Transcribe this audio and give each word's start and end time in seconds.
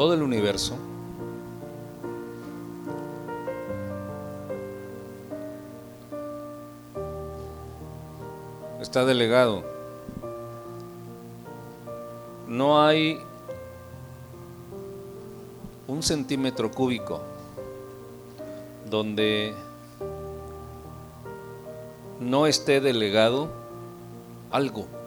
todo 0.00 0.14
el 0.14 0.22
universo, 0.22 0.78
está 8.80 9.04
delegado. 9.04 9.62
No 12.48 12.82
hay 12.82 13.20
un 15.86 16.02
centímetro 16.02 16.70
cúbico 16.70 17.20
donde 18.88 19.54
no 22.20 22.46
esté 22.46 22.80
delegado 22.80 23.50
algo. 24.50 24.99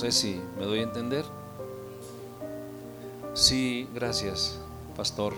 Sé 0.00 0.12
si 0.12 0.40
me 0.58 0.64
doy 0.64 0.78
a 0.78 0.82
entender. 0.82 1.26
Sí, 3.34 3.86
gracias, 3.94 4.58
pastor. 4.96 5.34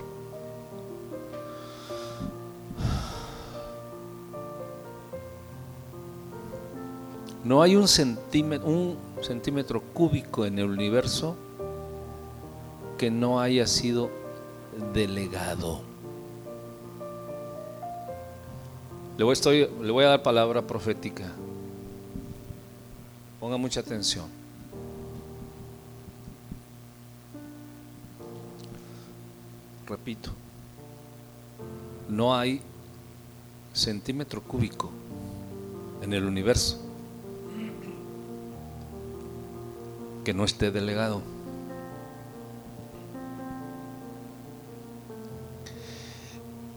No 7.43 7.61
hay 7.61 7.75
un 7.75 7.89
centímetro, 7.89 8.69
un 8.69 8.97
centímetro 9.21 9.81
cúbico 9.81 10.45
en 10.45 10.57
el 10.57 10.69
universo 10.69 11.35
que 12.97 13.11
no 13.11 13.41
haya 13.41 13.67
sido 13.67 14.09
delegado. 14.93 15.81
Le 19.17 19.25
voy, 19.25 19.35
le 19.81 19.91
voy 19.91 20.05
a 20.05 20.07
dar 20.07 20.23
palabra 20.23 20.61
profética. 20.61 21.33
Ponga 23.41 23.57
mucha 23.57 23.81
atención. 23.81 24.42
Repito, 30.03 30.31
no 32.09 32.35
hay 32.35 32.59
centímetro 33.71 34.41
cúbico 34.41 34.91
en 36.01 36.11
el 36.11 36.25
universo 36.25 36.77
que 40.25 40.33
no 40.33 40.43
esté 40.43 40.71
delegado. 40.71 41.21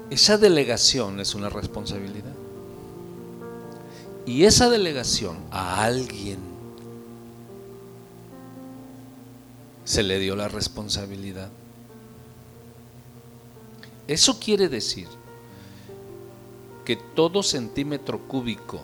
Esa 0.08 0.38
delegación 0.38 1.18
es 1.18 1.34
una 1.34 1.48
responsabilidad. 1.48 2.32
Y 4.24 4.44
esa 4.44 4.70
delegación 4.70 5.36
a 5.50 5.82
alguien 5.82 6.38
se 9.84 10.04
le 10.04 10.20
dio 10.20 10.36
la 10.36 10.46
responsabilidad. 10.46 11.50
Eso 14.08 14.38
quiere 14.38 14.68
decir 14.68 15.08
que 16.84 16.96
todo 16.96 17.42
centímetro 17.42 18.20
cúbico 18.28 18.80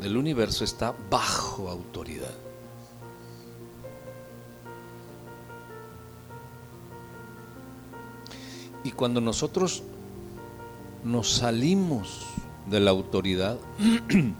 del 0.00 0.16
universo 0.16 0.64
está 0.64 0.94
bajo 1.10 1.68
autoridad. 1.68 2.34
Y 8.82 8.90
cuando 8.92 9.20
nosotros 9.20 9.82
nos 11.04 11.30
salimos 11.30 12.26
de 12.68 12.80
la 12.80 12.90
autoridad, 12.90 13.58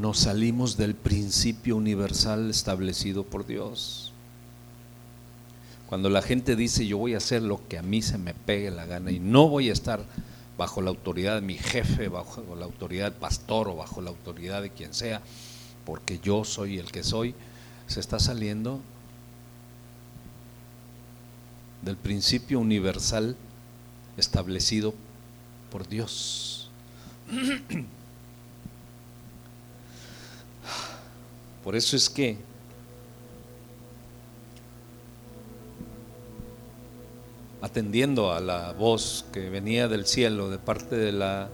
nos 0.00 0.18
salimos 0.18 0.76
del 0.76 0.94
principio 0.94 1.76
universal 1.76 2.50
establecido 2.50 3.24
por 3.24 3.46
Dios. 3.46 4.11
Cuando 5.92 6.08
la 6.08 6.22
gente 6.22 6.56
dice 6.56 6.86
yo 6.86 6.96
voy 6.96 7.12
a 7.12 7.18
hacer 7.18 7.42
lo 7.42 7.68
que 7.68 7.76
a 7.76 7.82
mí 7.82 8.00
se 8.00 8.16
me 8.16 8.32
pegue 8.32 8.70
la 8.70 8.86
gana 8.86 9.10
y 9.10 9.20
no 9.20 9.50
voy 9.50 9.68
a 9.68 9.74
estar 9.74 10.02
bajo 10.56 10.80
la 10.80 10.88
autoridad 10.88 11.34
de 11.34 11.42
mi 11.42 11.58
jefe, 11.58 12.08
bajo 12.08 12.42
la 12.56 12.64
autoridad 12.64 13.10
del 13.10 13.20
pastor 13.20 13.68
o 13.68 13.76
bajo 13.76 14.00
la 14.00 14.08
autoridad 14.08 14.62
de 14.62 14.70
quien 14.70 14.94
sea, 14.94 15.20
porque 15.84 16.18
yo 16.18 16.44
soy 16.44 16.78
el 16.78 16.90
que 16.90 17.04
soy, 17.04 17.34
se 17.88 18.00
está 18.00 18.18
saliendo 18.18 18.80
del 21.82 21.98
principio 21.98 22.58
universal 22.58 23.36
establecido 24.16 24.94
por 25.70 25.86
Dios. 25.86 26.70
Por 31.62 31.76
eso 31.76 31.96
es 31.96 32.08
que 32.08 32.38
atendiendo 37.62 38.32
a 38.32 38.40
la 38.40 38.72
voz 38.72 39.24
que 39.32 39.48
venía 39.48 39.86
del 39.86 40.04
cielo 40.04 40.50
de 40.50 40.58
parte 40.58 40.96
de 40.96 41.12
la 41.12 41.48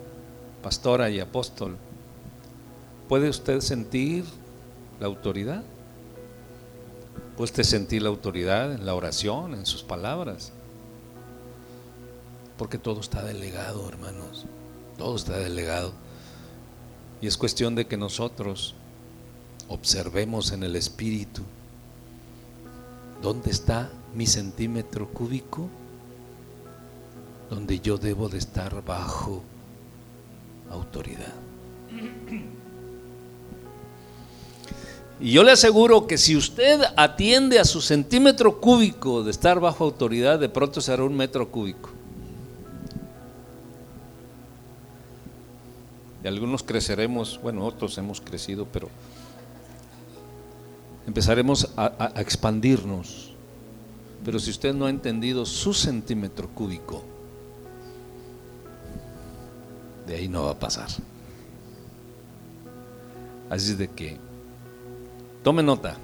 pastora 0.63 1.11
y 1.11 1.21
apóstol, 1.21 1.77
¿puede 3.09 3.29
usted 3.29 3.61
sentir 3.61 4.25
la 5.01 5.07
autoridad? 5.07 5.63
¿Puede 7.37 7.45
usted 7.45 7.63
sentir 7.63 8.03
la 8.03 8.09
autoridad 8.09 8.73
en 8.73 8.87
la 8.87 8.95
oración, 8.95 9.55
en 9.55 9.67
sus 9.67 9.83
palabras? 9.83 10.51
Porque 12.57 12.79
todo 12.79 13.01
está 13.01 13.23
delegado, 13.23 13.87
hermanos. 13.87 14.47
Todo 14.97 15.15
está 15.15 15.39
delegado. 15.39 15.93
Y 17.21 17.27
es 17.27 17.37
cuestión 17.37 17.75
de 17.75 17.87
que 17.87 17.99
nosotros 17.99 18.75
observemos 19.69 20.53
en 20.53 20.63
el 20.63 20.75
espíritu 20.75 21.43
dónde 23.21 23.51
está 23.51 23.91
mi 24.15 24.27
centímetro 24.27 25.09
cúbico 25.09 25.69
donde 27.51 27.81
yo 27.81 27.99
debo 27.99 28.29
de 28.29 28.39
estar 28.39 28.85
bajo 28.85 29.43
autoridad. 30.71 31.35
Y 35.21 35.33
yo 35.33 35.43
le 35.43 35.53
aseguro 35.53 36.07
que 36.07 36.17
si 36.17 36.37
usted 36.37 36.81
atiende 36.97 37.59
a 37.59 37.65
su 37.65 37.81
centímetro 37.81 38.61
cúbico 38.61 39.25
de 39.25 39.33
estar 39.33 39.59
bajo 39.59 39.85
autoridad, 39.85 40.39
de 40.39 40.49
pronto 40.49 40.81
será 40.81 41.03
un 41.03 41.17
metro 41.17 41.51
cúbico. 41.51 41.91
Y 46.23 46.29
algunos 46.29 46.63
creceremos, 46.63 47.41
bueno, 47.43 47.65
otros 47.65 47.97
hemos 47.99 48.21
crecido, 48.21 48.67
pero 48.73 48.89
empezaremos 51.07 51.69
a, 51.77 52.13
a 52.15 52.21
expandirnos. 52.21 53.33
Pero 54.25 54.39
si 54.39 54.51
usted 54.51 54.75
no 54.75 54.87
ha 54.87 54.91
entendido 54.91 55.47
su 55.47 55.75
centímetro 55.75 56.49
cúbico, 56.49 57.05
de 60.09 60.17
ahí 60.17 60.29
no 60.29 60.45
va 60.45 60.53
a 60.53 60.59
pasar. 60.59 60.89
Así 63.51 63.73
es 63.73 63.79
de 63.79 63.89
que, 63.89 64.17
tome 65.45 65.63
nota. 65.63 65.97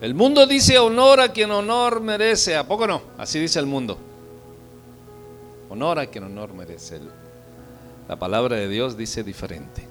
El 0.00 0.14
mundo 0.14 0.46
dice 0.46 0.78
honor 0.78 1.20
a 1.20 1.32
quien 1.32 1.50
honor 1.50 2.00
merece, 2.00 2.56
¿a 2.56 2.66
poco 2.66 2.86
no? 2.86 3.02
Así 3.18 3.38
dice 3.38 3.58
el 3.58 3.66
mundo. 3.66 3.98
Honor 5.68 6.00
a 6.00 6.06
quien 6.06 6.24
honor 6.24 6.52
merece. 6.52 7.00
La 8.08 8.18
palabra 8.18 8.56
de 8.56 8.68
Dios 8.68 8.96
dice 8.96 9.22
diferente. 9.22 9.86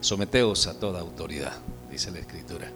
Someteos 0.00 0.66
a 0.66 0.78
toda 0.78 1.00
autoridad, 1.00 1.54
dice 1.90 2.10
la 2.10 2.18
escritura. 2.18 2.70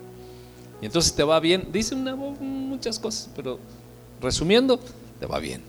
Y 0.81 0.87
entonces 0.87 1.15
te 1.15 1.23
va 1.23 1.39
bien, 1.39 1.69
dice 1.73 1.95
muchas 1.95 2.99
cosas, 2.99 3.31
pero 3.35 3.59
resumiendo, 4.21 4.81
te 5.21 5.27
va 5.27 5.39
bien. 5.39 5.63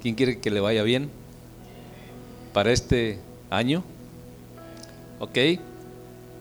¿Quién 0.00 0.14
quiere 0.14 0.40
que 0.40 0.50
le 0.50 0.60
vaya 0.60 0.82
bien? 0.82 1.10
Para 2.52 2.72
este 2.72 3.20
año? 3.50 3.82
¿Ok? 5.18 5.38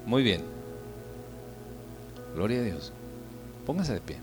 Muy 0.05 0.23
bien. 0.23 0.41
Gloria 2.35 2.59
a 2.59 2.63
Dios. 2.63 2.91
Póngase 3.65 3.93
de 3.93 4.01
pie. 4.01 4.17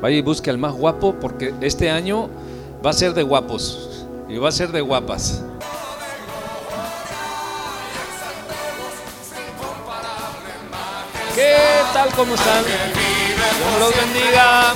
Vaya 0.00 0.16
y 0.16 0.22
busque 0.22 0.50
al 0.50 0.58
más 0.58 0.72
guapo 0.72 1.14
porque 1.20 1.54
este 1.60 1.90
año 1.90 2.28
va 2.84 2.90
a 2.90 2.92
ser 2.92 3.14
de 3.14 3.22
guapos 3.22 4.04
y 4.28 4.36
va 4.36 4.48
a 4.48 4.52
ser 4.52 4.72
de 4.72 4.80
guapas. 4.80 5.44
¿Qué 11.34 11.56
tal? 11.92 12.10
¿Cómo 12.14 12.34
están? 12.34 12.64
Dios 12.64 13.80
los 13.80 13.96
bendiga. 13.96 14.74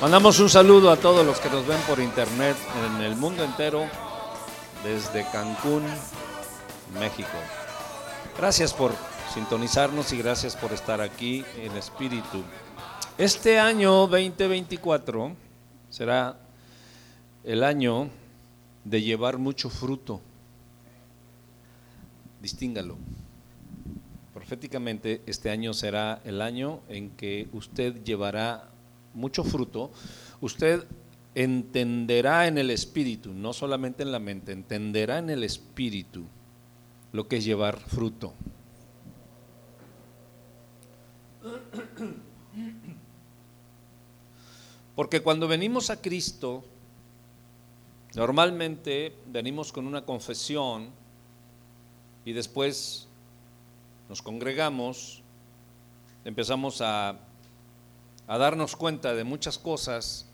Mandamos 0.00 0.40
un 0.40 0.48
saludo 0.48 0.90
a 0.90 0.96
todos 0.96 1.26
los 1.26 1.40
que 1.40 1.50
nos 1.50 1.66
ven 1.66 1.78
por 1.82 2.00
internet 2.00 2.56
en 2.86 3.02
el 3.02 3.16
mundo 3.16 3.44
entero, 3.44 3.86
desde 4.82 5.26
Cancún, 5.30 5.82
México. 6.98 7.28
Gracias 8.34 8.72
por 8.72 8.92
sintonizarnos 9.34 10.10
y 10.14 10.16
gracias 10.16 10.56
por 10.56 10.72
estar 10.72 11.02
aquí 11.02 11.44
en 11.58 11.76
espíritu. 11.76 12.42
Este 13.18 13.60
año 13.60 14.06
2024 14.06 15.36
será 15.90 16.38
el 17.44 17.62
año 17.62 18.08
de 18.86 19.02
llevar 19.02 19.36
mucho 19.36 19.68
fruto. 19.68 20.22
Distíngalo. 22.40 22.96
Proféticamente, 24.32 25.20
este 25.26 25.50
año 25.50 25.74
será 25.74 26.22
el 26.24 26.40
año 26.40 26.80
en 26.88 27.10
que 27.10 27.50
usted 27.52 28.02
llevará 28.02 28.69
mucho 29.14 29.44
fruto. 29.44 29.90
Usted 30.40 30.86
entenderá 31.34 32.46
en 32.46 32.58
el 32.58 32.70
espíritu, 32.70 33.32
no 33.32 33.52
solamente 33.52 34.02
en 34.02 34.12
la 34.12 34.18
mente, 34.18 34.52
entenderá 34.52 35.18
en 35.18 35.30
el 35.30 35.44
espíritu 35.44 36.24
lo 37.12 37.28
que 37.28 37.36
es 37.38 37.44
llevar 37.44 37.78
fruto. 37.78 38.34
Porque 44.94 45.22
cuando 45.22 45.48
venimos 45.48 45.88
a 45.88 46.00
Cristo, 46.00 46.64
normalmente 48.14 49.16
venimos 49.26 49.72
con 49.72 49.86
una 49.86 50.04
confesión 50.04 50.90
y 52.24 52.32
después 52.32 53.08
nos 54.08 54.20
congregamos, 54.20 55.22
empezamos 56.24 56.80
a, 56.82 57.16
a 58.30 58.38
darnos 58.38 58.76
cuenta 58.76 59.12
de 59.12 59.24
muchas 59.24 59.58
cosas 59.58 60.24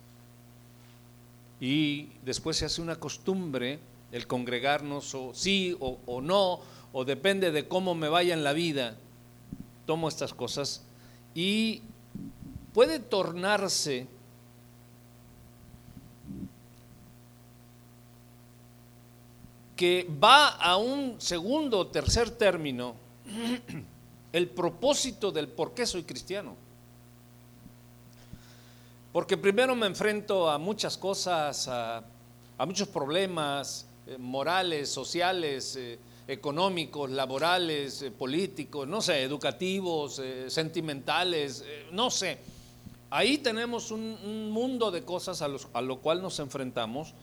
y 1.59 2.11
después 2.27 2.59
se 2.59 2.67
hace 2.67 2.83
una 2.83 2.97
costumbre 2.97 3.79
el 4.13 4.27
congregarnos 4.27 5.15
o 5.15 5.33
sí 5.33 5.75
o, 5.81 6.21
no, 6.21 6.61
o 6.93 7.05
depende 7.07 7.51
de 7.53 7.67
cómo 7.67 7.95
me 7.95 8.11
vaya 8.11 8.35
en 8.35 8.45
la 8.45 8.53
vida, 8.53 8.99
tomo 9.87 10.09
estas 10.09 10.35
cosas 10.35 10.83
y 11.35 11.81
puede 12.75 12.99
tornarse 12.99 14.07
que 19.75 20.07
va 20.23 20.49
a 20.49 20.77
un 20.77 21.19
segundo 21.19 21.79
o 21.79 21.87
tercer 21.87 22.29
término 22.29 22.95
el 24.35 24.51
propósito 24.51 25.33
del 25.33 25.49
por 25.49 25.73
qué 25.73 25.87
soy 25.87 26.03
cristiano. 26.03 26.66
Porque 29.17 29.39
primero 29.39 29.75
me 29.75 29.87
enfrento 29.87 30.51
a 30.51 30.59
muchas 30.59 30.99
cosas, 30.99 31.69
a, 31.69 32.05
muchos 32.67 32.87
problemas 32.89 33.87
eh, 34.07 34.19
morales, 34.19 34.91
sociales, 34.91 35.75
eh, 35.77 35.99
económicos, 36.29 37.09
laborales, 37.09 38.03
eh, 38.03 38.11
políticos, 38.11 38.87
no 38.87 39.01
sé, 39.01 39.23
educativos, 39.23 40.21
sentimentales, 40.49 41.65
no 41.93 42.11
sé. 42.11 42.41
Ahí 43.09 43.39
tenemos 43.39 43.91
un, 43.91 44.51
mundo 44.51 44.91
de 44.91 45.03
cosas 45.03 45.41
a, 45.41 45.49
a 45.73 45.81
lo 45.81 45.99
cual 46.01 46.21
nos 46.21 46.39
enfrentamos 46.39 47.15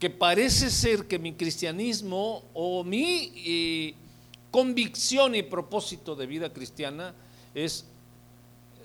que 0.00 0.10
parece 0.10 0.70
ser 0.70 1.06
que 1.06 1.20
mi 1.20 1.34
cristianismo 1.34 2.42
o 2.52 2.82
mi 2.82 3.32
eh, 3.46 3.94
convicción 4.50 5.36
y 5.36 5.44
propósito 5.44 6.16
de 6.16 6.26
vida 6.26 6.52
cristiana 6.52 7.14
es 7.54 7.82
eh, 7.82 7.95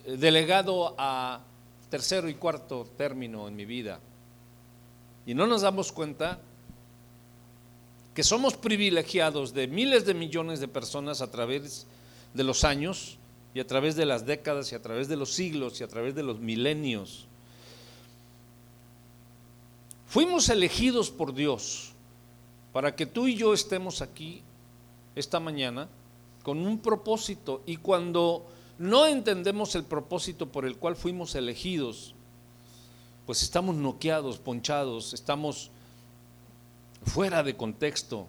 delegado 0.06 0.95
a 0.98 1.42
tercero 1.89 2.30
y 2.30 2.36
cuarto 2.36 2.88
término 2.98 3.48
en 3.48 3.56
mi 3.56 3.65
vida. 3.65 4.00
Y 5.25 5.33
no 5.33 5.48
nos 5.48 5.62
damos 5.62 5.92
cuenta 5.92 6.39
que 8.13 8.24
somos 8.24 8.56
privilegiados 8.56 9.53
de 9.53 9.68
miles 9.68 10.06
de 10.06 10.13
millones 10.13 10.59
de 10.59 10.68
personas 10.68 11.21
a 11.21 11.31
través 11.31 11.88
de 12.33 12.44
los 12.44 12.63
años 12.63 13.18
y 13.53 13.59
a 13.59 13.68
través 13.68 13.95
de 13.95 14.06
las 14.06 14.25
décadas 14.25 14.71
y 14.71 14.75
a 14.75 14.81
través 14.81 15.07
de 15.07 15.15
los 15.15 15.33
siglos 15.33 15.80
y 15.80 15.83
a 15.83 15.88
través 15.88 16.15
de 16.15 16.24
los 16.24 16.39
milenios 16.39 17.27
Fuimos 20.12 20.50
elegidos 20.50 21.09
por 21.09 21.33
Dios 21.33 21.94
para 22.74 22.98
que 22.98 23.06
tú 23.06 23.30
y 23.30 23.38
yo 23.38 23.53
estemos 23.53 24.01
aquí 24.01 24.42
esta 25.15 25.39
mañana 25.39 25.88
con 26.44 26.57
un 26.68 26.80
propósito 26.80 27.62
y 27.65 27.77
cuando 27.77 28.45
no 28.81 29.05
entendemos 29.05 29.75
el 29.75 29.83
propósito 29.83 30.47
por 30.51 30.65
el 30.65 30.75
cual 30.75 30.95
fuimos 30.95 31.35
elegidos, 31.35 32.15
pues 33.25 33.43
estamos 33.43 33.75
noqueados, 33.75 34.39
ponchados, 34.39 35.13
estamos 35.13 35.69
fuera 37.05 37.43
de 37.43 37.55
contexto. 37.55 38.27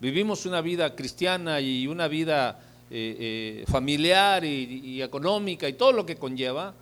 Vivimos 0.00 0.46
una 0.46 0.60
vida 0.62 0.96
cristiana 0.96 1.60
y 1.60 1.86
una 1.86 2.08
vida 2.08 2.60
eh, 2.90 3.16
eh, 3.20 3.64
familiar 3.70 4.44
y 4.44 5.00
económica 5.02 5.68
y 5.68 5.74
todo 5.74 5.92
lo 5.92 6.06
que 6.06 6.16
conlleva 6.16 6.74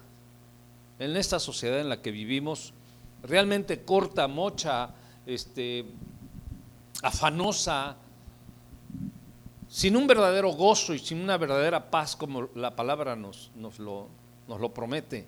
en 1.00 1.17
esta 1.17 1.40
sociedad 1.40 1.81
en 1.81 1.88
la 1.88 2.00
que 2.00 2.12
vivimos 2.12 2.72
realmente 3.22 3.82
corta, 3.82 4.28
mocha, 4.28 4.90
este, 5.26 5.84
afanosa, 7.02 7.96
sin 9.70 9.96
un 9.96 10.08
verdadero 10.08 10.50
gozo 10.50 10.93
y 10.93 10.99
sin 10.99 11.20
una 11.20 11.38
verdadera 11.38 11.90
paz 11.90 12.17
como 12.17 12.49
la 12.56 12.75
palabra 12.75 13.14
nos, 13.14 13.52
nos, 13.55 13.78
lo, 13.78 14.08
nos 14.49 14.61
lo 14.61 14.75
promete. 14.75 15.26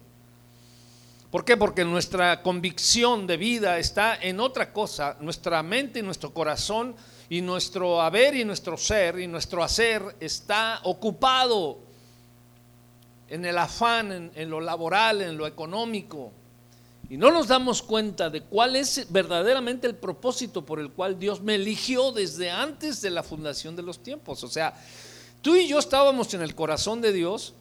¿Por 1.31 1.45
qué? 1.45 1.57
Porque 1.57 1.85
nuestra 1.85 2.43
convicción 2.43 3.27
de 3.29 3.37
vida 3.37 3.79
está 3.79 4.17
en 4.21 4.41
otra 4.41 4.73
cosa, 4.73 5.17
nuestra 5.21 5.63
mente 5.63 6.01
y 6.01 6.03
nuestro 6.03 6.35
corazón 6.35 6.97
y 7.31 7.41
nuestro 7.41 8.03
haber 8.03 8.35
y 8.35 8.45
nuestro 8.45 8.77
ser 8.77 9.21
y 9.21 9.29
nuestro 9.29 9.63
hacer 9.63 10.17
está 10.19 10.81
ocupado 10.83 11.79
en 13.29 13.45
el 13.45 13.57
afán, 13.57 14.33
en 14.35 14.51
lo 14.51 14.61
laboral, 14.61 15.23
en 15.23 15.39
lo 15.39 15.47
económico. 15.47 16.33
Y 17.13 17.19
no 17.19 17.31
nos 17.31 17.47
damos 17.47 17.83
cuenta 17.83 18.31
de 18.31 18.41
cuál 18.41 18.75
es 18.75 19.13
verdaderamente 19.13 19.87
el 19.87 19.95
propósito 19.95 20.65
por 20.65 20.81
el 20.81 20.91
cual 20.91 21.19
Dios 21.19 21.43
me 21.43 21.57
eligió 21.57 22.11
desde 22.11 22.51
antes 22.51 23.03
de 23.03 23.11
la 23.11 23.23
fundación 23.23 23.77
de 23.77 23.83
los 23.83 24.03
tiempos. 24.03 24.43
O 24.43 24.49
sea, 24.49 24.73
tú 25.43 25.55
y 25.55 25.69
yo 25.69 25.79
estábamos 25.79 26.33
en 26.33 26.41
el 26.41 26.55
corazón 26.55 27.03
de 27.03 27.13
Dios 27.13 27.53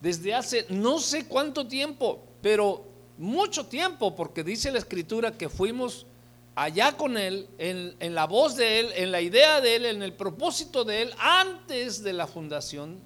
desde 0.00 0.32
hace 0.32 0.66
no 0.68 1.00
sé 1.00 1.26
cuánto 1.26 1.66
tiempo, 1.66 2.24
pero 2.40 2.84
mucho 3.18 3.66
tiempo, 3.66 4.14
porque 4.14 4.44
dice 4.44 4.70
la 4.70 4.78
escritura 4.78 5.36
que 5.36 5.48
fuimos 5.48 6.06
allá 6.54 6.96
con 6.96 7.18
Él, 7.18 7.48
en, 7.58 7.96
en, 7.98 8.14
la 8.14 8.28
voz 8.28 8.54
de 8.54 8.78
Él, 8.78 8.92
en 8.94 9.10
la 9.10 9.20
idea 9.20 9.60
de 9.60 9.74
Él, 9.74 9.86
en 9.86 10.04
el 10.04 10.12
propósito 10.12 10.84
de 10.84 11.02
Él, 11.02 11.14
antes 11.18 12.00
de 12.04 12.12
la 12.12 12.28
fundación 12.28 13.00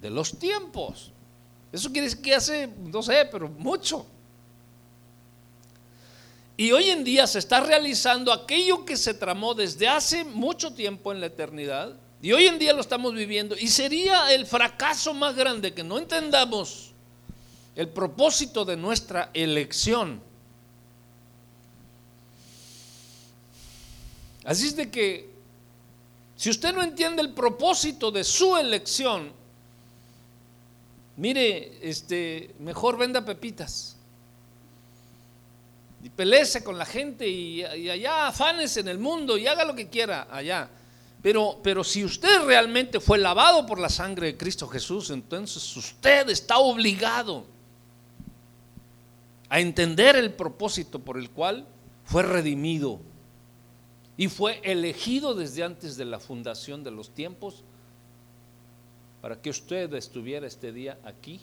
de 0.00 0.10
los 0.10 0.36
tiempos. 0.36 1.12
Eso 1.70 1.92
quiere 1.92 2.08
decir 2.08 2.22
que 2.22 2.34
hace, 2.34 2.66
no 2.66 3.04
sé, 3.04 3.28
pero 3.30 3.48
mucho. 3.48 4.04
Y 6.62 6.70
hoy 6.70 6.90
en 6.90 7.02
día 7.02 7.26
se 7.26 7.40
está 7.40 7.58
realizando 7.58 8.32
aquello 8.32 8.84
que 8.84 8.96
se 8.96 9.14
tramó 9.14 9.52
desde 9.52 9.88
hace 9.88 10.22
mucho 10.22 10.72
tiempo 10.72 11.10
en 11.10 11.18
la 11.18 11.26
eternidad. 11.26 11.96
Y 12.22 12.30
hoy 12.30 12.46
en 12.46 12.56
día 12.60 12.72
lo 12.72 12.80
estamos 12.80 13.14
viviendo. 13.14 13.56
Y 13.58 13.66
sería 13.66 14.32
el 14.32 14.46
fracaso 14.46 15.12
más 15.12 15.34
grande 15.34 15.74
que 15.74 15.82
no 15.82 15.98
entendamos 15.98 16.92
el 17.74 17.88
propósito 17.88 18.64
de 18.64 18.76
nuestra 18.76 19.30
elección. 19.34 20.22
Así 24.44 24.68
es 24.68 24.76
de 24.76 24.88
que 24.88 25.32
si 26.36 26.48
usted 26.48 26.72
no 26.72 26.84
entiende 26.84 27.22
el 27.22 27.32
propósito 27.34 28.12
de 28.12 28.22
su 28.22 28.56
elección, 28.56 29.32
mire, 31.16 31.76
este, 31.82 32.54
mejor 32.60 32.98
venda 32.98 33.24
pepitas 33.24 33.91
y 36.02 36.10
peleese 36.10 36.64
con 36.64 36.76
la 36.76 36.84
gente 36.84 37.28
y, 37.28 37.62
allá 37.64 38.26
afanes 38.26 38.76
en 38.76 38.88
el 38.88 38.98
mundo 38.98 39.38
y 39.38 39.46
haga 39.46 39.64
lo 39.64 39.74
que 39.74 39.88
quiera 39.88 40.26
allá. 40.30 40.68
Pero, 41.22 41.60
pero 41.62 41.84
si 41.84 42.04
usted 42.04 42.44
realmente 42.44 42.98
fue 42.98 43.18
lavado 43.18 43.64
por 43.64 43.78
la 43.78 43.88
sangre 43.88 44.26
de 44.26 44.36
Cristo 44.36 44.66
Jesús, 44.66 45.10
entonces 45.10 45.76
usted 45.76 46.28
está 46.28 46.58
obligado 46.58 47.44
a 49.48 49.60
entender 49.60 50.16
el 50.16 50.32
propósito 50.32 50.98
por 50.98 51.16
el 51.16 51.30
cual 51.30 51.64
fue 52.04 52.24
redimido 52.24 52.98
y 54.16 54.28
fue 54.28 54.60
elegido 54.64 55.34
desde 55.34 55.62
antes 55.62 55.96
de 55.96 56.04
la 56.04 56.18
fundación 56.18 56.82
de 56.82 56.90
los 56.90 57.10
tiempos 57.10 57.62
para 59.20 59.40
que 59.40 59.50
usted 59.50 59.94
estuviera 59.94 60.48
este 60.48 60.72
día 60.72 60.98
aquí, 61.04 61.40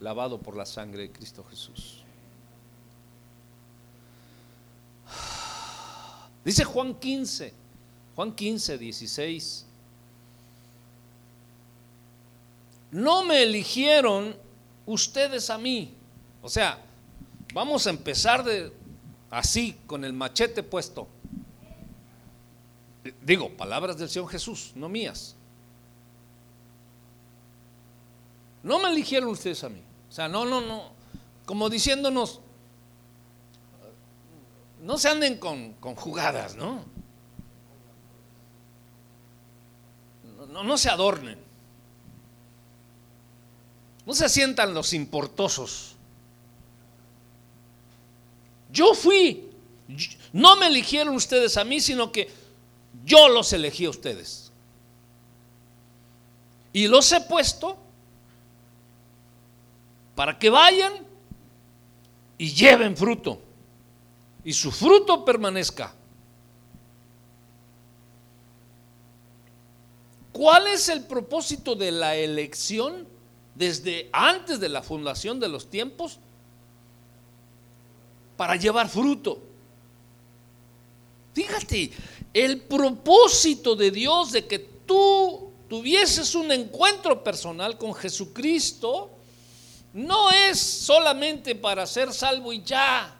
lavado 0.00 0.38
por 0.38 0.54
la 0.54 0.66
sangre 0.66 1.02
de 1.02 1.10
Cristo 1.10 1.42
Jesús. 1.48 1.97
Dice 6.48 6.64
Juan 6.64 6.94
15, 6.94 7.52
Juan 8.16 8.34
15, 8.34 8.78
16. 8.78 9.66
No 12.90 13.22
me 13.22 13.42
eligieron 13.42 14.34
ustedes 14.86 15.50
a 15.50 15.58
mí. 15.58 15.92
O 16.40 16.48
sea, 16.48 16.82
vamos 17.52 17.86
a 17.86 17.90
empezar 17.90 18.42
de 18.44 18.72
así, 19.28 19.76
con 19.86 20.06
el 20.06 20.14
machete 20.14 20.62
puesto. 20.62 21.06
Digo, 23.20 23.50
palabras 23.50 23.98
del 23.98 24.08
Señor 24.08 24.30
Jesús, 24.30 24.72
no 24.74 24.88
mías. 24.88 25.36
No 28.62 28.78
me 28.78 28.88
eligieron 28.88 29.28
ustedes 29.28 29.62
a 29.64 29.68
mí. 29.68 29.82
O 30.08 30.12
sea, 30.14 30.28
no, 30.28 30.46
no, 30.46 30.62
no. 30.62 30.92
Como 31.44 31.68
diciéndonos, 31.68 32.40
no 34.82 34.98
se 34.98 35.08
anden 35.08 35.38
con, 35.38 35.74
con 35.74 35.94
jugadas, 35.94 36.56
¿no? 36.56 36.84
¿no? 40.48 40.64
No 40.64 40.78
se 40.78 40.88
adornen. 40.88 41.38
No 44.06 44.14
se 44.14 44.28
sientan 44.28 44.72
los 44.72 44.92
importosos. 44.94 45.94
Yo 48.70 48.94
fui, 48.94 49.50
no 50.32 50.56
me 50.56 50.66
eligieron 50.66 51.14
ustedes 51.14 51.56
a 51.56 51.64
mí, 51.64 51.80
sino 51.80 52.12
que 52.12 52.30
yo 53.04 53.28
los 53.28 53.52
elegí 53.52 53.84
a 53.84 53.90
ustedes. 53.90 54.50
Y 56.72 56.86
los 56.88 57.10
he 57.12 57.20
puesto 57.22 57.76
para 60.14 60.38
que 60.38 60.50
vayan 60.50 60.92
y 62.36 62.52
lleven 62.52 62.96
fruto. 62.96 63.42
Y 64.48 64.54
su 64.54 64.72
fruto 64.72 65.26
permanezca. 65.26 65.92
¿Cuál 70.32 70.68
es 70.68 70.88
el 70.88 71.04
propósito 71.04 71.74
de 71.74 71.92
la 71.92 72.16
elección 72.16 73.06
desde 73.54 74.08
antes 74.10 74.58
de 74.58 74.70
la 74.70 74.82
fundación 74.82 75.38
de 75.38 75.50
los 75.50 75.68
tiempos? 75.68 76.18
Para 78.38 78.56
llevar 78.56 78.88
fruto. 78.88 79.38
Fíjate, 81.34 81.92
el 82.32 82.62
propósito 82.62 83.76
de 83.76 83.90
Dios 83.90 84.32
de 84.32 84.46
que 84.46 84.60
tú 84.60 85.52
tuvieses 85.68 86.34
un 86.34 86.50
encuentro 86.52 87.22
personal 87.22 87.76
con 87.76 87.92
Jesucristo 87.92 89.10
no 89.92 90.30
es 90.30 90.58
solamente 90.58 91.54
para 91.54 91.86
ser 91.86 92.14
salvo 92.14 92.50
y 92.50 92.62
ya, 92.62 93.17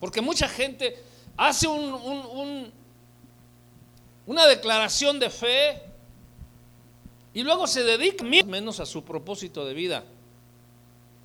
porque 0.00 0.22
mucha 0.22 0.48
gente 0.48 0.96
hace 1.36 1.68
un, 1.68 2.72
una 4.26 4.46
declaración 4.46 5.20
de 5.20 5.30
fe 5.30 5.82
y 7.32 7.42
luego 7.42 7.66
se 7.66 7.84
dedica 7.84 8.24
menos 8.24 8.80
a 8.80 8.86
su 8.86 9.04
propósito 9.04 9.64
de 9.64 9.74
vida, 9.74 10.04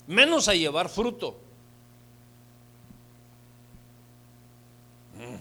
menos 0.08 0.48
a 0.50 0.54
llevar 0.54 0.90
fruto. 0.90 1.38
Mm. 5.18 5.36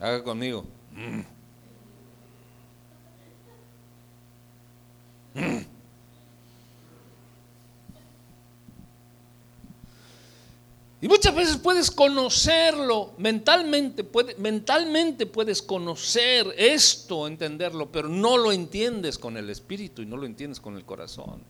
Haga 0.00 0.24
conmigo. 0.24 0.64
Mm. 0.92 1.22
Mm. 5.34 5.71
Y 11.02 11.08
muchas 11.08 11.34
veces 11.34 11.56
puedes 11.56 11.90
conocerlo 11.90 13.14
mentalmente, 13.18 14.08
mentalmente 14.38 15.26
puedes 15.26 15.60
conocer 15.60 16.54
esto, 16.56 17.26
entenderlo, 17.26 17.90
pero 17.90 18.08
no 18.08 18.36
lo 18.36 18.52
entiendes 18.52 19.18
con 19.18 19.36
el 19.36 19.50
espíritu 19.50 20.02
y 20.02 20.06
no 20.06 20.16
lo 20.16 20.26
entiendes 20.26 20.60
con 20.60 20.76
el 20.76 20.84
corazón. 20.84 21.42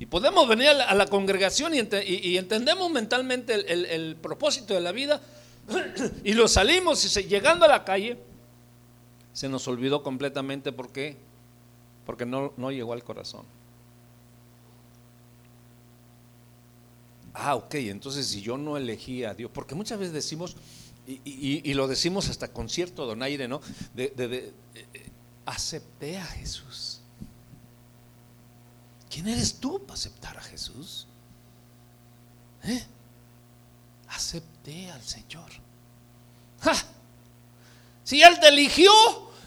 Y 0.00 0.06
podemos 0.06 0.48
venir 0.48 0.70
a 0.70 0.94
la, 0.94 1.06
congregación 1.06 1.74
y, 1.74 2.36
entendemos 2.36 2.90
mentalmente 2.90 3.54
el, 3.72 4.16
propósito 4.16 4.74
de 4.74 4.80
la 4.80 4.90
vida 4.90 5.20
y 6.24 6.32
lo 6.32 6.48
salimos 6.48 7.16
y 7.16 7.22
llegando 7.28 7.66
a 7.66 7.68
la 7.68 7.84
calle 7.84 8.18
se 9.32 9.48
nos 9.48 9.68
olvidó 9.68 10.02
completamente 10.02 10.72
por 10.72 10.90
qué, 10.90 11.16
porque 12.04 12.26
no, 12.26 12.52
no 12.56 12.72
llegó 12.72 12.94
al 12.94 13.04
corazón. 13.04 13.46
Ah, 17.34 17.54
ok, 17.54 17.74
entonces 17.74 18.26
si 18.26 18.42
yo 18.42 18.58
no 18.58 18.76
elegí 18.76 19.24
a 19.24 19.34
Dios, 19.34 19.50
porque 19.52 19.74
muchas 19.74 19.98
veces 19.98 20.12
decimos, 20.12 20.56
y, 21.06 21.74
lo 21.74 21.88
decimos 21.88 22.28
hasta 22.28 22.48
con 22.48 22.68
cierto 22.68 23.06
donaire, 23.06 23.48
¿no? 23.48 23.60
Eh, 23.96 24.52
acepté 25.44 26.18
a 26.18 26.24
Jesús. 26.24 27.00
¿Quién 29.10 29.28
eres 29.28 29.54
tú 29.54 29.80
para 29.80 29.94
aceptar 29.94 30.36
a 30.36 30.42
Jesús? 30.42 31.06
¿Eh? 32.64 32.84
Acepté 34.08 34.90
al 34.90 35.02
Señor. 35.02 35.50
Si 38.04 38.22
Él 38.22 38.38
te 38.40 38.48
eligió 38.48 38.90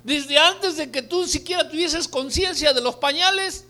desde 0.04 0.38
antes 0.38 0.78
de 0.78 0.92
que 0.92 1.02
tú 1.02 1.26
siquiera 1.28 1.70
tuvieses 1.70 2.08
conciencia 2.08 2.74
de 2.74 2.82
los 2.82 2.96
pañales, 2.96 3.66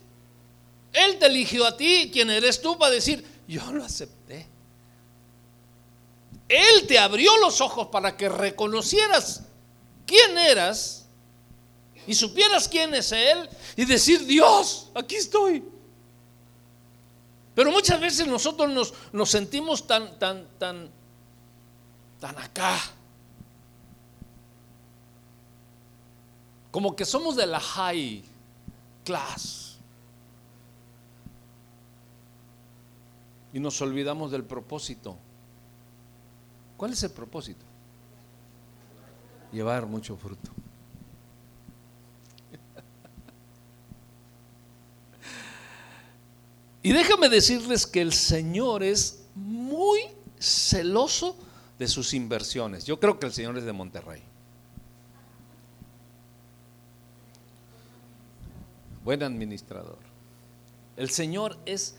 Él 0.94 1.18
te 1.18 1.28
eligió 1.28 1.66
a 1.66 1.78
ti. 1.78 2.10
¿Quién 2.12 2.30
eres 2.30 2.62
tú 2.62 2.78
para 2.78 2.94
decir, 2.94 3.26
yo 3.48 3.72
lo 3.72 3.84
acepté. 3.84 4.48
Él 6.48 6.88
te 6.88 7.00
abrió 7.00 7.38
los 7.38 7.62
ojos 7.62 7.88
para 7.88 8.16
que 8.16 8.30
reconocieras 8.30 9.44
quién 10.06 10.38
eras 10.38 11.06
y 12.08 12.14
supieras 12.14 12.68
quién 12.68 12.94
es 12.94 13.12
Él 13.12 13.50
y 13.76 13.86
decir, 13.86 14.26
Dios, 14.26 14.92
aquí 14.94 15.16
estoy. 15.16 15.64
Pero 17.56 17.72
muchas 17.72 18.00
veces 18.00 18.28
nosotros 18.28 18.94
nos, 19.14 19.30
sentimos 19.30 19.88
tan, 19.88 20.20
tan, 20.20 20.46
tan, 20.60 20.90
tan 22.20 22.38
acá. 22.38 22.78
Como 26.70 26.96
que 26.96 27.06
somos 27.06 27.38
de 27.38 27.48
la 27.48 27.60
high 27.60 28.24
class. 29.06 29.65
Y 33.56 33.60
nos 33.62 33.82
olvidamos 33.82 34.32
del 34.32 34.44
propósito. 34.44 35.18
¿Cuál 36.76 36.92
es 36.92 37.02
el 37.04 37.12
propósito? 37.12 37.66
Llevar 39.54 39.86
mucho 39.86 40.18
fruto. 40.18 40.52
Y 46.84 46.92
déjame 46.92 47.30
decirles 47.30 47.88
que 47.88 48.02
el 48.02 48.12
Señor 48.12 48.84
es 48.84 49.24
muy 49.36 50.02
celoso 50.38 51.38
de 51.80 51.88
sus 51.88 52.14
inversiones. 52.14 52.84
Yo 52.84 53.00
creo 53.00 53.18
que 53.18 53.26
el 53.26 53.32
Señor 53.32 53.58
es 53.58 53.64
de 53.64 53.72
Monterrey. 53.72 54.22
Buen 59.06 59.24
administrador. 59.24 60.00
El 60.98 61.10
Señor 61.10 61.58
es 61.66 61.96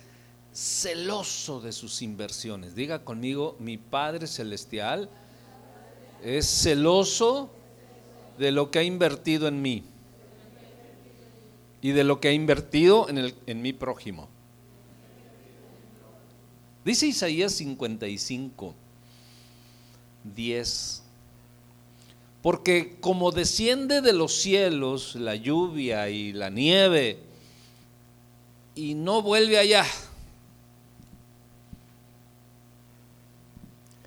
celoso 0.56 1.60
de 1.60 1.70
sus 1.70 2.00
inversiones. 2.00 2.74
Diga 2.74 3.04
conmigo, 3.04 3.56
mi 3.58 3.76
Padre 3.76 4.26
Celestial 4.26 5.10
es 6.24 6.46
celoso 6.46 7.50
de 8.38 8.52
lo 8.52 8.70
que 8.70 8.78
ha 8.78 8.82
invertido 8.82 9.48
en 9.48 9.60
mí 9.60 9.84
y 11.82 11.90
de 11.90 12.04
lo 12.04 12.20
que 12.20 12.28
ha 12.28 12.32
invertido 12.32 13.06
en, 13.10 13.18
el, 13.18 13.34
en 13.46 13.60
mi 13.60 13.74
prójimo. 13.74 14.28
Dice 16.86 17.06
Isaías 17.06 17.52
55, 17.52 18.74
10. 20.34 21.02
Porque 22.40 22.96
como 23.00 23.30
desciende 23.30 24.00
de 24.00 24.14
los 24.14 24.32
cielos 24.32 25.16
la 25.16 25.34
lluvia 25.34 26.08
y 26.08 26.32
la 26.32 26.48
nieve 26.48 27.18
y 28.74 28.94
no 28.94 29.20
vuelve 29.20 29.58
allá, 29.58 29.84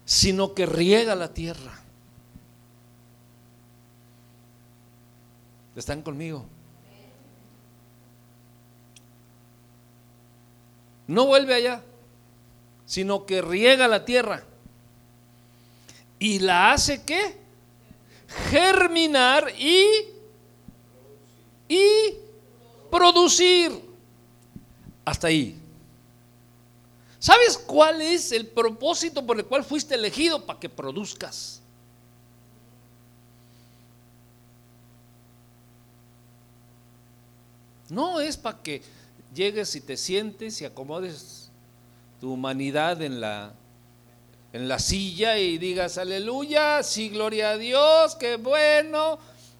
sino 0.09 0.55
que 0.55 0.65
riega 0.65 1.13
la 1.13 1.31
tierra. 1.31 1.71
¿Están 5.75 6.01
conmigo? 6.01 6.47
No 11.05 11.27
vuelve 11.27 11.53
allá, 11.53 11.83
sino 12.87 13.27
que 13.27 13.43
riega 13.43 13.87
la 13.87 14.03
tierra. 14.03 14.41
¿Y 16.17 16.39
la 16.39 16.71
hace 16.71 17.03
qué? 17.03 17.37
Germinar 18.49 19.53
y, 19.59 19.85
y 21.67 22.15
producir. 22.89 23.79
Hasta 25.05 25.27
ahí. 25.27 25.58
¿Sabes 27.19 27.57
cuál 27.57 28.01
es 28.01 28.31
el 28.31 28.47
propósito 28.47 29.25
por 29.25 29.37
el 29.37 29.45
cual 29.45 29.65
fuiste 29.65 29.95
elegido? 29.95 30.45
Para 30.45 30.59
que 30.59 30.69
produzcas. 30.69 31.61
No 37.89 38.21
es 38.21 38.37
para 38.37 38.61
que 38.61 38.81
llegues 39.33 39.75
y 39.75 39.81
te 39.81 39.97
sientes 39.97 40.61
y 40.61 40.65
acomodes 40.65 41.49
tu 42.21 42.33
humanidad 42.33 43.01
en 43.01 43.19
la, 43.19 43.53
en 44.53 44.67
la 44.67 44.79
silla 44.79 45.37
y 45.37 45.57
digas 45.57 45.97
aleluya, 45.97 46.83
sí, 46.83 47.09
gloria 47.09 47.51
a 47.51 47.57
Dios, 47.57 48.15
qué 48.15 48.35
bueno, 48.35 49.17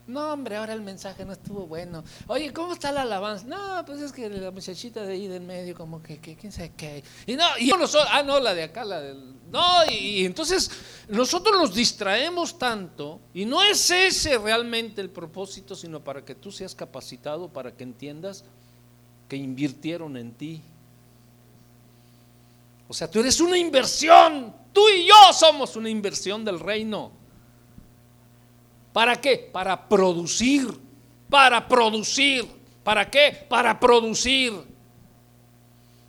No, 0.10 0.34
hombre, 0.34 0.56
ahora 0.56 0.74
el 0.74 0.82
mensaje 0.82 1.24
no 1.24 1.34
estuvo 1.34 1.68
bueno. 1.68 2.04
Oye, 2.26 2.52
¿cómo 2.52 2.74
está 2.74 2.92
la 2.92 3.04
alabanza? 3.04 3.46
No, 3.46 3.86
pues 3.86 4.02
es 4.02 4.12
que 4.12 4.28
la 4.28 4.50
muchachita 4.50 5.04
de 5.04 5.14
ahí 5.14 5.28
del 5.28 5.44
medio, 5.44 5.76
como 5.76 6.02
que, 6.02 6.18
quién 6.18 6.52
sabe 6.52 6.72
qué. 6.76 7.04
Y 7.28 7.36
no, 7.36 7.46
y 7.60 7.68
nosotros, 7.68 8.08
ah, 8.12 8.24
no, 8.24 8.40
la 8.40 8.56
de 8.56 8.64
acá, 8.64 8.84
la 8.84 9.02
del. 9.02 9.36
No, 9.52 9.86
y, 9.88 10.26
entonces 10.26 10.72
nosotros 11.10 11.56
nos 11.60 11.76
distraemos 11.76 12.58
tanto, 12.58 13.20
y 13.36 13.46
no 13.46 13.62
es 13.62 13.92
ese 13.92 14.40
realmente 14.40 15.00
el 15.00 15.12
propósito, 15.12 15.76
sino 15.76 16.04
para 16.04 16.26
que 16.26 16.34
tú 16.34 16.52
seas 16.52 16.74
capacitado, 16.74 17.48
para 17.48 17.72
que 17.72 17.84
entiendas 17.84 18.44
que 19.28 19.36
invirtieron 19.36 20.18
en 20.18 20.32
ti. 20.32 20.62
O 22.88 22.96
sea, 22.96 23.08
tú 23.08 23.20
eres 23.20 23.40
una 23.40 23.60
inversión. 23.60 24.56
Tú 24.74 24.90
y 24.90 25.06
yo 25.06 25.34
somos 25.34 25.76
una 25.76 25.90
inversión 25.90 26.44
del 26.44 26.60
reino. 26.60 27.19
¿Para 28.94 29.16
qué? 29.20 29.50
Para 29.52 29.88
producir, 29.88 30.68
para 31.30 31.68
producir. 31.68 32.60
¿Para 32.84 33.10
qué? 33.10 33.46
Para 33.48 33.80
producir. 33.80 34.54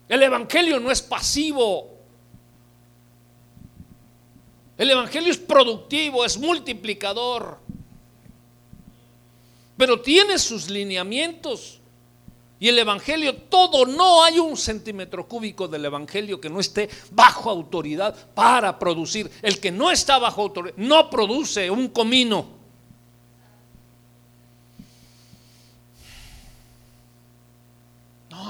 El 0.09 0.23
Evangelio 0.23 0.81
no 0.81 0.91
es 0.91 1.03
pasivo. 1.03 1.91
El 4.79 4.91
Evangelio 4.91 5.31
es 5.31 5.39
productivo, 5.39 6.25
es 6.25 6.39
multiplicador. 6.39 7.59
Pero 9.77 10.01
tiene 10.01 10.39
sus 10.39 10.71
lineamientos. 10.71 11.81
Y 12.59 12.69
el 12.69 12.79
Evangelio, 12.79 13.35
todo, 13.35 13.87
no 13.87 14.23
hay 14.23 14.39
un 14.39 14.57
centímetro 14.57 15.27
cúbico 15.29 15.69
del 15.69 15.85
Evangelio 15.85 16.41
que 16.41 16.51
no 16.51 16.61
esté 16.61 16.89
bajo 17.11 17.51
autoridad 17.51 18.15
para 18.35 18.79
producir. 18.79 19.31
El 19.43 19.61
que 19.61 19.71
no 19.71 19.91
está 19.91 20.19
bajo 20.19 20.43
autoridad 20.43 20.77
no 20.77 21.09
produce 21.09 21.71
un 21.71 21.89
comino. 21.89 22.60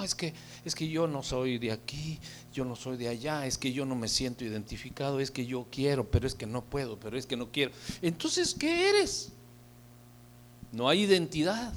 Es 0.04 0.14
que, 0.14 0.35
es 0.64 0.75
que 0.75 0.88
yo 0.88 1.07
no 1.07 1.23
soy 1.23 1.59
de 1.59 1.73
aquí, 1.73 2.19
yo 2.52 2.64
no 2.64 2.76
soy 2.76 2.97
de 2.97 3.09
allá, 3.09 3.47
es 3.47 3.59
que 3.59 3.73
yo 3.73 3.85
no 3.87 3.95
me 3.95 4.09
siento 4.09 4.45
identificado, 4.45 5.21
es 5.21 5.30
que 5.30 5.47
yo 5.47 5.66
quiero, 5.71 6.11
pero 6.11 6.26
es 6.26 6.35
que 6.35 6.47
no 6.47 6.62
puedo, 6.62 6.99
pero 6.99 7.16
es 7.16 7.26
que 7.26 7.37
no 7.37 7.50
quiero. 7.50 7.73
Entonces, 8.02 8.54
¿qué 8.54 8.90
eres? 8.90 9.33
No 10.73 10.88
hay 10.88 11.02
identidad. 11.02 11.73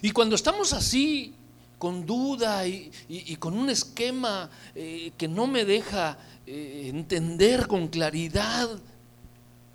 Y 0.00 0.10
cuando 0.12 0.36
estamos 0.36 0.72
así, 0.72 1.34
con 1.78 2.06
duda 2.06 2.66
y, 2.66 3.36
con 3.38 3.56
un 3.56 3.70
esquema 3.70 4.50
eh, 4.74 5.12
que 5.16 5.28
no 5.28 5.46
me 5.46 5.64
deja 5.64 6.18
eh, 6.46 6.86
entender 6.92 7.66
con 7.66 7.88
claridad, 7.88 8.68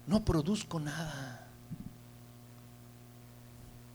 no 0.08 0.24
produzco 0.24 0.80
nada 0.80 1.43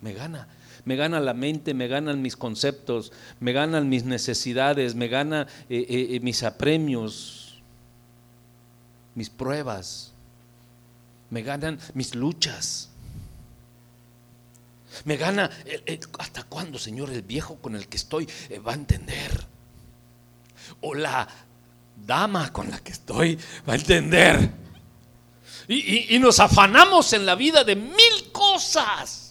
me 0.01 0.13
gana. 0.13 0.49
Me 0.85 0.97
gana 0.97 1.21
la 1.21 1.35
mente, 1.35 1.75
me 1.75 1.89
ganan 1.89 2.23
mis 2.23 2.37
conceptos, 2.37 3.13
me 3.41 3.53
ganan 3.53 3.89
mis 3.89 4.05
necesidades, 4.05 4.95
me 4.95 5.09
ganan 5.09 5.47
eh, 5.69 5.87
eh, 5.89 6.07
eh, 6.13 6.21
mis 6.21 6.43
apremios, 6.43 7.61
mis 9.15 9.29
pruebas, 9.29 10.13
me 11.31 11.43
ganan 11.43 11.79
mis 11.95 12.15
luchas. 12.15 12.91
Me 15.05 15.17
gana, 15.17 15.51
¿hasta 16.19 16.45
cuándo, 16.45 16.79
Señor, 16.79 17.11
el 17.11 17.23
viejo 17.23 17.57
con 17.57 17.77
el 17.77 17.87
que 17.87 17.99
estoy 17.99 18.27
va 18.67 18.73
a 18.73 18.75
entender? 18.75 19.47
O 20.81 20.95
la 20.95 21.29
dama 22.07 22.53
con 22.53 22.71
la 22.71 22.79
que 22.79 22.93
estoy 22.93 23.39
va 23.69 23.75
a 23.75 23.77
entender. 23.77 24.51
y 25.69 26.19
nos 26.19 26.41
afanamos 26.41 27.13
en 27.13 27.27
la 27.27 27.35
vida 27.35 27.63
de 27.63 27.77
mil 27.77 28.33
cosas. 28.33 29.28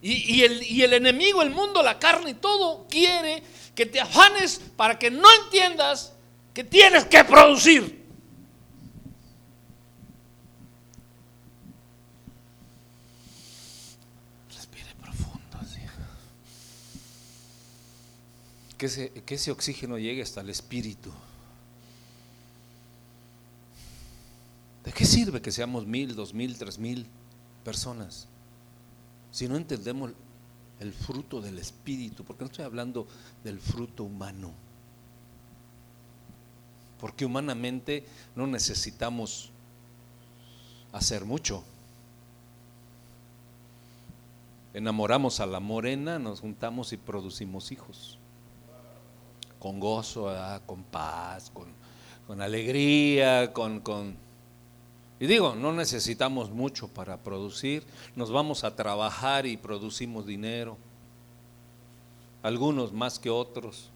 Y, 0.00 0.42
el, 0.42 0.92
enemigo, 0.92 1.42
el 1.42 1.50
mundo, 1.50 1.82
la 1.82 1.98
carne 1.98 2.30
y 2.30 2.34
todo 2.34 2.86
quiere 2.88 3.42
que 3.74 3.84
te 3.84 4.00
afanes 4.00 4.60
para 4.76 4.98
que 4.98 5.10
no 5.10 5.26
entiendas 5.44 6.12
que 6.54 6.62
tienes 6.62 7.04
que 7.06 7.24
producir. 7.24 8.06
Respire 14.54 14.94
profundo. 15.00 15.58
Que, 18.76 19.22
que 19.26 19.34
ese 19.34 19.50
oxígeno 19.50 19.98
llegue 19.98 20.22
hasta 20.22 20.40
el 20.42 20.50
espíritu. 20.50 21.12
¿De 24.84 24.92
qué 24.92 25.04
sirve 25.04 25.42
que 25.42 25.50
seamos 25.50 25.86
mil, 25.86 26.14
dos 26.14 26.32
mil, 26.32 26.56
tres 26.56 26.78
mil 26.78 27.04
personas? 27.64 28.28
Si 29.30 29.48
no 29.48 29.56
entendemos 29.56 30.12
el 30.80 30.92
fruto 30.92 31.40
del 31.40 31.58
Espíritu, 31.58 32.24
porque 32.24 32.44
no 32.44 32.50
estoy 32.50 32.64
hablando 32.64 33.06
del 33.42 33.60
fruto 33.60 34.04
humano, 34.04 34.52
porque 37.00 37.24
humanamente 37.24 38.06
no 38.34 38.46
necesitamos 38.46 39.50
hacer 40.92 41.24
mucho. 41.24 41.62
Enamoramos 44.74 45.40
a 45.40 45.46
la 45.46 45.60
morena, 45.60 46.18
nos 46.18 46.40
juntamos 46.40 46.92
y 46.92 46.96
producimos 46.96 47.72
hijos. 47.72 48.18
Con 49.58 49.80
gozo, 49.80 50.32
con 50.66 50.84
paz, 50.84 51.50
con, 52.26 52.40
alegría, 52.40 53.52
con 53.52 53.80
y 55.20 55.26
digo, 55.26 55.54
no 55.54 55.72
necesitamos 55.72 56.50
mucho 56.50 56.88
para 56.88 57.16
producir, 57.16 57.84
nos 58.14 58.30
vamos 58.30 58.62
a 58.62 58.76
trabajar 58.76 59.46
y 59.46 59.56
producimos 59.56 60.26
dinero, 60.26 60.76
algunos 62.42 62.92
más 62.92 63.18
que 63.18 63.30
otros. 63.30 63.90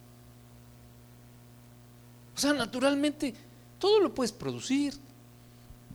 O 2.34 2.40
sea, 2.40 2.52
naturalmente, 2.52 3.34
todo 3.78 4.00
lo 4.00 4.14
puedes 4.14 4.32
producir. 4.32 4.94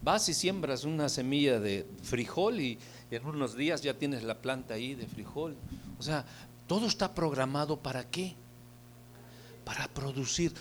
Vas 0.02 0.30
y 0.30 0.34
siembras 0.34 0.86
una 0.86 1.10
semilla 1.10 1.60
de 1.60 1.86
frijol 2.04 2.62
y 2.62 2.80
en 3.12 3.26
unos 3.26 3.58
días 3.58 3.82
ya 3.82 3.94
tienes 3.94 4.24
la 4.24 4.36
planta 4.36 4.76
ahí 4.76 4.96
de 4.96 5.08
frijol. 5.08 5.56
O 6.00 6.04
sea, 6.04 6.24
todo 6.68 6.88
está 6.88 7.14
programado 7.14 7.78
para 7.78 8.10
qué? 8.10 8.36
Para 9.66 9.88
producir. 9.90 10.54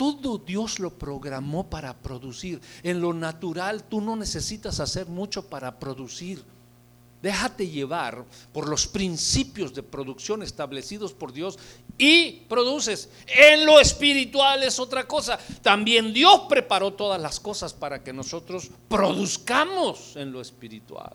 Todo 0.00 0.38
Dios 0.38 0.78
lo 0.78 0.96
programó 0.98 1.68
para 1.68 1.92
producir. 1.92 2.58
En 2.82 3.02
lo 3.02 3.12
natural 3.12 3.84
tú 3.84 4.00
no 4.00 4.16
necesitas 4.16 4.80
hacer 4.80 5.04
mucho 5.04 5.46
para 5.46 5.78
producir. 5.78 6.42
Déjate 7.20 7.68
llevar 7.68 8.24
por 8.50 8.66
los 8.66 8.86
principios 8.86 9.74
de 9.74 9.82
producción 9.82 10.42
establecidos 10.42 11.12
por 11.12 11.34
Dios 11.34 11.58
y 11.98 12.46
produces. 12.48 13.10
En 13.26 13.66
lo 13.66 13.78
espiritual 13.78 14.62
es 14.62 14.78
otra 14.78 15.06
cosa. 15.06 15.38
También 15.60 16.14
Dios 16.14 16.44
preparó 16.48 16.94
todas 16.94 17.20
las 17.20 17.38
cosas 17.38 17.74
para 17.74 18.02
que 18.02 18.14
nosotros 18.14 18.70
produzcamos 18.88 20.16
en 20.16 20.32
lo 20.32 20.40
espiritual. 20.40 21.12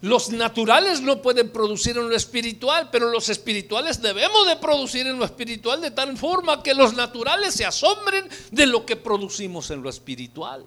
Los 0.00 0.30
naturales 0.30 1.00
no 1.00 1.20
pueden 1.20 1.50
producir 1.50 1.96
en 1.96 2.08
lo 2.08 2.14
espiritual, 2.14 2.88
pero 2.90 3.10
los 3.10 3.28
espirituales 3.28 4.00
debemos 4.00 4.46
de 4.46 4.56
producir 4.56 5.06
en 5.06 5.18
lo 5.18 5.24
espiritual 5.24 5.80
de 5.80 5.90
tal 5.90 6.16
forma 6.16 6.62
que 6.62 6.74
los 6.74 6.94
naturales 6.94 7.54
se 7.54 7.66
asombren 7.66 8.28
de 8.52 8.66
lo 8.66 8.86
que 8.86 8.94
producimos 8.94 9.70
en 9.70 9.82
lo 9.82 9.90
espiritual. 9.90 10.64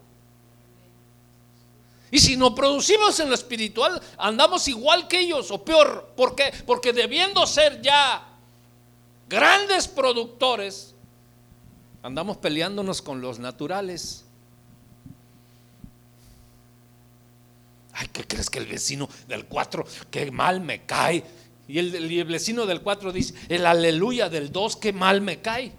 Y 2.12 2.20
si 2.20 2.36
no 2.36 2.54
producimos 2.54 3.18
en 3.22 3.30
lo 3.30 3.36
espiritual, 3.36 4.02
andamos 4.18 4.68
igual 4.68 5.08
que 5.08 5.22
ellos 5.22 5.50
o 5.50 5.64
peor. 5.64 6.12
¿Por 6.18 6.36
qué? 6.36 6.52
Porque 6.66 6.92
debiendo 6.92 7.48
ser 7.48 7.82
ya 7.82 8.28
grandes 9.30 9.88
productores, 9.88 10.94
andamos 12.04 12.36
peleándonos 12.36 13.02
con 13.02 13.22
los 13.22 13.40
naturales. 13.40 14.26
Ay, 17.94 18.08
¿qué 18.12 18.26
crees 18.26 18.50
que 18.50 18.60
el 18.60 18.68
vecino 18.68 19.10
del 19.28 19.46
4, 19.46 19.86
qué 20.10 20.32
mal 20.32 20.62
me 20.62 20.86
cae? 20.86 21.24
Y 21.68 21.80
el, 21.80 22.26
vecino 22.26 22.66
del 22.66 22.82
4 22.82 23.12
dice, 23.12 23.34
el 23.48 23.66
aleluya 23.66 24.30
del 24.30 24.52
2, 24.52 24.76
qué 24.78 24.94
mal 24.94 25.22
me 25.22 25.40
cae. 25.40 25.72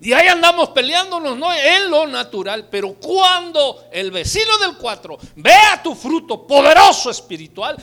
Y 0.00 0.12
ahí 0.12 0.28
andamos 0.28 0.70
peleándonos, 0.70 1.38
¿no? 1.38 1.52
En 1.52 1.90
lo 1.90 2.06
natural. 2.06 2.68
Pero 2.70 2.94
cuando 2.94 3.84
el 3.92 4.10
vecino 4.10 4.58
del 4.58 4.76
4 4.76 5.18
vea 5.36 5.82
tu 5.82 5.94
fruto 5.94 6.46
poderoso 6.46 7.10
espiritual, 7.10 7.76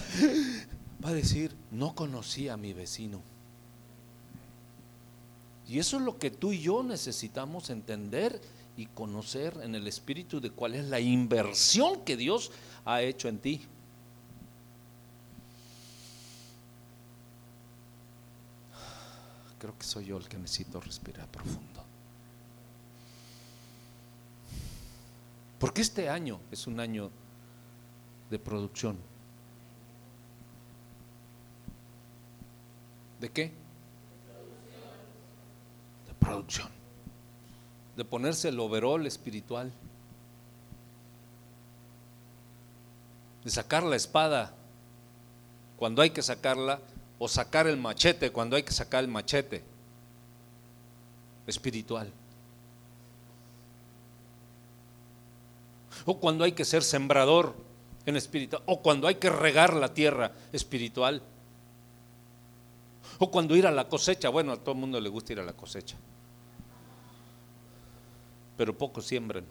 va 1.04 1.10
a 1.10 1.14
decir, 1.14 1.56
no 1.72 1.96
conocí 1.96 2.50
a 2.50 2.58
mi 2.58 2.74
vecino. 2.74 3.22
Y 5.68 5.80
eso 5.80 5.98
es 5.98 6.04
lo 6.04 6.18
que 6.18 6.30
tú 6.30 6.52
y 6.52 6.62
yo 6.62 6.84
necesitamos 6.84 7.70
entender 7.70 8.42
y 8.76 8.88
conocer 8.88 9.60
en 9.62 9.76
el 9.76 9.88
Espíritu 9.88 10.40
de 10.42 10.52
cuál 10.52 10.76
es 10.76 10.86
la 10.86 11.00
inversión 11.00 12.04
que 12.04 12.18
Dios 12.18 12.52
ha 12.86 13.02
hecho 13.02 13.28
en 13.28 13.40
ti. 13.40 13.62
Creo 19.60 19.78
que 19.78 19.86
soy 19.86 20.06
yo 20.06 20.18
el 20.18 20.28
que 20.28 20.38
necesito 20.38 20.82
respirar 20.82 21.28
profundo. 21.30 21.84
Porque 25.60 25.82
este 25.82 26.10
año 26.10 26.42
es 26.52 26.68
un 26.68 26.80
año 26.82 27.10
de 28.30 28.40
producción. 28.40 28.98
¿De 33.22 33.30
qué? 33.30 33.54
De 36.08 36.14
producción. 36.20 36.83
De 37.96 38.06
ponerse 38.06 38.50
el 38.50 38.60
overol 38.60 39.06
espiritual. 39.06 39.72
De 43.44 43.52
sacar 43.52 43.84
la 43.84 43.96
espada 43.96 44.54
cuando 45.78 46.02
hay 46.02 46.12
que 46.12 46.22
sacarla 46.22 46.80
o 47.20 47.28
sacar 47.28 47.68
el 47.68 47.78
machete 47.78 48.32
cuando 48.32 48.56
hay 48.56 48.64
que 48.64 48.72
sacar 48.72 49.04
el 49.04 49.10
machete 49.10 49.64
espiritual. 51.48 52.12
O 56.06 56.18
cuando 56.20 56.44
hay 56.44 56.52
que 56.52 56.66
ser 56.66 56.84
sembrador 56.84 57.56
en 58.06 58.18
espíritu, 58.18 58.58
o 58.66 58.82
cuando 58.82 59.08
hay 59.08 59.16
que 59.16 59.30
regar 59.30 59.74
la 59.74 59.94
tierra 59.94 60.32
espiritual, 60.52 61.22
o 63.20 63.32
cuando 63.32 63.56
ir 63.56 63.66
a 63.68 63.72
la 63.72 63.88
cosecha. 63.88 64.30
Bueno, 64.30 64.52
a 64.54 64.58
todo 64.58 64.72
el 64.72 64.82
mundo 64.82 65.00
le 65.00 65.10
gusta 65.10 65.34
ir 65.34 65.40
a 65.40 65.44
la 65.44 65.54
cosecha, 65.54 65.96
pero 68.64 68.78
pocos 68.78 69.06
siembran 69.06 69.44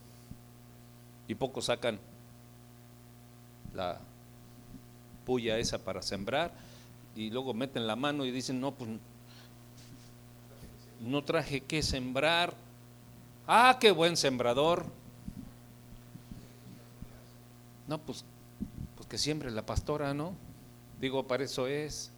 y 1.29 1.35
pocos 1.35 1.67
sacan 1.67 1.99
la 3.75 4.01
puya 5.27 5.59
esa 5.59 5.77
para 5.77 6.01
sembrar 6.01 6.51
y 7.15 7.29
luego 7.29 7.53
meten 7.53 7.87
la 7.87 7.95
mano 7.95 8.25
y 8.25 8.31
dicen, 8.31 8.59
no, 8.59 8.71
pues 8.71 8.89
no 11.03 11.23
traje 11.25 11.61
que 11.61 11.83
sembrar. 11.83 12.55
Ah, 13.47 13.77
qué 13.79 13.91
buen 13.91 14.17
sembrador. 14.17 14.87
No, 17.87 17.99
pues, 17.99 18.25
pues 18.97 19.07
que 19.11 19.19
siembre 19.19 19.51
la 19.51 19.67
pastora, 19.67 20.15
¿no? 20.15 20.33
Digo, 21.03 21.27
para 21.27 21.45
eso 21.45 21.67
es. 21.67 22.11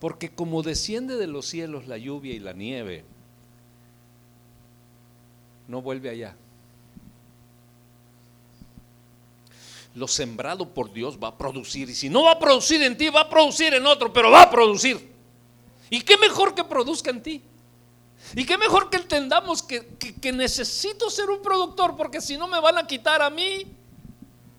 Porque 0.00 0.30
como 0.30 0.62
desciende 0.62 1.16
de 1.16 1.26
los 1.26 1.46
cielos 1.46 1.86
la 1.86 1.98
lluvia 1.98 2.34
y 2.34 2.38
la 2.38 2.52
nieve, 2.52 3.04
no 5.66 5.82
vuelve 5.82 6.10
allá. 6.10 6.36
lo 9.98 10.06
sembrado 10.06 10.68
por 10.68 10.92
Dios 10.92 11.18
va 11.22 11.28
a 11.28 11.36
producir. 11.36 11.90
Y 11.90 11.94
si 11.94 12.08
no 12.08 12.22
va 12.24 12.32
a 12.32 12.38
producir 12.38 12.80
en 12.82 12.96
ti, 12.96 13.08
va 13.08 13.22
a 13.22 13.28
producir 13.28 13.74
en 13.74 13.84
otro, 13.84 14.12
pero 14.12 14.30
va 14.30 14.42
a 14.42 14.50
producir. 14.50 15.12
¿Y 15.90 16.00
qué 16.02 16.16
mejor 16.16 16.54
que 16.54 16.64
produzca 16.64 17.10
en 17.10 17.22
ti? 17.22 17.42
¿Y 18.34 18.44
qué 18.44 18.56
mejor 18.56 18.90
que 18.90 18.98
entendamos 18.98 19.62
que, 19.62 20.32
necesito 20.32 21.10
ser 21.10 21.30
un 21.30 21.42
productor? 21.42 21.96
Porque 21.96 22.20
si 22.20 22.36
no 22.36 22.46
me 22.46 22.60
van 22.60 22.78
a 22.78 22.86
quitar 22.86 23.22
a 23.22 23.30
mí 23.30 23.66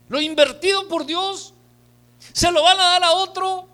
lo 0.10 0.20
invertido 0.20 0.88
por 0.88 1.06
Dios. 1.06 1.54
Se 2.34 2.52
lo 2.52 2.62
van 2.62 2.80
a 2.80 2.84
dar 2.84 3.04
a 3.04 3.12
otro. 3.12 3.69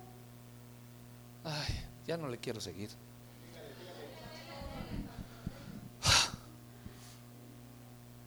Ay, 1.46 1.86
ya 2.06 2.18
no 2.18 2.28
le 2.28 2.38
quiero 2.38 2.60
seguir. 2.60 2.90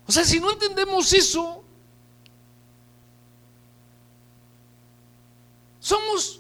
O 0.07 0.13
sea, 0.13 0.25
si 0.25 0.41
no 0.41 0.51
entendemos 0.51 1.13
eso, 1.13 1.65
Somos 5.89 6.39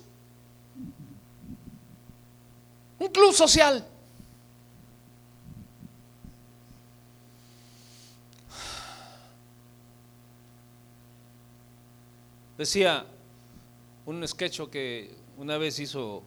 un 2.98 3.08
club 3.08 3.32
social. 3.32 3.82
Decía 12.58 13.06
un 14.04 14.28
sketch 14.28 14.60
que 14.70 15.16
una 15.38 15.56
vez 15.56 15.78
hizo 15.78 16.22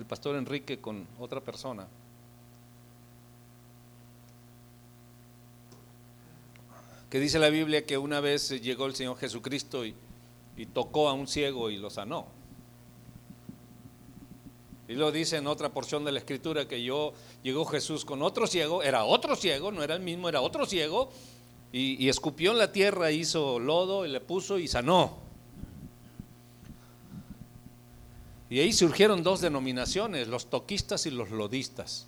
el 0.00 0.06
pastor 0.06 0.34
Enrique 0.36 0.80
con 0.80 1.06
otra 1.18 1.42
persona. 1.42 1.86
Que 7.10 7.20
dice 7.20 7.38
la 7.38 7.50
Biblia 7.50 7.84
que 7.84 7.98
una 7.98 8.20
vez 8.20 8.48
llegó 8.62 8.86
el 8.86 8.94
Señor 8.94 9.18
Jesucristo 9.18 9.84
y, 9.84 9.94
y 10.56 10.64
tocó 10.64 11.10
a 11.10 11.12
un 11.12 11.26
ciego 11.26 11.68
y 11.68 11.76
lo 11.76 11.90
sanó. 11.90 12.28
Y 14.88 14.94
lo 14.94 15.12
dice 15.12 15.36
en 15.36 15.46
otra 15.46 15.68
porción 15.68 16.02
de 16.06 16.12
la 16.12 16.20
escritura 16.20 16.66
que 16.66 16.82
yo 16.82 17.12
llegó 17.42 17.66
Jesús 17.66 18.06
con 18.06 18.22
otro 18.22 18.46
ciego, 18.46 18.82
era 18.82 19.04
otro 19.04 19.36
ciego, 19.36 19.70
no 19.70 19.82
era 19.82 19.96
el 19.96 20.00
mismo, 20.00 20.30
era 20.30 20.40
otro 20.40 20.64
ciego, 20.64 21.10
y, 21.72 22.08
escupió 22.08 22.52
en 22.52 22.58
la 22.58 22.72
tierra, 22.72 23.12
hizo 23.12 23.58
lodo 23.58 24.06
y 24.06 24.08
le 24.08 24.20
puso 24.20 24.58
y 24.58 24.66
sanó. 24.66 25.29
Y 28.50 28.58
ahí 28.58 28.72
surgieron 28.72 29.22
dos 29.22 29.40
denominaciones, 29.40 30.26
los 30.26 30.50
toquistas 30.50 31.06
y 31.06 31.10
los 31.12 31.30
lodistas. 31.30 32.06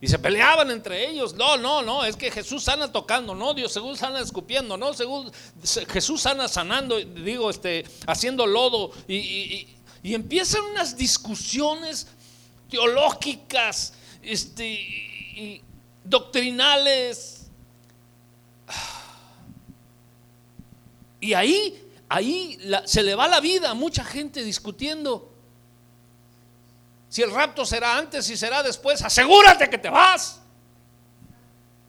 Y 0.00 0.06
se 0.06 0.18
peleaban 0.18 0.70
entre 0.70 1.08
ellos. 1.08 1.34
No, 1.34 1.56
no, 1.56 1.82
no, 1.82 2.04
es 2.04 2.14
que 2.14 2.30
Jesús 2.30 2.62
sana 2.64 2.92
tocando, 2.92 3.34
no, 3.34 3.54
Dios 3.54 3.72
según 3.72 3.96
sana 3.96 4.20
escupiendo, 4.20 4.76
no, 4.76 4.92
según 4.92 5.32
Jesús 5.88 6.20
sana 6.20 6.46
sanando, 6.46 7.00
digo, 7.00 7.50
este, 7.50 7.84
haciendo 8.06 8.46
lodo. 8.46 8.92
y, 9.08 9.74
empiezan 10.04 10.62
unas 10.62 10.96
discusiones 10.96 12.06
teológicas, 12.70 13.94
este, 14.22 14.66
y 14.70 15.62
doctrinales. 16.04 17.46
Y 21.20 21.34
ahí, 21.34 21.87
ahí 22.08 22.58
se 22.84 23.02
le 23.02 23.14
va 23.14 23.28
la 23.28 23.40
vida 23.40 23.70
a 23.70 23.74
mucha 23.74 24.04
gente 24.04 24.42
discutiendo. 24.42 25.32
Si 27.08 27.22
el 27.22 27.30
rapto 27.30 27.64
será 27.64 27.96
antes 27.96 28.28
y 28.28 28.36
será 28.36 28.62
después, 28.62 29.02
asegúrate 29.02 29.70
que 29.70 29.78
te 29.78 29.88
vas 29.88 30.40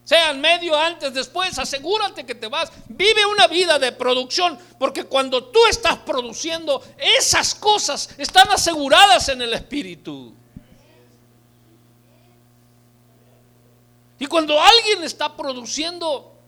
sea 0.10 0.32
en 0.32 0.42
medio, 0.42 0.76
antes, 0.76 1.14
después, 1.14 1.60
asegúrate 1.60 2.26
que 2.26 2.34
te 2.34 2.48
vas. 2.48 2.72
Vive 2.88 3.28
una 3.28 3.46
vida 3.46 3.78
de 3.78 3.92
producción, 3.92 4.58
porque 4.80 5.04
cuando 5.04 5.44
tú 5.44 5.60
estás 5.70 5.98
produciendo, 5.98 6.82
esas 6.98 7.54
cosas 7.54 8.10
están 8.18 8.50
aseguradas 8.50 9.30
en 9.30 9.44
el 9.44 9.54
Espíritu. 9.54 10.34
Y 14.18 14.26
cuando 14.26 14.60
alguien 14.60 15.04
está 15.04 15.38
produciendo, 15.38 16.38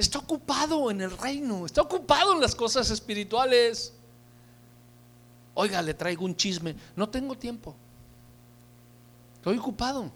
está 0.00 0.18
ocupado 0.18 0.90
en 0.90 1.00
el 1.00 1.16
reino, 1.16 1.66
está 1.66 1.82
ocupado 1.82 2.32
en 2.32 2.40
las 2.40 2.54
cosas 2.54 2.90
espirituales. 2.90 3.92
Oiga, 5.54 5.82
le 5.82 5.94
traigo 5.94 6.24
un 6.24 6.34
chisme, 6.34 6.74
no 6.96 7.08
tengo 7.08 7.36
tiempo, 7.36 7.74
estoy 9.36 9.58
ocupado. 9.58 10.10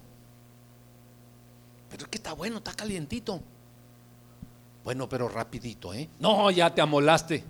Pero 1.91 2.05
es 2.05 2.09
que 2.09 2.19
está 2.19 2.33
bueno, 2.33 2.59
está 2.59 2.73
calientito. 2.73 3.41
Bueno, 4.83 5.09
pero 5.09 5.29
rapidito, 5.29 5.95
¿eh? 5.95 6.09
No, 6.19 6.51
ya 6.51 6.75
te 6.75 6.81
amolaste. 6.81 7.45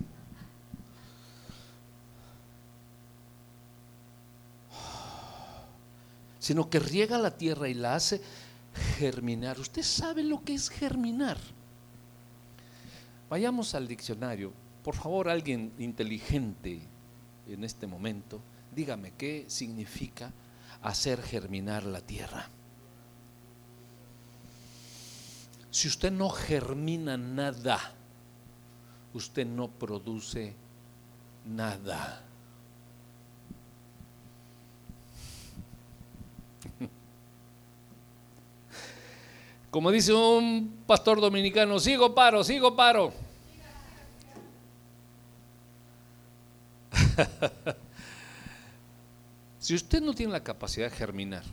Sino 6.39 6.69
que 6.69 6.79
riega 6.79 7.17
la 7.17 7.31
tierra 7.31 7.67
y 7.67 7.73
la 7.73 7.95
hace 7.95 8.21
germinar. 8.97 9.59
¿Usted 9.59 9.81
sabe 9.81 10.23
lo 10.23 10.43
que 10.43 10.53
es 10.53 10.69
germinar? 10.69 11.37
Vayamos 13.29 13.73
al 13.75 13.87
diccionario. 13.87 14.53
Por 14.83 14.95
favor, 14.95 15.29
alguien 15.29 15.73
inteligente 15.79 16.81
en 17.47 17.63
este 17.63 17.87
momento, 17.87 18.41
dígame 18.75 19.13
qué 19.17 19.45
significa 19.47 20.31
hacer 20.81 21.21
germinar 21.21 21.83
la 21.83 22.01
tierra. 22.01 22.49
Si 25.71 25.87
usted 25.87 26.11
no 26.11 26.29
germina 26.29 27.17
nada, 27.17 27.79
usted 29.13 29.45
no 29.45 29.67
produce 29.69 30.53
nada. 31.45 32.21
Como 39.75 39.91
dice 39.91 40.13
un 40.13 40.83
pastor 40.87 41.19
dominicano, 41.19 41.77
sigo 41.81 42.15
paro, 42.15 42.45
sigo 42.45 42.73
paro. 42.77 43.11
si 49.59 49.75
usted 49.75 50.01
no 50.01 50.13
tiene 50.13 50.31
la 50.31 50.41
capacidad 50.41 50.89
de 50.89 50.95
germinar, 50.95 51.43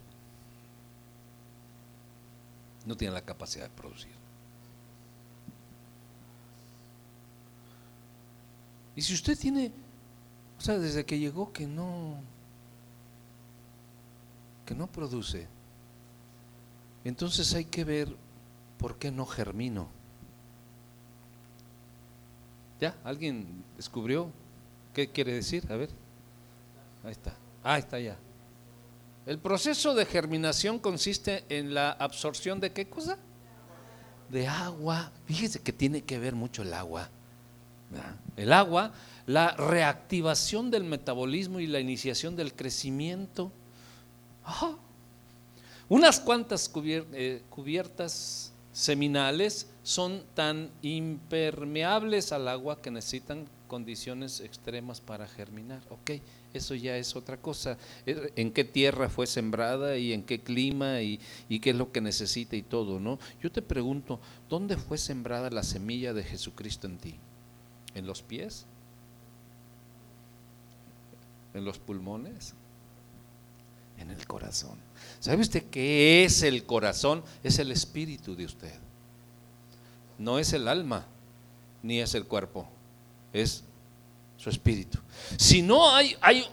no 2.87 2.97
tiene 2.97 3.13
la 3.13 3.23
capacidad 3.23 3.65
de 3.65 3.71
producir. 3.71 4.13
Y 8.95 9.03
si 9.03 9.15
usted 9.15 9.37
tiene, 9.37 9.73
o 10.61 10.61
sea, 10.61 10.79
desde 10.79 11.05
que 11.05 11.19
llegó 11.19 11.53
que 11.53 11.67
no, 11.67 12.21
que 14.65 14.77
no 14.77 14.87
produce. 14.87 15.49
Entonces 17.05 17.53
hay 17.55 17.65
que 17.65 17.85
ver 17.85 18.09
por 18.79 18.97
qué 18.97 19.11
no 19.11 19.27
germino. 19.27 19.88
¿Ya? 22.81 22.97
¿Alguien 23.05 23.65
descubrió 23.77 24.31
qué 24.95 25.09
quiere 25.09 25.33
decir? 25.33 25.65
A 25.71 25.77
ver. 25.77 25.91
Ahí 27.05 27.12
está. 27.12 27.35
Ah, 27.62 27.79
está 27.79 27.99
ya. 27.99 28.17
El 29.25 29.38
proceso 29.38 29.95
de 29.95 30.05
germinación 30.05 30.79
consiste 30.79 31.45
en 31.49 31.75
la 31.75 31.93
absorción 31.93 32.59
de 32.59 32.73
qué 32.73 32.88
cosa? 32.88 33.19
De 34.31 34.49
agua. 34.49 35.12
Fíjese 35.27 35.61
que 35.61 35.73
tiene 35.73 36.03
que 36.03 36.19
ver 36.19 36.35
mucho 36.35 36.62
el 36.62 36.75
agua. 36.75 37.09
El 38.37 38.53
agua, 38.53 38.93
la 39.27 39.53
reactivación 39.53 40.71
del 40.71 40.85
metabolismo 40.85 41.61
y 41.61 41.67
la 41.67 41.79
iniciación 41.79 42.35
del 42.35 42.55
crecimiento. 42.55 43.53
Unas 45.88 46.21
cuantas 46.21 46.71
eh, 46.85 47.42
cubiertas 47.51 48.53
seminales 48.73 49.68
son 49.83 50.23
tan 50.35 50.71
impermeables 50.81 52.33
al 52.33 52.49
agua 52.49 52.81
que 52.81 52.90
necesitan 52.90 53.47
condiciones 53.68 54.40
extremas 54.40 55.01
para 55.01 55.27
germinar. 55.27 55.81
Ok, 55.90 56.12
eso 56.53 56.75
ya 56.75 56.97
es 56.97 57.16
otra 57.16 57.37
cosa. 57.37 57.77
Eh, 58.07 58.33
en 58.37 58.53
qué 58.53 58.64
tierra 58.64 59.09
fue 59.09 59.27
sembrada 59.27 59.97
y 59.97 60.12
en 60.12 60.23
qué 60.23 60.40
clima 60.40 61.01
y, 61.03 61.21
y, 61.49 61.61
qué 61.61 61.71
es 61.71 61.77
lo 61.77 61.90
que 61.90 62.01
necesita 62.01 62.55
y 62.55 62.62
todo, 62.62 63.01
¿no? 63.01 63.18
Yo 63.42 63.51
te 63.51 63.62
pregunto, 63.62 64.21
¿dónde 64.49 64.77
fue 64.77 64.99
sembrada 64.99 65.51
la 65.51 65.62
semilla 65.62 66.12
de 66.12 66.23
Jesucristo 66.23 66.87
en 66.87 66.99
ti? 66.99 67.14
¿En 67.95 68.07
los 68.07 68.23
pies? 68.23 68.66
¿En 71.55 71.64
los 71.64 71.79
pulmones? 71.79 72.55
En 74.03 74.11
el 74.11 74.27
corazón. 74.27 74.77
¿Sabe 75.21 75.43
usted 75.43 75.65
qué 75.71 76.25
es 76.25 76.43
el 76.43 76.65
corazón? 76.65 77.23
Es 77.45 77.61
el 77.61 77.71
espíritu 77.71 78.35
de 78.35 78.45
usted. 78.45 78.75
No 80.19 80.41
es 80.41 80.53
el 80.53 80.67
alma, 80.67 81.07
ni 81.85 82.01
es 82.01 82.17
el 82.17 82.25
cuerpo. 82.25 82.69
Es 83.33 83.62
su 84.37 84.51
espíritu. 84.51 84.99
Si 85.37 85.62
no 85.62 85.95
hay, 85.95 86.17
hay 86.21 86.45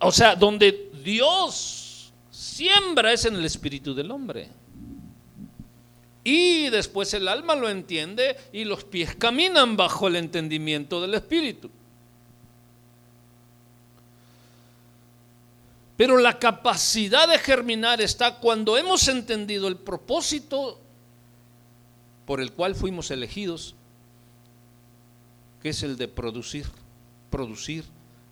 o 0.00 0.10
sea, 0.10 0.34
donde 0.34 0.90
Dios 1.04 2.10
siembra 2.30 3.12
es 3.12 3.26
en 3.26 3.36
el 3.36 3.44
espíritu 3.44 3.94
del 3.94 4.10
hombre. 4.10 4.48
Y 6.24 6.70
después 6.70 7.12
el 7.12 7.28
alma 7.28 7.54
lo 7.54 7.68
entiende 7.68 8.38
y 8.54 8.64
los 8.64 8.84
pies 8.84 9.14
caminan 9.16 9.76
bajo 9.76 10.08
el 10.08 10.16
entendimiento 10.16 11.02
del 11.02 11.12
espíritu. 11.12 11.70
Pero 15.96 16.18
la 16.18 16.38
capacidad 16.38 17.28
de 17.28 17.38
germinar 17.38 18.00
está 18.00 18.38
cuando 18.38 18.76
hemos 18.76 19.08
entendido 19.08 19.68
el 19.68 19.76
propósito 19.76 20.80
por 22.26 22.40
el 22.40 22.52
cual 22.52 22.74
fuimos 22.74 23.10
elegidos, 23.10 23.74
que 25.62 25.70
es 25.70 25.82
el 25.82 25.96
de 25.96 26.08
producir 26.08 26.66
producir, 27.30 27.84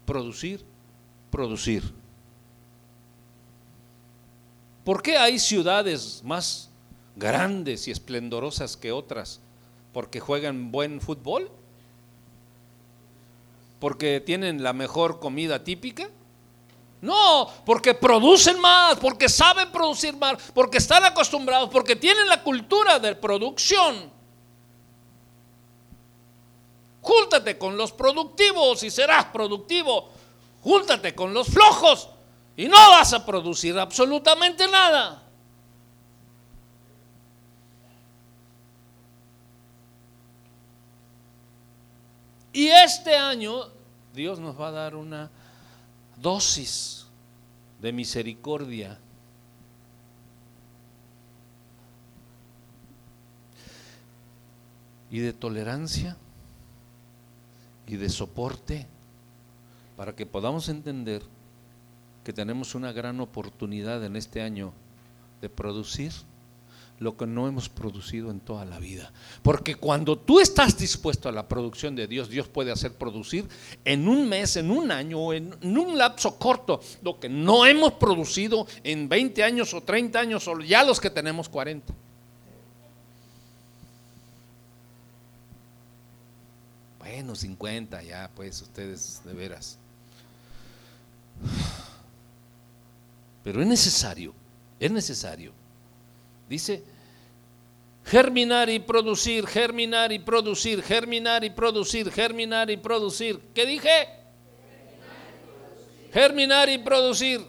producir, 0.07 0.65
producir. 1.31 1.83
¿Por 4.85 5.03
qué 5.03 5.17
hay 5.17 5.39
ciudades 5.39 6.23
más 6.25 6.71
grandes 7.17 7.89
y 7.89 7.91
esplendorosas 7.91 8.77
que 8.77 8.93
otras? 8.93 9.41
¿Porque 9.93 10.21
juegan 10.21 10.73
buen 10.73 11.01
fútbol? 11.01 11.51
¿Porque 13.79 14.21
tienen 14.21 14.63
la 14.63 14.73
mejor 14.73 15.21
comida 15.21 15.65
típica? 15.65 16.09
No, 17.05 17.51
porque 17.67 17.93
producen 17.93 18.59
más, 18.59 18.97
porque 18.97 19.29
saben 19.29 19.71
producir 19.71 20.17
más, 20.17 20.39
porque 20.55 20.79
están 20.79 21.05
acostumbrados, 21.05 21.69
porque 21.69 21.97
tienen 21.97 22.27
la 22.27 22.43
cultura 22.43 22.99
de 22.99 23.15
producción. 23.15 24.11
Júntate 27.03 27.59
con 27.59 27.77
los 27.77 27.93
productivos 27.93 28.83
y 28.85 28.91
serás 28.91 29.27
productivo. 29.27 30.09
Júntate 30.63 31.15
con 31.15 31.35
los 31.35 31.49
flojos 31.49 32.09
y 32.57 32.69
no 32.69 32.77
vas 32.77 33.13
a 33.13 33.27
producir 33.27 33.79
absolutamente 33.79 34.67
nada. 34.67 35.23
Y 42.51 42.69
este 42.69 43.15
año 43.15 43.69
Dios 44.15 44.39
nos 44.39 44.59
va 44.59 44.69
a 44.69 44.71
dar 44.71 44.97
una 44.97 45.31
dosis 46.25 47.07
de 47.83 47.93
misericordia. 47.93 48.99
Y 55.11 55.19
de 55.21 55.33
tolerancia 55.33 56.17
y 57.87 57.97
de 57.97 58.09
soporte 58.09 58.87
para 59.97 60.17
que 60.17 60.27
podamos 60.27 60.69
entender 60.69 61.23
que 62.25 62.33
tenemos 62.33 62.75
una 62.75 62.91
gran 62.91 63.21
oportunidad 63.21 64.03
en 64.03 64.17
este 64.17 64.41
año 64.41 64.73
de 65.41 65.51
producir 65.51 66.11
lo 67.05 67.17
que 67.19 67.27
no 67.27 67.47
hemos 67.47 67.69
producido 67.69 68.31
en 68.31 68.41
toda 68.41 68.65
la 68.65 68.79
vida. 68.79 69.13
Porque 69.43 69.75
cuando 69.77 70.19
tú 70.19 70.41
estás 70.41 70.77
dispuesto 70.79 71.29
a 71.29 71.33
la 71.33 71.47
producción 71.47 71.95
de 71.95 72.07
Dios, 72.07 72.31
Dios 72.31 72.49
puede 72.49 72.73
hacer 72.73 72.95
producir 72.95 73.47
en 73.85 74.09
un 74.09 74.27
mes, 74.27 74.57
en 74.57 74.71
un 74.71 74.91
año 74.91 75.19
o 75.19 75.33
en, 75.35 75.55
un 75.63 75.99
lapso 75.99 76.39
corto 76.39 76.81
lo 77.03 77.21
que 77.21 77.29
no 77.29 77.67
hemos 77.67 77.93
producido 77.93 78.67
en 78.83 79.09
20 79.09 79.45
años 79.45 79.75
o 79.75 79.83
30 79.83 80.19
años 80.19 80.49
o 80.49 80.59
ya 80.61 80.83
los 80.83 80.99
que 80.99 81.11
tenemos 81.11 81.49
40. 81.51 81.93
Bueno, 86.99 87.35
50 87.35 88.03
ya, 88.03 88.31
pues 88.35 88.63
ustedes 88.63 89.21
de 89.25 89.35
veras. 89.35 89.79
Pero 93.45 93.61
es 93.61 93.69
necesario, 93.69 94.33
es 94.81 94.91
necesario. 94.91 95.53
Dice, 96.49 96.83
germinar 98.05 98.69
y 98.69 98.79
producir, 98.79 99.47
germinar 99.47 100.13
y 100.13 100.19
producir, 100.19 100.83
germinar 100.83 101.43
y 101.45 101.51
producir, 101.51 102.11
germinar 102.11 102.71
y 102.71 102.77
producir. 102.77 103.41
¿Qué 103.55 103.65
dije? 103.67 104.09
Germinar 106.13 106.69
y 106.69 106.79
producir. 106.79 107.41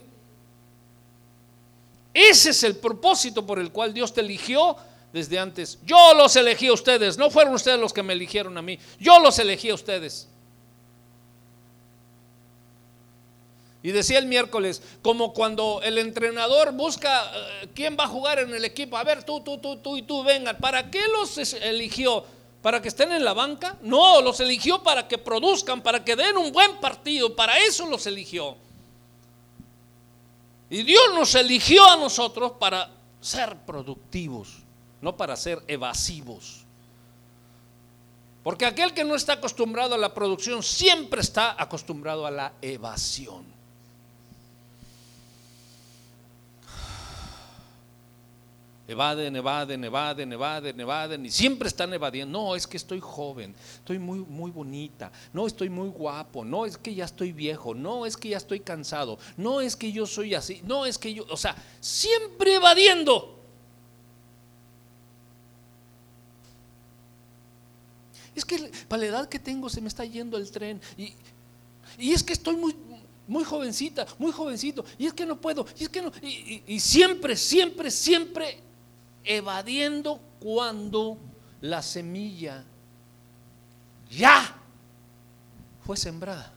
Ese 2.13 2.51
es 2.51 2.63
el 2.63 2.77
propósito 2.77 3.45
por 3.45 3.59
el 3.59 3.71
cual 3.71 3.93
Dios 3.93 4.13
te 4.13 4.21
eligió 4.21 4.77
desde 5.11 5.37
antes. 5.37 5.79
Yo 5.85 6.13
los 6.13 6.35
elegí 6.37 6.67
a 6.67 6.73
ustedes, 6.73 7.17
no 7.17 7.29
fueron 7.29 7.53
ustedes 7.53 7.79
los 7.79 7.91
que 7.91 8.03
me 8.03 8.13
eligieron 8.13 8.57
a 8.57 8.61
mí, 8.61 8.79
yo 8.99 9.19
los 9.19 9.37
elegí 9.39 9.69
a 9.69 9.75
ustedes. 9.75 10.29
Y 13.85 13.91
decía 13.91 14.17
el 14.17 14.25
miércoles, 14.25 14.81
como 15.03 15.33
cuando 15.33 15.79
el 15.83 15.99
entrenador 15.99 16.71
busca 16.71 17.31
eh, 17.33 17.67
quién 17.75 17.95
va 17.99 18.05
a 18.05 18.07
jugar 18.07 18.39
en 18.39 18.53
el 18.55 18.65
equipo, 18.65 18.97
a 18.97 19.03
ver, 19.03 19.23
tú, 19.23 19.41
tú, 19.41 19.59
tú, 19.59 19.77
tú 19.77 19.97
y 19.97 20.01
tú 20.01 20.23
vengan, 20.23 20.57
¿para 20.57 20.89
qué 20.89 21.01
los 21.07 21.37
eligió? 21.53 22.25
¿Para 22.63 22.81
que 22.81 22.87
estén 22.87 23.11
en 23.11 23.23
la 23.23 23.33
banca? 23.33 23.77
No, 23.83 24.21
los 24.21 24.39
eligió 24.39 24.81
para 24.81 25.07
que 25.07 25.19
produzcan, 25.19 25.83
para 25.83 26.03
que 26.03 26.15
den 26.15 26.35
un 26.35 26.51
buen 26.51 26.77
partido, 26.77 27.35
para 27.35 27.59
eso 27.59 27.85
los 27.85 28.07
eligió. 28.07 28.57
Y 30.71 30.81
Dios 30.81 31.03
nos 31.13 31.35
eligió 31.35 31.85
a 31.87 31.97
nosotros 31.97 32.53
para 32.59 32.89
ser 33.21 33.55
productivos 33.67 34.65
no 35.05 35.15
para 35.15 35.35
ser 35.35 35.61
evasivos. 35.67 36.65
Porque 38.43 38.65
aquel 38.65 38.91
que 38.91 39.03
no 39.03 39.13
está 39.13 39.33
acostumbrado 39.33 39.93
a 39.93 39.99
la 39.99 40.15
producción 40.15 40.63
siempre 40.63 41.21
está 41.21 41.55
acostumbrado 41.61 42.25
a 42.25 42.31
la 42.31 42.53
evasión. 42.59 43.54
Evaden, 48.87 49.35
evaden, 49.35 49.83
evaden, 49.83 50.31
evaden, 50.31 50.79
evaden 50.79 51.25
y 51.25 51.31
siempre 51.31 51.67
están 51.67 51.91
evadiendo. 51.93 52.39
No, 52.39 52.55
es 52.55 52.67
que 52.67 52.77
estoy 52.77 52.99
joven, 52.99 53.55
estoy 53.77 53.97
muy, 53.97 54.19
muy 54.19 54.51
bonita, 54.51 55.11
no 55.33 55.47
estoy 55.47 55.69
muy 55.69 55.89
guapo, 55.89 56.45
no 56.45 56.67
es 56.67 56.77
que 56.77 56.93
ya 56.93 57.05
estoy 57.05 57.31
viejo, 57.31 57.73
no 57.73 58.05
es 58.05 58.15
que 58.15 58.29
ya 58.29 58.37
estoy 58.37 58.59
cansado, 58.59 59.17
no 59.37 59.59
es 59.59 59.75
que 59.75 59.91
yo 59.91 60.05
soy 60.05 60.35
así, 60.35 60.61
no 60.63 60.85
es 60.85 60.99
que 60.99 61.15
yo, 61.15 61.25
o 61.31 61.37
sea, 61.37 61.55
siempre 61.79 62.55
evadiendo. 62.55 63.39
Es 68.35 68.45
que 68.45 68.69
para 68.87 69.01
la 69.01 69.07
edad 69.07 69.29
que 69.29 69.39
tengo 69.39 69.67
se 69.67 69.81
me 69.81 69.87
está 69.87 70.05
yendo 70.05 70.37
el 70.37 70.51
tren. 70.51 70.79
Y, 70.95 71.15
es 71.97 72.21
que 72.21 72.33
estoy 72.33 72.57
muy, 72.57 72.75
muy 73.27 73.45
jovencita, 73.45 74.05
muy 74.19 74.31
jovencito. 74.31 74.85
Y 74.99 75.07
es 75.07 75.13
que 75.13 75.25
no 75.25 75.39
puedo. 75.39 75.65
Y 75.79 75.85
es 75.85 75.89
que 75.89 76.01
no. 76.01 76.11
y 76.21 76.79
siempre, 76.81 77.37
siempre, 77.37 77.89
siempre 77.89 78.65
evadiendo 79.25 80.19
cuando 80.39 81.17
la 81.61 81.81
semilla 81.81 82.63
ya 84.09 84.55
fue 85.85 85.97
sembrada. 85.97 86.51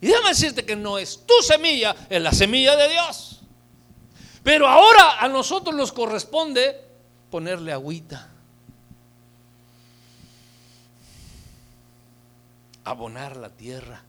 Y 0.00 0.08
déjame 0.08 0.28
decirte 0.30 0.64
que 0.64 0.76
no 0.76 0.98
es 0.98 1.24
tu 1.26 1.34
semilla, 1.42 1.94
es 2.08 2.20
la 2.20 2.32
semilla 2.32 2.76
de 2.76 2.88
Dios. 2.88 3.40
Pero 4.42 4.68
ahora 4.68 5.18
a 5.18 5.28
nosotros 5.28 5.74
nos 5.74 5.92
corresponde 5.92 6.80
ponerle 7.30 7.72
agüita. 7.72 8.28
Abonar 12.84 13.36
la 13.36 13.48
tierra. 13.48 14.02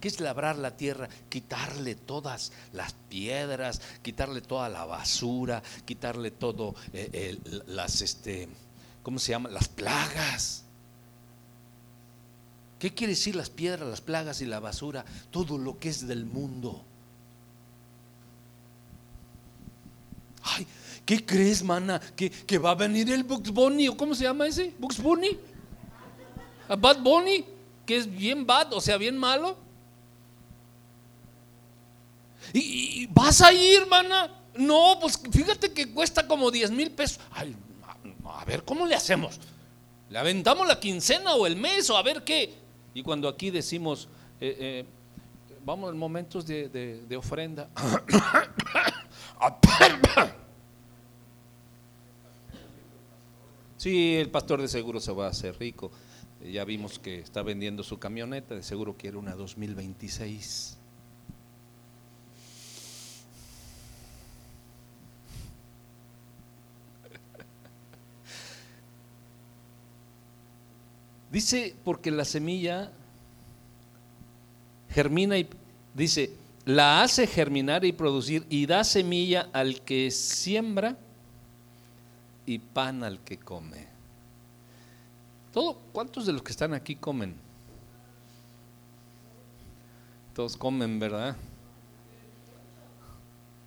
¿Qué 0.00 0.08
es 0.08 0.20
labrar 0.20 0.56
la 0.56 0.76
tierra? 0.76 1.08
Quitarle 1.28 1.94
todas 1.94 2.52
las 2.72 2.94
piedras, 3.08 3.82
quitarle 4.02 4.40
toda 4.40 4.68
la 4.68 4.86
basura, 4.86 5.62
quitarle 5.84 6.30
todo 6.30 6.74
eh, 6.92 7.38
las, 7.66 8.00
este, 8.00 8.48
¿cómo 9.02 9.18
se 9.18 9.32
llama? 9.32 9.50
Las 9.50 9.68
plagas. 9.68 10.64
¿Qué 12.78 12.94
quiere 12.94 13.12
decir 13.12 13.36
las 13.36 13.50
piedras, 13.50 13.86
las 13.86 14.00
plagas 14.00 14.40
y 14.40 14.46
la 14.46 14.58
basura? 14.58 15.04
Todo 15.30 15.58
lo 15.58 15.78
que 15.78 15.90
es 15.90 16.06
del 16.08 16.24
mundo. 16.24 16.82
Ay, 20.42 20.66
¿qué 21.04 21.24
crees, 21.26 21.62
mana? 21.62 22.00
¿Que, 22.16 22.58
va 22.58 22.70
a 22.70 22.74
venir 22.74 23.10
el 23.10 23.22
Bugs 23.22 23.50
Bunny? 23.50 23.88
¿O 23.88 23.96
cómo 23.98 24.14
se 24.14 24.24
llama 24.24 24.46
ese? 24.46 24.72
¿Bugs 24.78 25.02
Bunny? 25.02 25.38
¿A 26.70 26.76
Bad 26.76 27.02
Bunny? 27.02 27.44
Que 27.84 27.98
es 27.98 28.10
bien 28.10 28.46
bad, 28.46 28.72
o 28.72 28.80
sea, 28.80 28.96
bien 28.96 29.18
malo. 29.18 29.58
¿Y, 32.52 33.06
vas 33.08 33.40
a 33.40 33.52
ir, 33.52 33.82
hermana? 33.82 34.30
No, 34.56 34.98
pues 35.00 35.20
fíjate 35.30 35.72
que 35.72 35.92
cuesta 35.92 36.26
como 36.26 36.50
10 36.50 36.70
mil 36.70 36.90
pesos. 36.90 37.20
Ay, 37.32 37.54
a 38.24 38.44
ver, 38.44 38.64
¿cómo 38.64 38.86
le 38.86 38.94
hacemos? 38.94 39.38
¿Le 40.08 40.18
aventamos 40.18 40.66
la 40.66 40.80
quincena 40.80 41.34
o 41.34 41.46
el 41.46 41.56
mes 41.56 41.88
o 41.90 41.96
a 41.96 42.02
ver 42.02 42.24
qué? 42.24 42.54
Y 42.94 43.02
cuando 43.02 43.28
aquí 43.28 43.50
decimos, 43.50 44.08
eh, 44.40 44.56
eh, 44.58 44.84
vamos 45.64 45.92
en 45.92 45.98
momentos 45.98 46.46
de, 46.46 46.68
de 46.68 47.16
ofrenda. 47.16 47.68
Sí, 53.80 54.16
el 54.16 54.28
pastor 54.28 54.60
de 54.60 54.68
seguro 54.68 55.00
se 55.00 55.10
va 55.10 55.24
a 55.24 55.30
hacer 55.30 55.58
rico. 55.58 55.90
Ya 56.44 56.66
vimos 56.66 56.98
que 56.98 57.18
está 57.18 57.42
vendiendo 57.42 57.82
su 57.82 57.98
camioneta, 57.98 58.54
de 58.54 58.62
seguro 58.62 58.94
quiere 58.94 59.16
una 59.16 59.34
2026. 59.34 60.76
Dice, 71.30 71.76
porque 71.84 72.10
la 72.10 72.24
semilla 72.24 72.90
germina 74.88 75.38
y 75.38 75.48
dice, 75.94 76.32
la 76.64 77.02
hace 77.02 77.26
germinar 77.26 77.84
y 77.84 77.92
producir 77.92 78.44
y 78.50 78.66
da 78.66 78.82
semilla 78.82 79.48
al 79.52 79.80
que 79.82 80.10
siembra 80.10 80.96
y 82.46 82.58
pan 82.58 83.04
al 83.04 83.20
que 83.20 83.38
come. 83.38 83.86
Todo, 85.52 85.78
¿cuántos 85.92 86.26
de 86.26 86.32
los 86.32 86.42
que 86.42 86.52
están 86.52 86.74
aquí 86.74 86.96
comen? 86.96 87.34
Todos 90.34 90.56
comen, 90.56 90.98
¿verdad? 90.98 91.36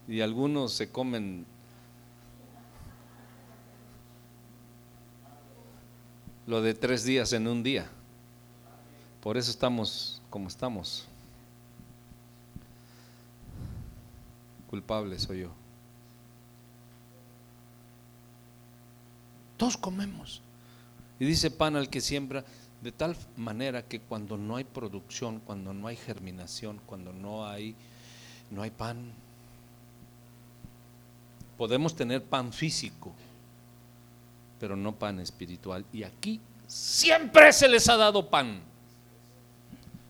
Y 0.08 0.22
algunos 0.22 0.74
se 0.74 0.90
comen 0.90 1.46
lo 6.46 6.62
de 6.62 6.74
tres 6.74 7.04
días 7.04 7.34
en 7.34 7.48
un 7.48 7.64
día. 7.64 7.88
Por 9.22 9.38
eso 9.38 9.52
estamos 9.52 10.22
como 10.30 10.48
estamos. 10.48 11.06
Culpable 14.70 15.18
soy 15.20 15.42
yo. 15.42 15.50
Todos 19.58 19.78
comemos. 19.78 20.42
Y 21.20 21.26
dice 21.26 21.52
pan 21.52 21.76
al 21.76 21.90
que 21.90 22.02
siembra, 22.02 22.44
de 22.82 22.92
tal 22.92 23.16
manera 23.38 23.84
que 23.84 24.02
cuando 24.02 24.36
no 24.36 24.58
hay 24.58 24.66
producción, 24.66 25.40
cuando 25.40 25.74
no 25.74 25.88
hay 25.88 25.96
germinación, 25.96 26.82
cuando 26.86 27.14
no 27.14 27.48
hay, 27.48 27.76
no 28.52 28.62
hay 28.62 28.72
pan, 28.72 29.14
podemos 31.58 31.96
tener 31.96 32.22
pan 32.24 32.52
físico, 32.52 33.14
pero 34.64 34.78
no 34.78 34.96
pan 34.96 35.20
espiritual. 35.20 35.84
Y 35.92 36.04
aquí 36.04 36.40
siempre 36.68 37.52
se 37.52 37.68
les 37.68 37.90
ha 37.90 37.98
dado 37.98 38.30
pan. 38.30 38.64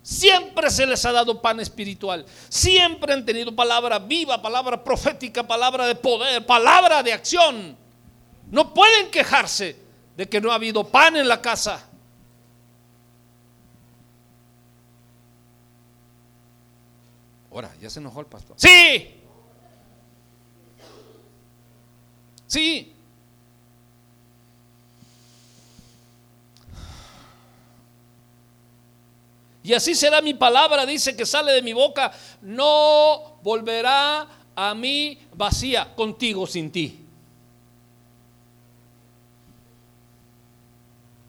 Siempre 0.03 0.69
se 0.69 0.85
les 0.85 1.03
ha 1.05 1.11
dado 1.11 1.41
pan 1.41 1.59
espiritual. 1.59 2.23
Siempre 2.49 3.13
han 3.13 3.25
tenido 3.25 3.55
palabra 3.55 3.97
viva, 3.97 4.39
palabra 4.39 4.83
profética, 4.83 5.41
palabra 5.41 5.87
de 5.87 5.95
poder, 5.95 6.45
palabra 6.45 7.01
de 7.01 7.13
acción. 7.13 7.75
No 8.51 8.75
pueden 8.75 9.09
quejarse 9.09 9.75
de 10.15 10.29
que 10.29 10.39
no 10.39 10.51
ha 10.51 10.55
habido 10.55 10.83
pan 10.83 11.15
en 11.15 11.27
la 11.27 11.41
casa. 11.41 11.89
Ahora, 17.49 17.73
ya 17.81 17.89
se 17.89 17.99
enojó 17.99 18.19
el 18.19 18.27
pastor. 18.27 18.55
Sí. 18.59 19.19
Sí. 22.45 22.92
Y 29.63 29.73
así 29.73 29.95
será 29.95 30.21
mi 30.21 30.33
palabra, 30.33 30.85
dice 30.85 31.15
que 31.15 31.25
sale 31.25 31.53
de 31.53 31.61
mi 31.61 31.71
boca, 31.71 32.11
no 32.41 33.37
volverá 33.41 34.27
a 34.55 34.75
mí 34.75 35.17
vacía, 35.33 35.95
contigo 35.95 36.45
sin 36.45 36.69
ti. 36.69 36.99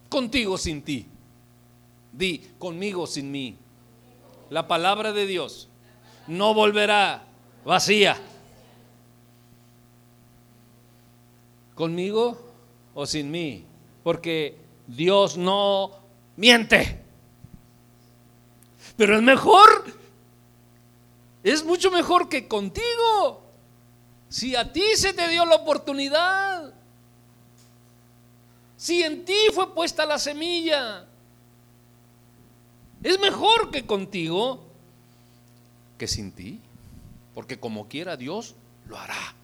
Contigo 0.09 0.57
sin 0.57 0.81
ti. 0.81 1.05
Di, 2.11 2.39
conmigo 2.59 3.07
sin 3.07 3.31
mí. 3.31 3.55
La 4.49 4.67
palabra 4.67 5.13
de 5.13 5.25
Dios 5.25 5.69
no 6.27 6.53
volverá 6.53 7.23
vacía. 7.63 8.17
¿Conmigo 11.73 12.37
o 12.93 13.05
sin 13.05 13.31
mí? 13.31 13.63
Porque 14.03 14.57
Dios 14.87 15.37
no 15.37 15.91
miente. 16.35 17.04
Pero 18.97 19.15
es 19.15 19.21
mejor, 19.21 19.85
es 21.43 21.63
mucho 21.63 21.91
mejor 21.91 22.29
que 22.29 22.47
contigo. 22.47 23.41
Si 24.29 24.55
a 24.55 24.71
ti 24.71 24.83
se 24.95 25.13
te 25.13 25.27
dio 25.27 25.45
la 25.45 25.55
oportunidad, 25.55 26.73
si 28.77 29.03
en 29.03 29.25
ti 29.25 29.37
fue 29.53 29.73
puesta 29.73 30.05
la 30.05 30.19
semilla, 30.19 31.05
es 33.03 33.19
mejor 33.19 33.71
que 33.71 33.85
contigo 33.85 34.63
que 35.97 36.07
sin 36.07 36.31
ti, 36.31 36.59
porque 37.33 37.59
como 37.59 37.87
quiera 37.87 38.17
Dios 38.17 38.55
lo 38.87 38.97
hará. 38.97 39.35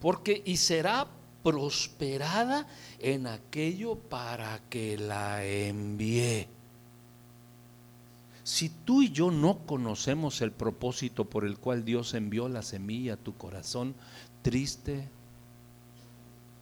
Porque 0.00 0.42
y 0.44 0.56
será 0.58 1.06
prosperada 1.46 2.66
en 2.98 3.28
aquello 3.28 3.94
para 3.94 4.58
que 4.68 4.98
la 4.98 5.44
envíe. 5.44 6.48
Si 8.42 8.68
tú 8.68 9.02
y 9.02 9.12
yo 9.12 9.30
no 9.30 9.58
conocemos 9.58 10.40
el 10.40 10.50
propósito 10.50 11.24
por 11.26 11.44
el 11.44 11.56
cual 11.58 11.84
Dios 11.84 12.14
envió 12.14 12.48
la 12.48 12.62
semilla 12.62 13.14
a 13.14 13.16
tu 13.16 13.36
corazón, 13.36 13.94
triste 14.42 15.08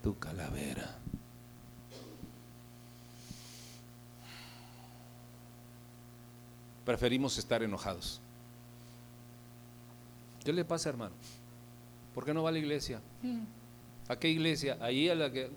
tu 0.02 0.18
calavera. 0.18 0.98
Preferimos 6.84 7.38
estar 7.38 7.62
enojados. 7.62 8.20
¿Qué 10.44 10.52
le 10.52 10.66
pasa, 10.66 10.90
hermano? 10.90 11.14
¿Por 12.14 12.26
qué 12.26 12.34
no 12.34 12.42
va 12.42 12.50
a 12.50 12.52
la 12.52 12.58
iglesia? 12.58 13.00
¿A 14.08 14.16
qué 14.16 14.28
iglesia? 14.28 14.76
Ahí 14.80 15.08
a 15.08 15.14
la 15.14 15.30
que... 15.32 15.50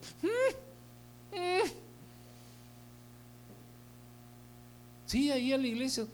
Sí, 5.07 5.31
ahí 5.31 5.53
a 5.53 5.57
la 5.57 5.67
iglesia. 5.67 6.05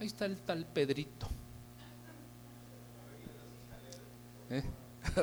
Ahí 0.00 0.08
está 0.08 0.26
el 0.26 0.36
tal 0.38 0.66
Pedrito. 0.66 1.28
¿Eh? 4.50 4.62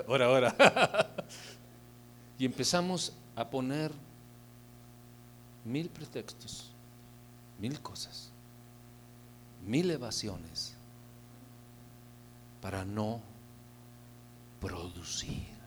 Ahora, 0.08 0.26
ahora. 0.26 1.16
y 2.38 2.46
empezamos 2.46 3.14
a 3.36 3.50
poner 3.50 3.92
mil 5.66 5.90
pretextos, 5.90 6.72
mil 7.60 7.80
cosas, 7.82 8.30
mil 9.66 9.92
evasiones 9.92 10.76
para 12.62 12.86
no 12.86 13.22
producir. 14.62 15.59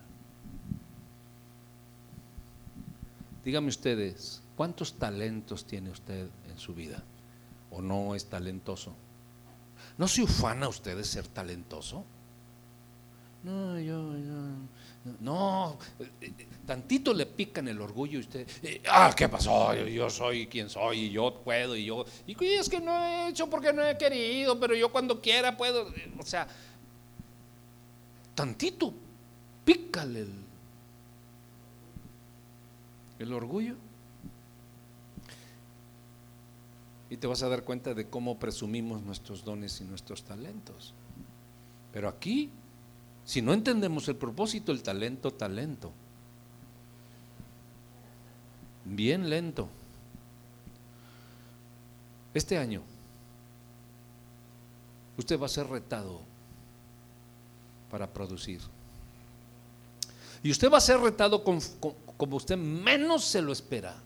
Dígame 3.45 3.69
ustedes, 3.69 4.43
¿cuántos 4.57 4.95
talentos 4.95 5.65
tiene 5.65 5.91
usted 5.91 6.29
en 6.49 6.59
su 6.59 6.75
vida? 6.75 7.03
¿O 7.71 7.83
no 7.83 8.15
es 8.15 8.27
talentoso? 8.27 8.95
¿No 9.99 10.07
se 10.07 10.23
ufana 10.23 10.69
usted 10.69 10.97
de 10.97 11.05
ser 11.05 11.27
talentoso? 11.27 12.05
No, 13.43 13.77
yo, 13.81 14.17
yo, 14.17 15.15
no, 15.19 15.77
tantito 16.65 17.13
le 17.13 17.27
pican 17.27 17.67
el 17.67 17.81
orgullo 17.81 18.19
y 18.19 18.23
usted, 18.23 18.47
eh, 18.63 18.81
ah, 18.89 19.13
¿qué 19.17 19.29
pasó? 19.29 19.75
Yo, 19.75 20.09
soy 20.09 20.47
quien 20.47 20.71
soy 20.71 21.07
y 21.07 21.11
yo 21.11 21.41
puedo 21.43 21.75
y 21.75 21.87
yo, 21.87 22.05
y 22.25 22.37
es 22.45 22.69
que 22.69 22.81
no 22.81 22.97
he 22.97 23.31
hecho 23.31 23.51
porque 23.51 23.73
no 23.73 23.85
he 23.85 23.99
querido, 23.99 24.61
pero 24.61 24.77
yo 24.77 24.93
cuando 24.93 25.21
quiera 25.21 25.57
puedo, 25.57 25.93
o 26.17 26.23
sea, 26.25 26.47
tantito, 28.37 28.95
pícale 29.65 30.21
el, 30.21 30.33
el 33.23 33.33
orgullo. 33.33 33.75
Y 37.11 37.17
te 37.17 37.27
vas 37.27 37.43
a 37.43 37.49
dar 37.49 37.65
cuenta 37.65 37.95
de 37.95 38.09
cómo 38.09 38.39
presumimos 38.39 39.03
nuestros 39.03 39.45
dones 39.45 39.81
y 39.81 39.85
nuestros 39.85 40.23
talentos. 40.23 40.95
Pero 41.93 42.09
aquí 42.09 42.51
si 43.25 43.41
no 43.41 43.53
entendemos 43.53 44.09
el 44.09 44.17
propósito, 44.17 44.73
el 44.73 44.83
talento, 44.83 45.33
talento. 45.33 45.93
Bien 48.85 49.31
lento. 49.31 49.69
Este 52.35 52.59
año, 52.59 52.83
usted 55.19 55.39
va 55.39 55.47
a 55.47 55.51
ser 55.51 55.69
retado 55.69 56.21
para 57.91 58.07
producir. 58.13 58.61
Y 60.43 60.51
usted 60.51 60.71
va 60.73 60.79
a 60.79 60.81
ser 60.81 60.99
retado 60.99 61.45
como 62.23 62.37
usted 62.37 62.57
menos 62.57 63.25
se 63.25 63.43
lo 63.43 63.51
espera. 63.51 63.97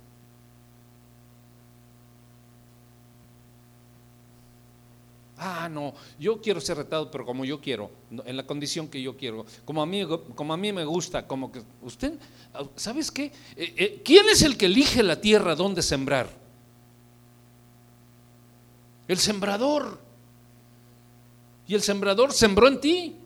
Ah, 5.36 5.68
no, 5.70 5.92
yo 6.18 6.40
quiero 6.40 6.58
ser 6.62 6.78
retado, 6.78 7.10
pero 7.10 7.26
como 7.26 7.44
yo 7.44 7.60
quiero, 7.60 7.90
en 8.24 8.34
la 8.38 8.46
condición 8.46 8.88
que 8.88 9.02
yo 9.02 9.18
quiero, 9.18 9.44
como 9.66 9.82
a 9.82 9.86
mí, 9.86 10.02
como 10.34 10.54
a 10.54 10.56
mí 10.56 10.72
me 10.72 10.86
gusta, 10.86 11.26
como 11.26 11.52
que 11.52 11.60
usted, 11.82 12.14
¿sabes 12.74 13.10
qué? 13.10 13.24
Eh, 13.54 13.74
eh, 13.76 14.02
¿Quién 14.02 14.26
es 14.30 14.40
el 14.40 14.56
que 14.56 14.64
elige 14.64 15.02
la 15.02 15.20
tierra 15.20 15.54
donde 15.54 15.82
sembrar? 15.82 16.30
El 19.08 19.18
sembrador. 19.18 20.00
Y 21.66 21.74
el 21.74 21.82
sembrador 21.82 22.32
sembró 22.32 22.66
en 22.66 22.80
ti. 22.80 23.16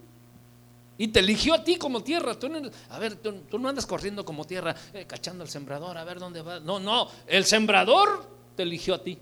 Y 1.01 1.09
te 1.09 1.21
eligió 1.21 1.55
a 1.55 1.65
ti 1.65 1.77
como 1.77 2.03
tierra. 2.03 2.39
Tú 2.39 2.53
a 2.91 2.99
ver, 2.99 3.17
tú, 3.17 3.59
no 3.59 3.69
andas 3.71 3.87
corriendo 3.87 4.23
como 4.23 4.45
tierra, 4.45 4.77
eh, 4.93 5.07
cachando 5.07 5.43
al 5.43 5.49
sembrador, 5.49 5.97
a 5.97 6.05
ver 6.05 6.19
dónde 6.19 6.43
va. 6.43 6.61
No, 6.61 6.79
no, 6.79 7.09
el 7.27 7.47
sembrador 7.47 8.29
te 8.55 8.65
eligió 8.65 8.95
a 8.95 9.03
ti. 9.03 9.19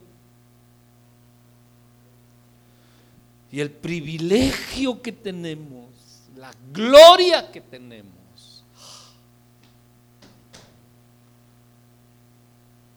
y 3.50 3.60
el 3.60 3.70
privilegio 3.70 5.00
que 5.00 5.12
tenemos, 5.12 5.88
la 6.36 6.52
gloria 6.72 7.50
que 7.50 7.60
tenemos, 7.60 8.64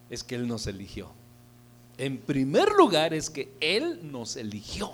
es 0.09 0.23
que 0.23 0.35
Él 0.35 0.47
nos 0.47 0.67
eligió. 0.67 1.09
En 1.97 2.17
primer 2.17 2.71
lugar 2.71 3.13
es 3.13 3.29
que 3.29 3.53
Él 3.61 4.11
nos 4.11 4.35
eligió. 4.35 4.91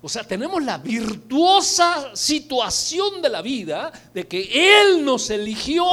O 0.00 0.08
sea, 0.08 0.22
tenemos 0.22 0.62
la 0.62 0.78
virtuosa 0.78 2.14
situación 2.14 3.20
de 3.20 3.28
la 3.28 3.42
vida 3.42 3.90
de 4.14 4.28
que 4.28 4.80
Él 4.80 5.04
nos 5.04 5.28
eligió. 5.30 5.84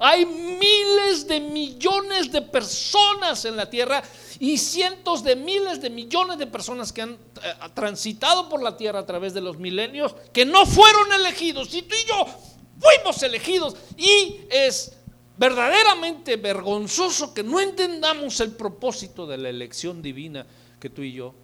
Hay 0.00 0.24
miles 0.24 1.28
de 1.28 1.40
millones 1.40 2.32
de 2.32 2.40
personas 2.40 3.44
en 3.44 3.56
la 3.56 3.68
tierra 3.68 4.02
y 4.38 4.56
cientos 4.56 5.22
de 5.22 5.36
miles 5.36 5.82
de 5.82 5.90
millones 5.90 6.38
de 6.38 6.46
personas 6.46 6.90
que 6.90 7.02
han 7.02 7.10
eh, 7.12 7.52
transitado 7.74 8.48
por 8.48 8.62
la 8.62 8.78
tierra 8.78 9.00
a 9.00 9.06
través 9.06 9.34
de 9.34 9.42
los 9.42 9.58
milenios 9.58 10.14
que 10.32 10.46
no 10.46 10.64
fueron 10.64 11.12
elegidos. 11.12 11.74
Y 11.74 11.82
tú 11.82 11.94
y 11.94 12.08
yo 12.08 12.26
fuimos 12.80 13.22
elegidos. 13.22 13.76
Y 13.98 14.40
es 14.48 14.96
verdaderamente 15.36 16.36
vergonzoso 16.36 17.34
que 17.34 17.42
no 17.42 17.60
entendamos 17.60 18.40
el 18.40 18.52
propósito 18.52 19.26
de 19.26 19.36
la 19.36 19.50
elección 19.50 20.00
divina 20.00 20.46
que 20.78 20.88
tú 20.88 21.02
y 21.02 21.12
yo 21.12 21.34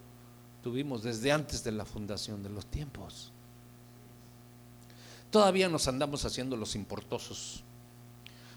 tuvimos 0.67 1.05
desde 1.05 1.31
antes 1.31 1.63
de 1.63 1.71
la 1.71 1.85
fundación 1.85 2.43
de 2.43 2.49
los 2.49 2.67
tiempos. 2.67 3.31
Todavía 5.31 5.69
nos 5.69 5.87
andamos 5.87 6.25
haciendo 6.25 6.57
los 6.57 6.75
importosos, 6.75 7.63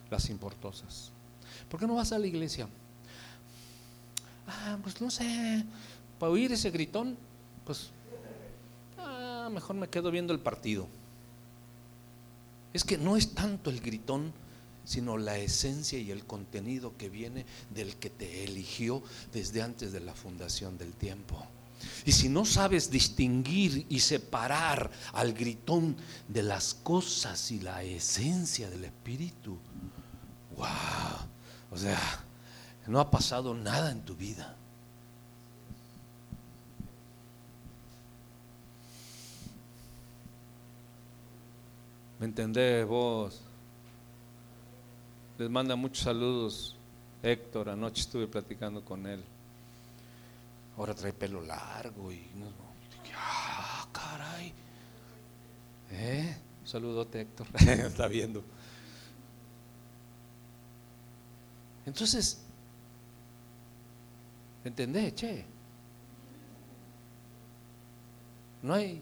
las 0.09 0.27
importosas. 0.31 1.11
¿Por 1.69 1.79
qué 1.79 1.85
no 1.85 1.93
vas 1.93 2.11
a 2.11 2.17
la 2.17 2.25
iglesia? 2.25 2.67
ah, 4.47 4.79
pues 4.81 4.99
no 4.99 5.11
sé, 5.11 5.63
para 6.17 6.31
oír 6.31 6.51
ese 6.51 6.71
gritón, 6.71 7.15
pues, 7.63 7.91
ah, 8.97 9.47
mejor 9.51 9.75
me 9.75 9.87
quedo 9.87 10.09
viendo 10.09 10.33
el 10.33 10.39
partido. 10.39 10.87
Es 12.73 12.83
que 12.83 12.97
no 12.97 13.17
es 13.17 13.35
tanto 13.35 13.69
el 13.69 13.81
gritón, 13.81 14.33
sino 14.83 15.19
la 15.19 15.37
esencia 15.37 15.99
y 15.99 16.09
el 16.09 16.25
contenido 16.25 16.97
que 16.97 17.07
viene 17.07 17.45
del 17.69 17.97
que 17.97 18.09
te 18.09 18.45
eligió 18.45 19.03
desde 19.31 19.61
antes 19.61 19.91
de 19.91 19.99
la 19.99 20.15
fundación 20.15 20.79
del 20.79 20.93
tiempo. 20.93 21.45
Y 22.05 22.11
si 22.11 22.29
no 22.29 22.45
sabes 22.45 22.89
distinguir 22.89 23.85
y 23.89 23.99
separar 23.99 24.89
al 25.13 25.33
gritón 25.33 25.95
de 26.27 26.43
las 26.43 26.73
cosas 26.73 27.51
y 27.51 27.59
la 27.59 27.83
esencia 27.83 28.69
del 28.69 28.85
Espíritu, 28.85 29.57
wow, 30.55 30.67
o 31.71 31.77
sea, 31.77 31.99
no 32.87 32.99
ha 32.99 33.09
pasado 33.09 33.53
nada 33.53 33.91
en 33.91 34.01
tu 34.01 34.15
vida. 34.15 34.55
¿Me 42.19 42.25
entendés 42.25 42.85
vos? 42.85 43.41
Les 45.37 45.49
manda 45.49 45.75
muchos 45.77 46.03
saludos 46.03 46.75
Héctor, 47.21 47.69
anoche 47.69 48.01
estuve 48.01 48.27
platicando 48.27 48.83
con 48.83 49.05
él. 49.05 49.23
Ahora 50.79 50.95
trae 50.95 51.13
pelo 51.13 51.41
largo 51.41 52.11
y 52.11 52.31
no, 52.35 52.47
ah, 53.15 53.85
caray. 53.91 54.53
¿Eh? 55.91 56.37
Saludote 56.65 57.21
Héctor, 57.21 57.47
está 57.59 58.07
viendo. 58.07 58.43
Entonces, 61.85 62.41
¿Entendés, 64.63 65.13
che? 65.13 65.45
No 68.61 68.73
hay 68.73 69.01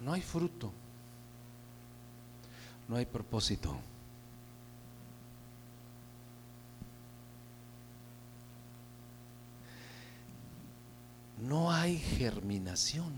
no 0.00 0.12
hay 0.12 0.22
fruto. 0.22 0.72
No 2.88 2.96
hay 2.96 3.06
propósito. 3.06 3.76
No 11.46 11.70
hay 11.70 11.98
germinación. 11.98 13.12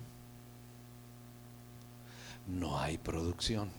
No 2.46 2.78
hay 2.78 2.98
producción. 2.98 3.70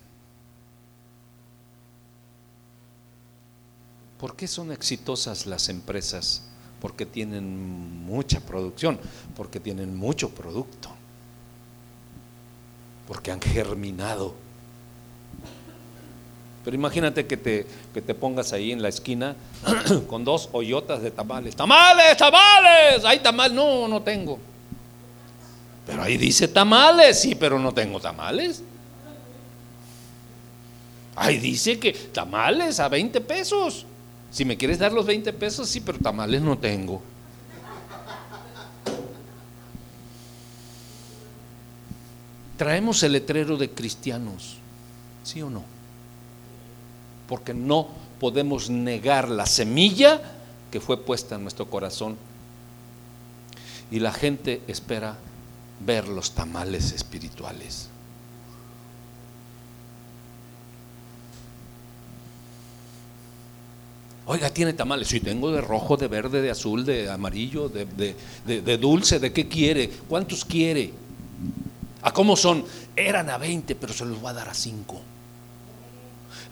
¿Por 4.20 4.36
qué 4.36 4.47
son 4.47 4.72
exitosas 4.72 5.45
las 5.45 5.70
empresas? 5.70 6.43
Porque 6.82 7.06
tienen 7.06 8.06
mucha 8.06 8.39
producción, 8.39 9.00
porque 9.36 9.60
tienen 9.60 9.95
mucho 9.95 10.30
producto, 10.30 10.89
porque 13.08 13.32
han 13.32 13.41
germinado. 13.41 14.34
Pero 16.64 16.76
imagínate 16.76 17.26
que 17.26 17.38
te, 17.38 17.66
que 17.93 18.01
te 18.01 18.14
pongas 18.14 18.51
ahí 18.53 18.72
en 18.72 18.82
la 18.82 18.89
esquina 18.89 19.36
con 20.07 20.26
dos 20.26 20.49
hoyotas 20.51 21.01
de 21.01 21.12
tamales. 21.12 21.55
¡Tamales, 21.55 22.18
tamales! 22.18 23.05
¡Hay 23.05 23.20
tamales! 23.20 23.53
No, 23.53 23.88
no 23.88 24.01
tengo. 24.01 24.39
Pero 25.86 26.03
ahí 26.03 26.18
dice 26.18 26.47
tamales, 26.47 27.20
sí, 27.20 27.36
pero 27.36 27.57
no 27.57 27.74
tengo 27.74 27.99
tamales. 27.99 28.62
Ahí 31.16 31.38
dice 31.38 31.80
que 31.80 31.93
tamales 31.93 32.80
a 32.80 32.88
20 32.88 33.22
pesos. 33.22 33.86
Si 34.32 34.45
me 34.45 34.55
quieres 34.55 34.78
dar 34.78 34.91
los 34.91 35.05
20 35.05 35.34
pesos, 35.34 35.68
sí, 35.68 35.82
pero 35.82 35.97
tamales 35.97 36.41
no 36.41 36.57
tengo. 36.57 37.01
Traemos 42.57 43.01
el 43.03 43.14
letrero 43.14 43.57
de 43.57 43.70
cristianos, 43.70 44.57
¿sí 45.24 45.41
o 45.41 45.49
no? 45.49 45.78
Porque 47.30 47.53
no 47.53 47.88
podemos 48.19 48.69
negar 48.69 49.30
la 49.30 49.45
semilla 49.45 50.19
que 50.71 50.82
fue 50.82 51.05
puesta 51.05 51.36
en 51.36 51.43
nuestro 51.43 51.67
corazón. 51.69 52.17
Y 53.91 53.99
la 53.99 54.11
gente 54.11 54.61
espera 54.67 55.15
ver 55.80 56.07
los 56.07 56.32
tamales 56.32 56.91
espirituales. 56.91 57.89
Oiga, 64.25 64.49
¿tiene 64.49 64.73
tamales? 64.73 65.07
Sí, 65.07 65.19
tengo 65.19 65.51
de 65.51 65.61
rojo, 65.61 65.97
de 65.97 66.07
verde, 66.07 66.41
de 66.41 66.51
azul, 66.51 66.86
de 66.86 67.09
amarillo, 67.09 67.69
de, 67.69 67.86
de 68.45 68.77
dulce, 68.77 69.19
¿de 69.19 69.32
qué 69.32 69.47
quiere? 69.47 69.89
¿Cuántos 70.07 70.45
quiere? 70.45 70.93
¿A 72.01 72.11
cómo 72.11 72.36
son? 72.36 72.63
Eran 72.95 73.30
a 73.30 73.38
20, 73.38 73.75
pero 73.75 73.93
se 73.93 74.05
los 74.05 74.19
voy 74.19 74.30
a 74.32 74.34
dar 74.34 74.49
a 74.49 74.53
5. 74.53 75.01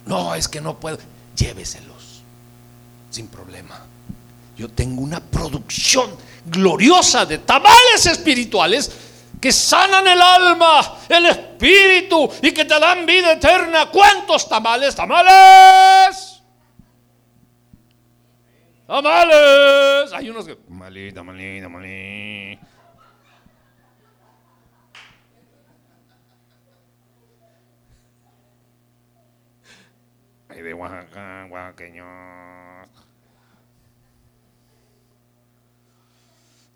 No, 0.08 0.34
es 0.36 0.48
que 0.48 0.62
no 0.62 0.80
puedo. 0.80 0.98
Lléveselos, 1.36 2.22
sin 3.10 3.28
problema. 3.28 3.80
Yo 4.58 4.70
tengo 4.70 5.02
una 5.02 5.20
producción 5.20 6.10
gloriosa 6.46 7.26
de 7.26 7.38
tamales 7.40 8.06
espirituales 8.06 8.92
que 9.40 9.52
sanan 9.52 10.08
el 10.08 10.20
alma, 10.20 10.98
el 11.10 11.28
espíritu 11.28 12.30
y 12.42 12.52
que 12.52 12.66
te 12.66 12.80
dan 12.80 13.06
vida 13.06 13.34
eterna. 13.34 13.88
¿Cuántos 13.92 14.50
tamales? 14.50 14.96
Tamales. 14.96 16.42
¡Tamales! 18.88 20.14
Hay 20.14 20.30
unos 20.30 20.46
que. 20.46 20.56
Tamalí, 20.56 21.12
tamalí, 21.12 21.62
tamalí. 21.62 22.57
De 30.64 30.74
Oaxaca, 30.74 31.48
oaxaqueños. 31.52 32.90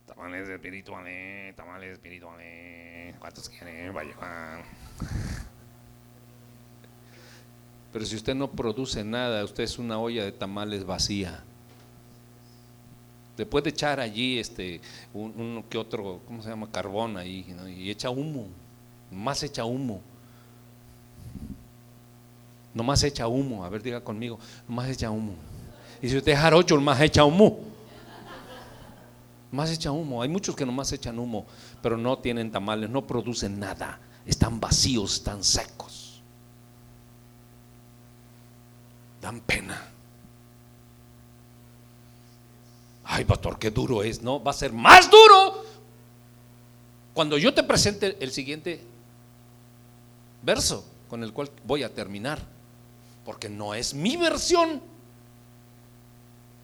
Tamales 0.05 0.47
espirituales, 0.47 1.55
tamales 1.55 1.93
espirituales. 1.93 3.15
¿Cuántos 3.17 3.49
quieren? 3.49 3.91
Vaya. 3.91 4.63
Pero 7.91 8.05
si 8.05 8.15
usted 8.15 8.35
no 8.35 8.51
produce 8.51 9.03
nada, 9.03 9.43
usted 9.43 9.63
es 9.63 9.79
una 9.79 9.99
olla 9.99 10.23
de 10.25 10.31
tamales 10.31 10.85
vacía. 10.85 11.43
Le 13.37 13.47
puede 13.47 13.71
echar 13.71 13.99
allí 13.99 14.37
este, 14.37 14.79
uno 15.11 15.65
que 15.67 15.79
otro, 15.79 16.21
¿cómo 16.27 16.43
se 16.43 16.49
llama? 16.49 16.71
Carbón 16.71 17.17
ahí, 17.17 17.45
y 17.75 17.89
echa 17.89 18.11
humo, 18.11 18.47
más 19.09 19.41
echa 19.41 19.65
humo. 19.65 20.01
Nomás 22.73 23.03
echa 23.03 23.27
humo, 23.27 23.65
a 23.65 23.69
ver, 23.69 23.83
diga 23.83 24.01
conmigo, 24.01 24.39
nomás 24.67 24.89
echa 24.89 25.09
humo. 25.09 25.35
Y 26.01 26.09
si 26.09 26.17
usted 26.17 26.31
es 26.31 26.39
jarocho, 26.39 26.79
más 26.79 26.99
echa 27.01 27.23
humo. 27.23 27.59
Más 29.51 29.69
echa 29.69 29.91
humo. 29.91 30.21
Hay 30.21 30.29
muchos 30.29 30.55
que 30.55 30.65
nomás 30.65 30.91
echan 30.93 31.19
humo, 31.19 31.45
pero 31.81 31.97
no 31.97 32.17
tienen 32.17 32.51
tamales, 32.51 32.89
no 32.89 33.05
producen 33.05 33.59
nada. 33.59 33.99
Están 34.25 34.59
vacíos, 34.59 35.15
están 35.15 35.43
secos. 35.43 36.21
Dan 39.21 39.41
pena. 39.41 39.79
Ay, 43.03 43.25
pastor, 43.25 43.59
qué 43.59 43.69
duro 43.69 44.03
es. 44.03 44.21
No, 44.21 44.41
va 44.41 44.51
a 44.51 44.53
ser 44.53 44.71
más 44.71 45.09
duro 45.11 45.65
cuando 47.13 47.37
yo 47.37 47.53
te 47.53 47.61
presente 47.61 48.17
el 48.21 48.31
siguiente 48.31 48.81
verso 50.41 50.85
con 51.09 51.23
el 51.23 51.33
cual 51.33 51.51
voy 51.65 51.83
a 51.83 51.93
terminar. 51.93 52.39
Porque 53.25 53.49
no 53.49 53.73
es 53.73 53.93
mi 53.93 54.17
versión. 54.17 54.81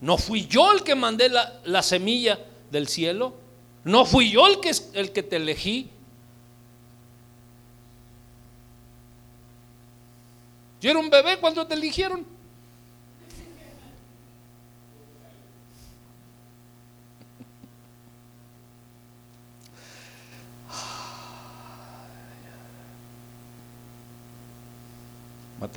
No 0.01 0.17
fui 0.17 0.45
yo 0.47 0.71
el 0.71 0.83
que 0.83 0.95
mandé 0.95 1.29
la, 1.29 1.83
semilla 1.83 2.39
del 2.71 2.87
cielo. 2.87 3.35
No 3.83 4.05
fui 4.05 4.31
yo 4.31 4.47
el 4.47 4.59
que, 4.59 4.71
el 4.93 5.11
que 5.11 5.23
te 5.23 5.37
elegí. 5.37 5.89
Yo 10.81 10.91
era 10.91 10.99
un 10.99 11.09
bebé 11.09 11.39
cuando 11.39 11.65
te 11.65 11.73
eligieron. 11.73 12.36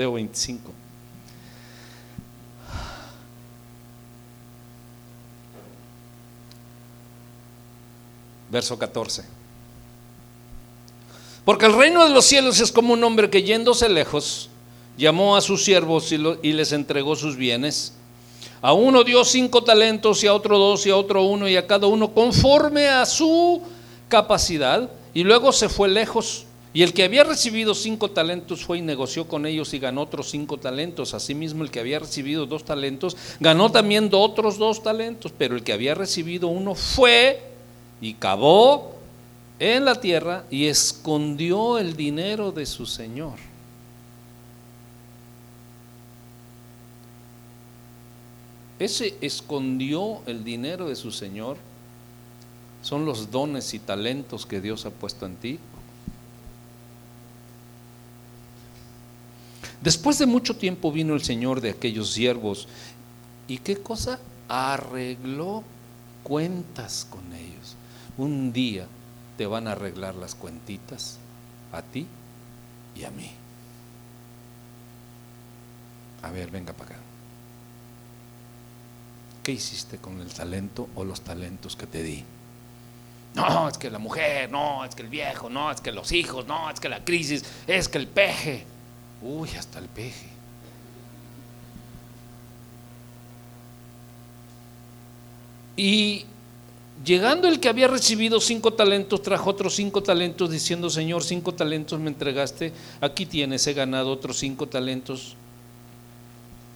Mateo 0.00 0.12
25. 0.14 0.72
Verso 8.48 8.78
14. 8.78 9.24
Porque 11.44 11.66
el 11.66 11.74
reino 11.74 12.02
de 12.02 12.14
los 12.14 12.24
cielos 12.24 12.60
es 12.60 12.72
como 12.72 12.94
un 12.94 13.04
hombre 13.04 13.28
que 13.28 13.42
yéndose 13.42 13.90
lejos, 13.90 14.48
llamó 14.96 15.36
a 15.36 15.42
sus 15.42 15.64
siervos 15.64 16.10
y 16.12 16.52
les 16.54 16.72
entregó 16.72 17.14
sus 17.14 17.36
bienes. 17.36 17.92
A 18.62 18.72
uno 18.72 19.04
dio 19.04 19.22
cinco 19.26 19.62
talentos 19.62 20.24
y 20.24 20.28
a 20.28 20.32
otro 20.32 20.56
dos 20.56 20.86
y 20.86 20.90
a 20.90 20.96
otro 20.96 21.24
uno 21.24 21.46
y 21.46 21.56
a 21.56 21.66
cada 21.66 21.86
uno 21.86 22.14
conforme 22.14 22.88
a 22.88 23.04
su 23.04 23.60
capacidad. 24.08 24.88
Y 25.12 25.24
luego 25.24 25.52
se 25.52 25.68
fue 25.68 25.90
lejos. 25.90 26.46
Y 26.72 26.82
el 26.82 26.92
que 26.92 27.02
había 27.02 27.24
recibido 27.24 27.74
cinco 27.74 28.10
talentos 28.10 28.64
fue 28.64 28.78
y 28.78 28.82
negoció 28.82 29.26
con 29.26 29.44
ellos 29.44 29.74
y 29.74 29.80
ganó 29.80 30.02
otros 30.02 30.30
cinco 30.30 30.56
talentos. 30.56 31.14
Asimismo, 31.14 31.64
el 31.64 31.70
que 31.70 31.80
había 31.80 31.98
recibido 31.98 32.46
dos 32.46 32.64
talentos 32.64 33.16
ganó 33.40 33.72
también 33.72 34.08
otros 34.12 34.56
dos 34.56 34.82
talentos. 34.82 35.32
Pero 35.36 35.56
el 35.56 35.64
que 35.64 35.72
había 35.72 35.94
recibido 35.94 36.46
uno 36.46 36.76
fue 36.76 37.42
y 38.00 38.14
cavó 38.14 38.94
en 39.58 39.84
la 39.84 40.00
tierra 40.00 40.44
y 40.48 40.66
escondió 40.66 41.76
el 41.76 41.96
dinero 41.96 42.52
de 42.52 42.64
su 42.66 42.86
señor. 42.86 43.38
Ese 48.78 49.16
escondió 49.20 50.20
el 50.26 50.44
dinero 50.44 50.88
de 50.88 50.96
su 50.96 51.10
señor 51.10 51.58
son 52.80 53.04
los 53.04 53.30
dones 53.30 53.74
y 53.74 53.78
talentos 53.78 54.46
que 54.46 54.60
Dios 54.60 54.86
ha 54.86 54.90
puesto 54.90 55.26
en 55.26 55.36
ti 55.36 55.58
Después 59.82 60.18
de 60.18 60.26
mucho 60.26 60.56
tiempo 60.56 60.92
vino 60.92 61.14
el 61.14 61.22
Señor 61.22 61.60
de 61.60 61.70
aquellos 61.70 62.12
siervos 62.12 62.68
y 63.48 63.58
qué 63.58 63.76
cosa 63.76 64.20
arregló 64.48 65.64
cuentas 66.22 67.06
con 67.08 67.32
ellos. 67.32 67.76
Un 68.18 68.52
día 68.52 68.86
te 69.38 69.46
van 69.46 69.68
a 69.68 69.72
arreglar 69.72 70.14
las 70.16 70.34
cuentitas 70.34 71.18
a 71.72 71.80
ti 71.80 72.06
y 72.94 73.04
a 73.04 73.10
mí. 73.10 73.30
A 76.22 76.30
ver, 76.30 76.50
venga 76.50 76.74
para 76.74 76.90
acá. 76.90 77.00
¿Qué 79.42 79.52
hiciste 79.52 79.96
con 79.96 80.20
el 80.20 80.32
talento 80.32 80.88
o 80.94 81.04
los 81.04 81.22
talentos 81.22 81.76
que 81.76 81.86
te 81.86 82.02
di? 82.02 82.22
No, 83.34 83.68
es 83.68 83.78
que 83.78 83.90
la 83.90 83.98
mujer, 83.98 84.50
no, 84.50 84.84
es 84.84 84.94
que 84.94 85.02
el 85.02 85.08
viejo, 85.08 85.48
no, 85.48 85.70
es 85.70 85.80
que 85.80 85.92
los 85.92 86.12
hijos, 86.12 86.46
no, 86.46 86.68
es 86.68 86.80
que 86.80 86.88
la 86.88 87.02
crisis, 87.02 87.44
es 87.66 87.88
que 87.88 87.98
el 87.98 88.08
peje. 88.08 88.66
Uy, 89.22 89.50
hasta 89.58 89.78
el 89.78 89.86
peje. 89.86 90.28
Y 95.76 96.26
llegando 97.04 97.48
el 97.48 97.60
que 97.60 97.68
había 97.68 97.88
recibido 97.88 98.40
cinco 98.40 98.72
talentos, 98.72 99.22
trajo 99.22 99.50
otros 99.50 99.74
cinco 99.74 100.02
talentos, 100.02 100.50
diciendo, 100.50 100.90
Señor, 100.90 101.24
cinco 101.24 101.54
talentos 101.54 101.98
me 101.98 102.08
entregaste, 102.08 102.72
aquí 103.00 103.26
tienes, 103.26 103.66
he 103.66 103.72
ganado 103.72 104.10
otros 104.10 104.38
cinco 104.38 104.66
talentos 104.66 105.36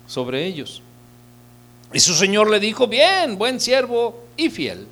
sobre 0.07 0.47
ellos. 0.47 0.83
Y 1.93 2.01
su 2.01 2.15
Señor 2.15 2.51
le 2.51 2.61
dijo, 2.61 2.87
bien, 2.87 3.37
buen 3.39 3.61
siervo 3.61 4.25
y 4.37 4.51
fiel. 4.51 4.87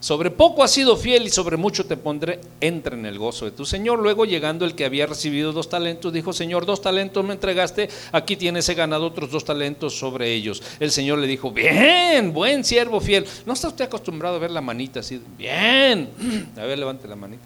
Sobre 0.00 0.30
poco 0.30 0.62
has 0.62 0.70
sido 0.70 0.96
fiel 0.96 1.26
y 1.26 1.30
sobre 1.30 1.56
mucho 1.56 1.86
te 1.86 1.96
pondré, 1.96 2.40
entra 2.60 2.94
en 2.94 3.06
el 3.06 3.18
gozo 3.18 3.46
de 3.46 3.50
tu 3.50 3.64
Señor. 3.64 3.98
Luego 3.98 4.24
llegando 4.24 4.64
el 4.64 4.74
que 4.74 4.84
había 4.84 5.06
recibido 5.06 5.52
dos 5.52 5.68
talentos, 5.68 6.12
dijo, 6.12 6.32
Señor, 6.32 6.66
dos 6.66 6.82
talentos 6.82 7.24
me 7.24 7.32
entregaste, 7.32 7.88
aquí 8.12 8.36
tienes, 8.36 8.68
he 8.68 8.74
ganado 8.74 9.06
otros 9.06 9.30
dos 9.30 9.44
talentos 9.44 9.98
sobre 9.98 10.32
ellos. 10.32 10.62
El 10.80 10.90
Señor 10.90 11.18
le 11.18 11.26
dijo, 11.26 11.50
bien, 11.50 12.32
buen 12.32 12.64
siervo 12.64 13.00
fiel. 13.00 13.26
¿No 13.46 13.54
está 13.54 13.68
usted 13.68 13.86
acostumbrado 13.86 14.36
a 14.36 14.38
ver 14.38 14.50
la 14.50 14.60
manita 14.60 15.00
así? 15.00 15.20
Bien, 15.38 16.10
a 16.56 16.64
ver, 16.64 16.78
levante 16.78 17.08
la 17.08 17.16
manita. 17.16 17.44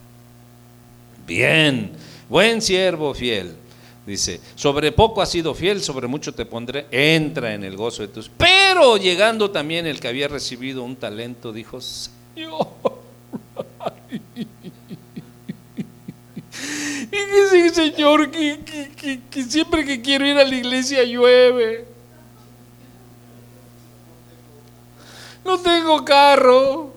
Bien, 1.27 1.93
buen 2.29 2.61
siervo 2.61 3.15
fiel. 3.15 3.55
Dice, 4.07 4.41
sobre 4.57 4.91
poco 4.91 5.23
has 5.23 5.31
sido 5.31 5.55
fiel, 5.55 5.81
sobre 5.81 6.09
mucho 6.09 6.35
te 6.35 6.45
pondré, 6.45 6.87
entra 6.91 7.55
en 7.55 7.63
el 7.63 7.77
gozo 7.77 8.03
de 8.03 8.09
tus. 8.09 8.29
Pero 8.29 8.97
llegando 8.97 9.51
también 9.51 9.87
el 9.87 10.01
que 10.01 10.09
había 10.09 10.27
recibido 10.27 10.83
un 10.83 10.97
talento, 10.97 11.53
dijo, 11.53 11.81
Señor, 17.81 18.31
que, 18.97 19.21
que, 19.31 19.43
siempre 19.45 19.85
que 19.85 20.01
quiero 20.03 20.27
ir 20.27 20.39
a 20.39 20.45
la 20.45 20.55
iglesia 20.55 21.05
llueve. 21.05 21.87
No 25.45 25.59
tengo 25.59 26.05
carro. 26.05 26.93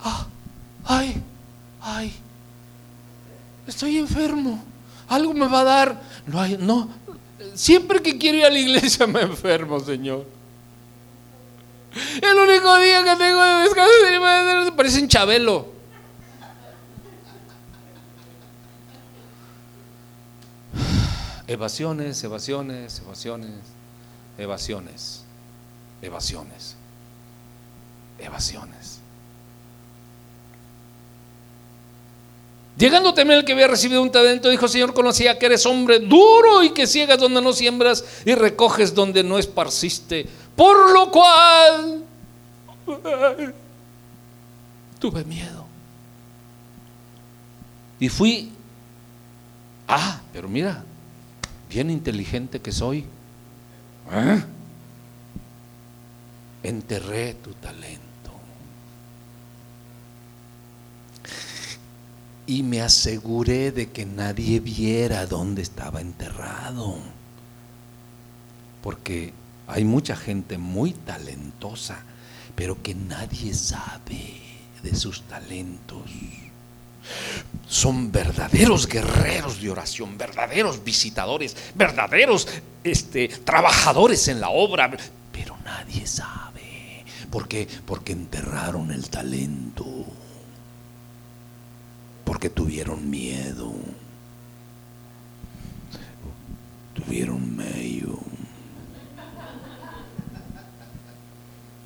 Ah, 0.00 0.26
ay, 0.84 1.22
ay, 1.80 2.12
estoy 3.66 3.98
enfermo. 3.98 4.62
Algo 5.08 5.32
me 5.32 5.48
va 5.48 5.60
a 5.60 5.64
dar. 5.64 6.02
No, 6.26 6.40
hay, 6.40 6.58
no, 6.58 6.88
siempre 7.54 8.02
que 8.02 8.18
quiero 8.18 8.38
ir 8.38 8.44
a 8.44 8.50
la 8.50 8.58
iglesia 8.58 9.06
me 9.08 9.22
enfermo, 9.22 9.80
Señor. 9.80 10.37
El 12.22 12.38
único 12.38 12.78
día 12.78 13.04
que 13.04 13.16
tengo 13.16 13.44
de 13.44 13.62
descanso 13.64 14.76
parece 14.76 15.00
un 15.00 15.08
chabelo. 15.08 15.66
Evasiones, 21.48 22.22
evasiones, 22.22 23.00
evasiones, 23.00 23.50
evasiones, 24.36 25.24
evasiones, 26.02 26.76
evasiones. 28.18 29.00
Llegando 32.78 33.12
también 33.12 33.40
el 33.40 33.44
que 33.44 33.54
había 33.54 33.66
recibido 33.66 34.00
un 34.00 34.12
talento, 34.12 34.48
dijo, 34.48 34.68
Señor, 34.68 34.94
conocía 34.94 35.36
que 35.36 35.46
eres 35.46 35.66
hombre 35.66 35.98
duro 35.98 36.62
y 36.62 36.70
que 36.70 36.86
ciegas 36.86 37.18
donde 37.18 37.42
no 37.42 37.52
siembras 37.52 38.04
y 38.24 38.36
recoges 38.36 38.94
donde 38.94 39.24
no 39.24 39.36
esparciste. 39.36 40.28
Por 40.58 40.92
lo 40.92 41.08
cual 41.12 42.04
tuve 44.98 45.24
miedo. 45.24 45.64
Y 48.00 48.08
fui, 48.08 48.50
ah, 49.86 50.20
pero 50.32 50.48
mira, 50.48 50.82
bien 51.70 51.90
inteligente 51.90 52.60
que 52.60 52.72
soy, 52.72 53.04
¿eh? 54.10 54.44
enterré 56.64 57.34
tu 57.34 57.52
talento. 57.52 58.32
Y 62.48 62.64
me 62.64 62.82
aseguré 62.82 63.70
de 63.70 63.92
que 63.92 64.04
nadie 64.04 64.58
viera 64.58 65.24
dónde 65.26 65.62
estaba 65.62 66.00
enterrado. 66.00 66.96
Porque 68.82 69.32
hay 69.68 69.84
mucha 69.84 70.16
gente 70.16 70.58
muy 70.58 70.92
talentosa, 70.92 71.98
pero 72.54 72.82
que 72.82 72.94
nadie 72.94 73.54
sabe 73.54 74.40
de 74.82 74.94
sus 74.94 75.22
talentos 75.22 76.02
son 77.66 78.10
verdaderos 78.10 78.86
guerreros 78.86 79.60
de 79.60 79.70
oración, 79.70 80.16
verdaderos 80.16 80.82
visitadores, 80.82 81.56
verdaderos 81.74 82.48
este, 82.82 83.28
trabajadores 83.28 84.28
en 84.28 84.40
la 84.40 84.48
obra, 84.50 84.90
pero 85.32 85.56
nadie 85.64 86.06
sabe. 86.06 87.04
¿Por 87.30 87.46
qué? 87.46 87.68
Porque 87.84 88.12
enterraron 88.12 88.90
el 88.90 89.08
talento, 89.10 89.84
porque 92.24 92.48
tuvieron 92.48 93.08
miedo, 93.08 93.72
tuvieron 96.94 97.54
medio. 97.56 98.07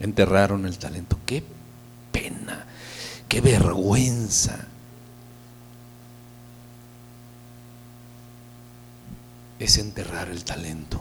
Enterraron 0.02 0.66
el 0.66 0.76
talento. 0.76 1.18
Qué 1.24 1.42
pena, 2.12 2.66
qué 3.28 3.40
vergüenza. 3.40 4.66
es 9.62 9.78
enterrar 9.78 10.28
el 10.28 10.42
talento. 10.44 11.00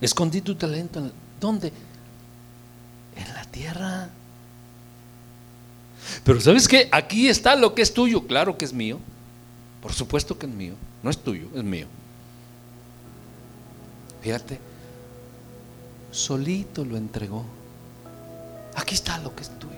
Escondí 0.00 0.40
tu 0.40 0.54
talento. 0.54 1.12
¿Dónde? 1.38 1.70
En 3.14 3.34
la 3.34 3.44
tierra. 3.44 4.08
Pero 6.22 6.40
¿sabes 6.40 6.68
qué? 6.68 6.88
Aquí 6.92 7.28
está 7.28 7.56
lo 7.56 7.74
que 7.74 7.82
es 7.82 7.92
tuyo. 7.92 8.26
Claro 8.26 8.56
que 8.56 8.64
es 8.64 8.72
mío. 8.72 8.98
Por 9.82 9.92
supuesto 9.92 10.38
que 10.38 10.46
es 10.46 10.52
mío. 10.52 10.74
No 11.02 11.10
es 11.10 11.18
tuyo, 11.18 11.46
es 11.54 11.64
mío. 11.64 11.86
Fíjate. 14.22 14.58
Solito 16.10 16.84
lo 16.84 16.96
entregó. 16.96 17.44
Aquí 18.76 18.94
está 18.94 19.18
lo 19.18 19.34
que 19.34 19.42
es 19.42 19.58
tuyo. 19.58 19.74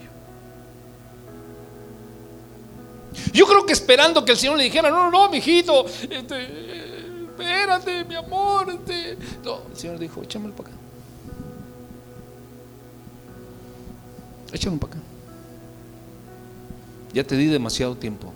Yo 3.32 3.46
creo 3.46 3.64
que 3.64 3.72
esperando 3.72 4.24
que 4.24 4.32
el 4.32 4.38
Señor 4.38 4.58
le 4.58 4.64
dijera, 4.64 4.90
no, 4.90 5.10
no, 5.10 5.10
no, 5.10 5.30
mijito, 5.30 5.86
este, 5.86 7.24
espérate, 7.24 8.04
mi 8.04 8.14
amor. 8.14 8.70
Este". 8.70 9.12
El 9.12 9.76
Señor 9.76 9.98
dijo, 9.98 10.22
échamelo 10.22 10.54
para 10.54 10.70
acá. 10.70 10.78
Échamelo 14.52 14.80
para 14.80 14.92
acá. 14.94 15.15
Ya 17.16 17.24
te 17.24 17.34
di 17.34 17.46
demasiado 17.46 17.96
tiempo. 17.96 18.30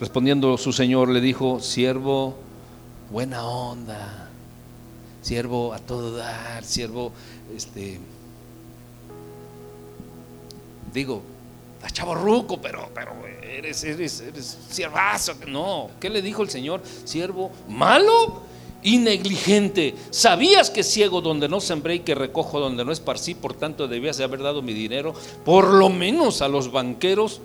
Respondiendo 0.00 0.58
su 0.58 0.72
Señor 0.72 1.08
le 1.08 1.20
dijo, 1.20 1.60
siervo, 1.60 2.34
buena 3.08 3.46
onda 3.46 4.24
siervo 5.22 5.72
a 5.74 5.78
todo 5.78 6.16
dar, 6.16 6.64
siervo, 6.64 7.12
este, 7.54 8.00
digo, 10.92 11.22
a 11.80 11.90
chavo 11.90 12.16
ruco, 12.16 12.60
pero, 12.60 12.90
pero 12.92 13.12
eres, 13.44 13.84
eres, 13.84 14.22
eres 14.22 14.58
siervazo. 14.70 15.36
No, 15.46 15.90
¿qué 16.00 16.10
le 16.10 16.20
dijo 16.20 16.42
el 16.42 16.50
Señor? 16.50 16.82
Siervo 17.04 17.52
malo 17.68 18.47
y 18.82 18.98
negligente. 18.98 19.94
Sabías 20.10 20.70
que 20.70 20.82
ciego 20.82 21.20
donde 21.20 21.48
no 21.48 21.60
sembré 21.60 21.96
y 21.96 22.00
que 22.00 22.14
recojo 22.14 22.60
donde 22.60 22.84
no 22.84 22.92
esparcí, 22.92 23.34
por 23.34 23.54
tanto 23.54 23.88
debías 23.88 24.16
de 24.16 24.24
haber 24.24 24.42
dado 24.42 24.62
mi 24.62 24.72
dinero, 24.72 25.14
por 25.44 25.68
lo 25.68 25.88
menos 25.88 26.42
a 26.42 26.48
los 26.48 26.70
banqueros, 26.70 27.40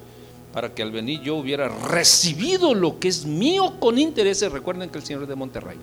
para 0.54 0.76
que 0.76 0.84
al 0.84 0.92
venir 0.92 1.22
yo 1.22 1.36
hubiera 1.36 1.68
recibido 1.68 2.76
lo 2.76 3.00
que 3.00 3.08
es 3.08 3.26
mío 3.26 3.80
con 3.80 3.98
intereses. 3.98 4.52
Recuerden 4.52 4.90
que 4.90 5.00
el 5.00 5.04
Señor 5.04 5.24
es 5.24 5.30
de 5.30 5.36
Monterrey. 5.36 5.78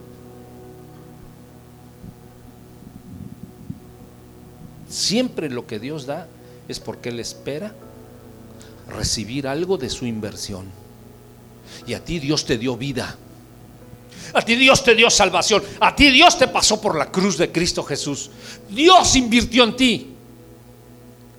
Siempre 4.88 5.51
lo 5.51 5.66
que 5.66 5.78
Dios 5.78 6.07
da 6.07 6.28
es 6.68 6.78
porque 6.78 7.09
Él 7.09 7.20
espera 7.20 7.74
recibir 8.88 9.48
algo 9.48 9.76
de 9.76 9.90
su 9.90 10.07
inversión. 10.07 10.66
Y 11.86 11.94
a 11.94 12.05
ti 12.05 12.18
Dios 12.18 12.44
te 12.44 12.59
dio 12.59 12.76
vida. 12.76 13.16
A 14.33 14.43
ti 14.43 14.57
Dios 14.57 14.83
te 14.83 14.95
dio 14.95 15.11
salvación. 15.11 15.62
A 15.81 15.95
ti 15.95 16.11
Dios 16.11 16.39
te 16.39 16.49
pasó 16.49 16.81
por 16.81 16.97
la 16.97 17.11
cruz 17.11 17.37
de 17.39 17.51
Cristo 17.51 17.83
Jesús. 17.83 18.31
Dios 18.68 19.16
invirtió 19.16 19.64
en 19.64 19.76
ti. 19.76 20.14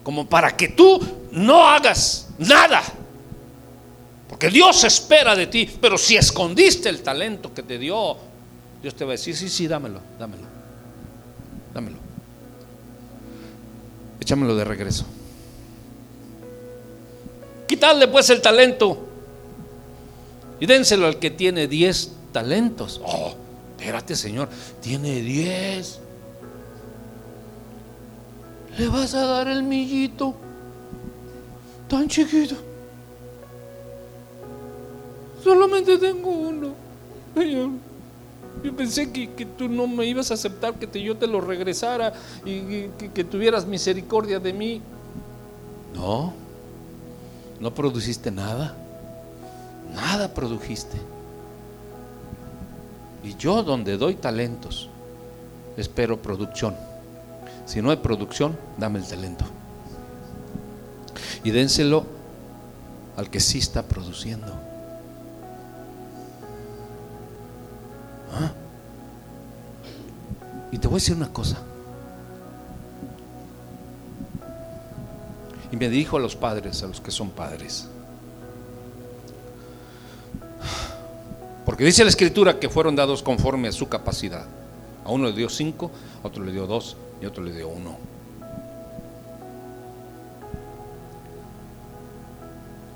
Como 0.03 0.27
para 0.27 0.55
que 0.55 0.69
tú 0.69 0.99
no 1.31 1.67
hagas 1.67 2.29
nada. 2.37 2.81
Porque 4.27 4.49
Dios 4.49 4.83
espera 4.83 5.35
de 5.35 5.47
ti. 5.47 5.69
Pero 5.79 5.97
si 5.97 6.15
escondiste 6.15 6.89
el 6.89 7.01
talento 7.01 7.53
que 7.53 7.63
te 7.63 7.77
dio, 7.77 8.17
Dios 8.81 8.95
te 8.95 9.05
va 9.05 9.11
a 9.11 9.13
decir, 9.13 9.35
sí, 9.35 9.49
sí, 9.49 9.67
dámelo, 9.67 10.01
dámelo. 10.17 10.43
Dámelo 11.73 12.11
échamelo 14.31 14.55
de 14.55 14.63
regreso. 14.63 15.05
Quitadle 17.67 18.07
pues 18.07 18.29
el 18.29 18.41
talento 18.41 19.07
y 20.59 20.65
dénselo 20.65 21.07
al 21.07 21.19
que 21.19 21.31
tiene 21.31 21.67
10 21.67 22.11
talentos. 22.31 23.01
Oh, 23.05 23.33
espérate, 23.77 24.15
Señor, 24.15 24.49
tiene 24.81 25.21
10. 25.21 25.99
Le 28.77 28.87
vas 28.87 29.13
a 29.13 29.25
dar 29.25 29.47
el 29.47 29.63
millito 29.63 30.33
tan 31.87 32.07
chiquito. 32.07 32.55
Solamente 35.43 35.97
tengo 35.97 36.29
uno, 36.29 36.73
Señor. 37.35 37.69
Yo 38.63 38.75
pensé 38.75 39.11
que, 39.11 39.27
tú 39.57 39.67
no 39.67 39.87
me 39.87 40.05
ibas 40.05 40.29
a 40.29 40.35
aceptar 40.35 40.75
que 40.75 41.01
yo 41.01 41.17
te 41.17 41.25
lo 41.25 41.41
regresara 41.41 42.13
y 42.45 42.87
que, 43.13 43.23
tuvieras 43.23 43.65
misericordia 43.65 44.39
de 44.39 44.53
mí. 44.53 44.81
No, 45.95 46.33
no 47.59 47.73
produciste 47.73 48.29
nada. 48.29 48.77
Nada 49.95 50.33
produjiste. 50.33 50.97
Y 53.23 53.35
yo 53.35 53.63
donde 53.63 53.97
doy 53.97 54.15
talentos, 54.15 54.89
espero 55.77 56.21
producción. 56.21 56.75
Si 57.65 57.81
no 57.81 57.91
hay 57.91 57.97
producción, 57.97 58.57
dame 58.77 58.99
el 58.99 59.05
talento. 59.05 59.45
Y 61.43 61.51
dénselo 61.51 62.05
al 63.17 63.29
que 63.29 63.39
sí 63.39 63.59
está 63.59 63.83
produciendo. 63.83 64.53
¿Ah? 68.33 68.51
Y 70.71 70.77
te 70.77 70.87
voy 70.87 70.95
a 70.95 70.97
decir 70.97 71.15
una 71.15 71.31
cosa. 71.31 71.57
Y 75.71 75.77
me 75.77 75.89
dijo 75.89 76.17
a 76.17 76.19
los 76.19 76.35
padres, 76.35 76.83
a 76.83 76.87
los 76.87 76.99
que 76.99 77.11
son 77.11 77.29
padres, 77.29 77.87
porque 81.71 81.85
dice 81.85 82.03
la 82.03 82.09
escritura 82.09 82.59
que 82.59 82.67
fueron 82.67 82.97
dados 82.97 83.23
conforme 83.23 83.69
a 83.69 83.71
su 83.71 83.87
capacidad. 83.87 84.45
A 85.05 85.09
uno 85.09 85.27
le 85.27 85.31
dio 85.31 85.47
cinco, 85.47 85.89
a 86.21 86.27
otro 86.27 86.43
le 86.43 86.51
dio 86.51 86.67
dos 86.67 86.97
y 87.21 87.23
a 87.23 87.29
otro 87.29 87.41
le 87.41 87.53
dio 87.53 87.69
uno. 87.69 87.95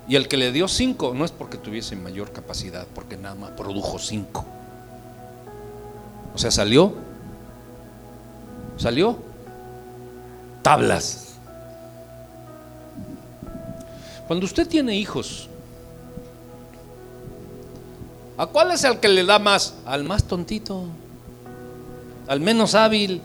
Y 0.06 0.16
el 0.16 0.28
que 0.28 0.36
le 0.36 0.52
dio 0.52 0.68
cinco 0.68 1.14
no 1.14 1.24
es 1.24 1.32
porque 1.32 1.56
tuviese 1.56 1.96
mayor 1.96 2.32
capacidad, 2.32 2.86
porque 2.94 3.16
nada 3.16 3.34
más 3.34 3.52
produjo 3.52 3.98
cinco. 3.98 4.44
O 6.34 6.38
sea, 6.38 6.50
salió, 6.50 6.92
salió 8.76 9.16
tablas. 10.60 11.36
Cuando 14.26 14.44
usted 14.44 14.68
tiene 14.68 14.94
hijos, 14.96 15.48
¿a 18.36 18.46
cuál 18.46 18.72
es 18.72 18.84
el 18.84 18.98
que 19.00 19.08
le 19.08 19.24
da 19.24 19.38
más? 19.38 19.74
Al 19.84 20.04
más 20.04 20.24
tontito, 20.24 20.84
al 22.26 22.40
menos 22.40 22.74
hábil, 22.74 23.20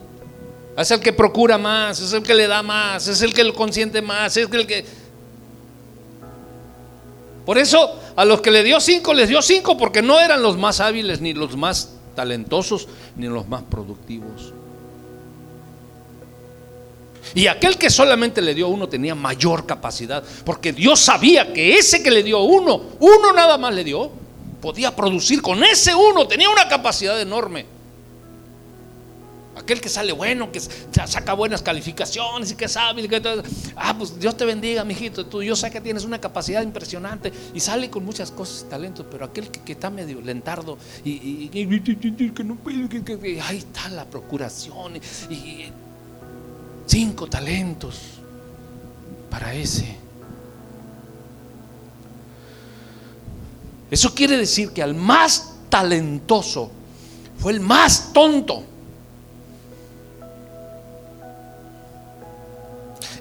es 0.76 0.90
el 0.90 1.00
que 1.00 1.12
procura 1.12 1.58
más, 1.58 2.00
es 2.00 2.12
el 2.12 2.22
que 2.22 2.34
le 2.34 2.46
da 2.46 2.62
más, 2.62 3.06
es 3.08 3.20
el 3.22 3.34
que 3.34 3.44
lo 3.44 3.54
consiente 3.54 4.00
más, 4.00 4.36
es 4.36 4.50
el 4.50 4.66
que 4.66 4.84
por 7.44 7.58
eso 7.58 7.98
a 8.14 8.24
los 8.24 8.40
que 8.40 8.50
le 8.50 8.62
dio 8.62 8.80
cinco, 8.80 9.12
les 9.14 9.28
dio 9.28 9.42
cinco 9.42 9.76
porque 9.76 10.02
no 10.02 10.20
eran 10.20 10.42
los 10.42 10.56
más 10.56 10.80
hábiles, 10.80 11.20
ni 11.20 11.34
los 11.34 11.56
más 11.56 11.94
talentosos, 12.14 12.88
ni 13.16 13.26
los 13.26 13.48
más 13.48 13.62
productivos. 13.64 14.52
Y 17.34 17.46
aquel 17.46 17.78
que 17.78 17.88
solamente 17.88 18.42
le 18.42 18.54
dio 18.54 18.68
uno 18.68 18.88
tenía 18.88 19.14
mayor 19.14 19.66
capacidad, 19.66 20.22
porque 20.44 20.72
Dios 20.72 21.00
sabía 21.00 21.52
que 21.52 21.76
ese 21.76 22.02
que 22.02 22.10
le 22.10 22.22
dio 22.22 22.40
uno, 22.40 22.82
uno 23.00 23.32
nada 23.32 23.58
más 23.58 23.74
le 23.74 23.84
dio, 23.84 24.10
podía 24.62 24.94
producir 24.96 25.42
con 25.42 25.62
ese 25.64 25.94
uno, 25.94 26.26
tenía 26.26 26.48
una 26.48 26.68
capacidad 26.68 27.20
enorme. 27.20 27.66
Aquel 29.54 29.82
que 29.82 29.90
sale 29.90 30.12
bueno, 30.12 30.50
que 30.50 30.60
saca 30.60 31.34
buenas 31.34 31.60
calificaciones 31.60 32.52
y 32.52 32.54
que 32.54 32.68
sabe. 32.68 33.06
Que 33.06 33.42
ah, 33.76 33.94
pues 33.98 34.18
Dios 34.18 34.34
te 34.34 34.46
bendiga, 34.46 34.82
mijito. 34.82 35.26
Tú, 35.26 35.42
yo 35.42 35.54
sé 35.54 35.70
que 35.70 35.80
tienes 35.80 36.04
una 36.04 36.18
capacidad 36.18 36.62
impresionante 36.62 37.30
y 37.52 37.60
sale 37.60 37.90
con 37.90 38.02
muchas 38.02 38.30
cosas 38.30 38.64
y 38.66 38.70
talentos, 38.70 39.04
pero 39.10 39.26
aquel 39.26 39.50
que, 39.50 39.72
está 39.72 39.90
medio 39.90 40.22
lentardo 40.22 40.78
y, 41.04 41.48
que 41.48 42.44
no 42.44 42.56
puede, 42.56 42.88
que, 42.88 43.40
ahí 43.42 43.58
está 43.58 43.90
la 43.90 44.06
procuración 44.06 44.96
y 45.28 45.66
cinco 46.86 47.26
talentos 47.26 48.00
para 49.28 49.54
ese. 49.54 50.01
Eso 53.92 54.14
quiere 54.14 54.38
decir 54.38 54.70
que 54.70 54.82
al 54.82 54.94
más 54.94 55.52
talentoso 55.68 56.70
fue 57.36 57.52
el 57.52 57.60
más 57.60 58.10
tonto. 58.14 58.64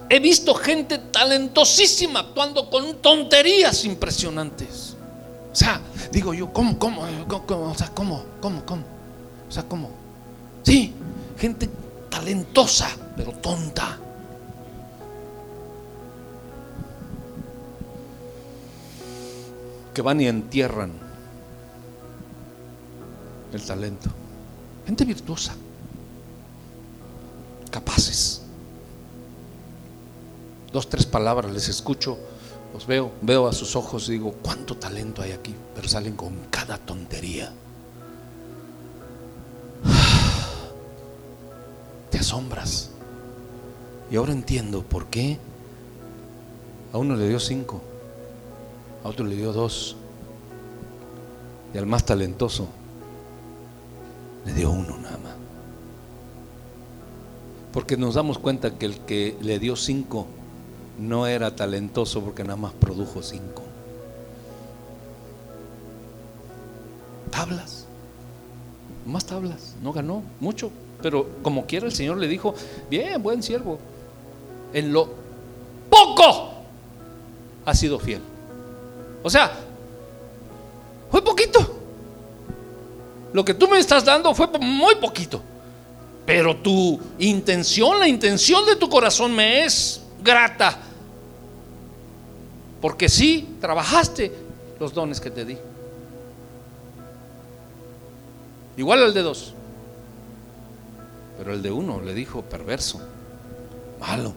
He 0.07 0.19
visto 0.21 0.55
gente 0.55 0.97
talentosísima 0.97 2.21
actuando 2.21 2.69
con 2.69 3.01
tonterías 3.01 3.83
impresionantes. 3.83 4.95
O 5.51 5.55
sea, 5.55 5.81
digo 6.09 6.33
yo, 6.33 6.53
¿cómo, 6.53 6.79
cómo, 6.79 7.05
cómo, 7.27 7.63
o 7.69 7.75
sea, 7.75 7.89
cómo, 7.89 8.23
cómo, 8.39 8.65
cómo? 8.65 8.83
O 9.49 9.51
sea, 9.51 9.63
¿cómo? 9.63 9.89
Sí, 10.63 10.93
gente 11.37 11.69
talentosa, 12.09 12.87
pero 13.17 13.33
tonta. 13.33 13.99
Que 19.93 20.01
van 20.01 20.21
y 20.21 20.27
entierran 20.27 20.91
el 23.53 23.61
talento. 23.61 24.09
Gente 24.85 25.05
virtuosa, 25.05 25.53
capaces 27.69 28.41
dos, 30.71 30.89
tres 30.89 31.05
palabras, 31.05 31.51
les 31.51 31.67
escucho, 31.69 32.17
los 32.73 32.87
veo, 32.87 33.11
veo 33.21 33.47
a 33.47 33.53
sus 33.53 33.75
ojos 33.75 34.07
y 34.09 34.13
digo, 34.13 34.33
¿cuánto 34.41 34.77
talento 34.77 35.21
hay 35.21 35.31
aquí? 35.31 35.53
Pero 35.75 35.87
salen 35.87 36.15
con 36.15 36.35
cada 36.49 36.77
tontería. 36.77 37.53
Te 42.09 42.17
asombras. 42.19 42.89
Y 44.09 44.15
ahora 44.15 44.33
entiendo 44.33 44.81
por 44.83 45.07
qué 45.07 45.37
a 46.93 46.97
uno 46.97 47.15
le 47.15 47.29
dio 47.29 47.39
cinco, 47.39 47.81
a 49.03 49.07
otro 49.07 49.25
le 49.25 49.35
dio 49.35 49.53
dos, 49.53 49.95
y 51.73 51.77
al 51.77 51.85
más 51.85 52.05
talentoso 52.05 52.67
le 54.45 54.53
dio 54.53 54.71
uno 54.71 54.97
nada 54.97 55.17
más. 55.17 55.35
Porque 57.71 57.95
nos 57.95 58.15
damos 58.15 58.37
cuenta 58.37 58.77
que 58.77 58.85
el 58.85 58.99
que 58.99 59.37
le 59.41 59.59
dio 59.59 59.75
cinco 59.75 60.27
no 60.99 61.25
era 61.25 61.55
talentoso 61.55 62.21
porque 62.21 62.43
nada 62.43 62.57
más 62.57 62.73
produjo 62.73 63.23
cinco. 63.23 63.63
Tablas, 67.31 67.85
más 69.05 69.25
tablas, 69.25 69.75
no 69.81 69.93
ganó 69.93 70.21
mucho, 70.39 70.69
pero 71.01 71.27
como 71.41 71.65
quiera 71.65 71.85
el 71.85 71.93
Señor 71.93 72.17
le 72.17 72.27
dijo, 72.27 72.53
bien, 72.89 73.23
buen 73.23 73.41
siervo, 73.41 73.79
en 74.73 74.91
lo 74.91 75.07
poco 75.89 76.51
ha 77.65 77.73
sido 77.73 77.97
fiel. 77.99 78.21
O 79.23 79.29
sea, 79.29 79.51
fue 81.09 81.23
poquito. 81.23 81.79
Lo 83.33 83.45
que 83.45 83.53
tú 83.53 83.67
me 83.67 83.79
estás 83.79 84.03
dando 84.03 84.33
fue 84.33 84.47
muy 84.59 84.95
poquito. 84.95 85.41
Pero 86.25 86.57
tu 86.57 86.99
intención, 87.19 87.99
la 87.99 88.07
intención 88.07 88.65
de 88.65 88.75
tu 88.75 88.89
corazón 88.89 89.33
me 89.33 89.65
es 89.65 90.01
grata. 90.23 90.77
Porque 92.79 93.09
sí, 93.09 93.57
trabajaste 93.59 94.33
los 94.79 94.93
dones 94.93 95.19
que 95.19 95.29
te 95.29 95.45
di. 95.45 95.57
Igual 98.77 99.03
al 99.03 99.13
de 99.13 99.21
dos. 99.21 99.53
Pero 101.37 101.53
el 101.53 101.61
de 101.61 101.71
uno 101.71 102.01
le 102.01 102.13
dijo 102.13 102.41
perverso, 102.41 103.01
malo. 103.99 104.33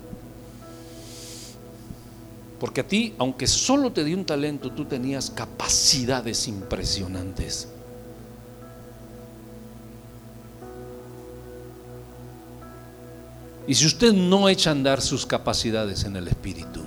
Porque 2.59 2.81
a 2.83 2.87
ti, 2.87 3.15
aunque 3.19 3.47
solo 3.47 3.93
te 3.93 4.05
di 4.05 4.15
un 4.15 4.25
talento, 4.25 4.71
tú 4.71 4.85
tenías 4.85 5.31
capacidades 5.31 6.47
impresionantes. 6.49 7.69
Y 13.67 13.75
si 13.75 13.87
usted 13.87 14.13
no 14.13 14.49
echa 14.49 14.71
a 14.71 14.73
andar 14.73 15.01
sus 15.01 15.25
capacidades 15.25 16.05
en 16.05 16.17
el 16.17 16.29
Espíritu, 16.29 16.83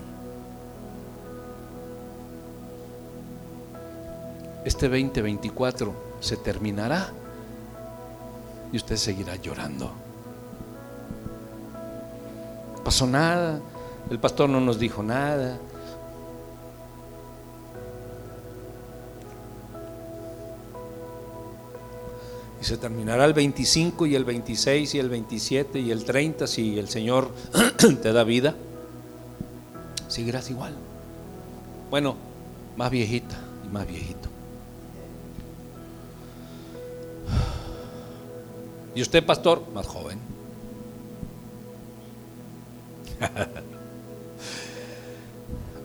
este 4.64 4.88
2024 4.88 5.96
se 6.20 6.38
terminará 6.38 7.12
y 8.72 8.78
usted 8.78 8.96
seguirá 8.96 9.36
llorando. 9.38 9.92
Pasó 12.84 13.08
nada, 13.08 13.60
el 14.10 14.20
pastor 14.20 14.50
no 14.50 14.60
nos 14.62 14.80
dijo 14.80 15.04
nada, 15.04 15.60
Y 22.60 22.66
se 22.66 22.78
terminará 22.78 23.26
el 23.26 23.34
25 23.34 24.08
y 24.08 24.16
el 24.16 24.26
26 24.26 24.96
y 24.96 25.00
el 25.00 25.10
27 25.10 25.80
y 25.80 25.92
el 25.92 26.04
30 26.04 26.48
si 26.48 26.80
el 26.80 26.90
Señor 26.90 27.30
te 28.02 28.14
da 28.14 28.24
vida. 28.24 28.56
Seguirás 30.08 30.50
igual. 30.50 30.74
Bueno, 31.92 32.16
más 32.76 32.90
viejita 32.90 33.38
y 33.64 33.68
más 33.72 33.88
viejito. 33.88 34.30
Y 38.96 39.02
usted, 39.04 39.24
pastor, 39.24 39.64
más 39.74 39.86
joven. 39.86 40.20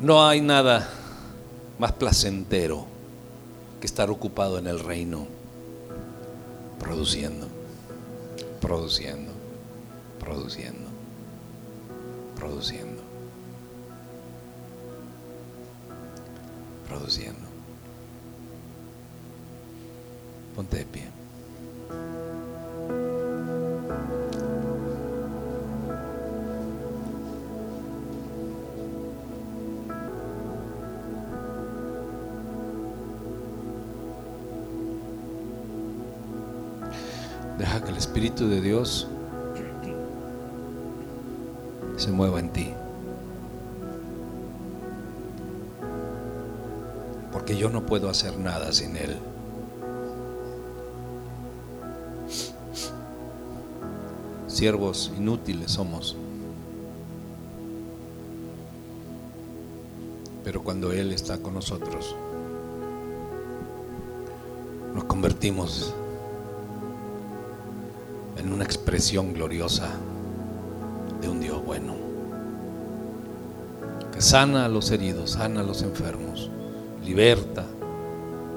No 0.02 0.26
hay 0.26 0.40
nada 0.40 0.88
más 1.78 1.92
placentero 1.92 2.86
que 3.80 3.86
estar 3.86 4.10
ocupado 4.10 4.58
en 4.58 4.66
el 4.66 4.80
reino 4.80 5.28
produciendo, 6.80 7.46
produciendo, 8.60 9.30
produciendo, 10.18 10.90
produciendo, 12.34 13.00
produciendo. 16.88 17.48
Ponte 20.56 20.78
de 20.78 20.84
pie. 20.84 21.21
Espíritu 38.22 38.48
de 38.48 38.60
Dios 38.60 39.08
se 41.96 42.12
mueva 42.12 42.38
en 42.38 42.52
ti. 42.52 42.72
Porque 47.32 47.56
yo 47.56 47.68
no 47.68 47.84
puedo 47.84 48.08
hacer 48.08 48.38
nada 48.38 48.72
sin 48.72 48.96
Él. 48.96 49.16
Siervos 54.46 55.10
inútiles 55.18 55.72
somos. 55.72 56.16
Pero 60.44 60.62
cuando 60.62 60.92
Él 60.92 61.12
está 61.12 61.38
con 61.38 61.54
nosotros, 61.54 62.14
nos 64.94 65.02
convertimos 65.06 65.92
en 68.42 68.52
una 68.52 68.64
expresión 68.64 69.32
gloriosa 69.32 69.88
de 71.20 71.28
un 71.28 71.40
Dios 71.40 71.64
bueno, 71.64 71.94
que 74.12 74.20
sana 74.20 74.64
a 74.64 74.68
los 74.68 74.90
heridos, 74.90 75.32
sana 75.32 75.60
a 75.60 75.62
los 75.62 75.82
enfermos, 75.82 76.50
liberta, 77.04 77.64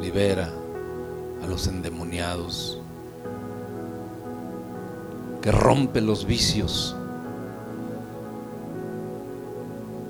libera 0.01 0.49
a 1.43 1.47
los 1.47 1.67
endemoniados, 1.67 2.79
que 5.41 5.51
rompe 5.51 6.01
los 6.01 6.25
vicios, 6.25 6.95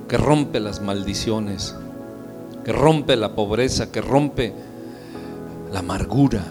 que 0.08 0.18
rompe 0.18 0.62
las 0.62 0.82
maldiciones, 0.82 1.76
que 2.64 2.72
rompe 2.72 3.18
la 3.18 3.36
pobreza, 3.36 3.92
que 3.92 4.00
rompe 4.00 4.54
la 5.74 5.80
amargura, 5.80 6.46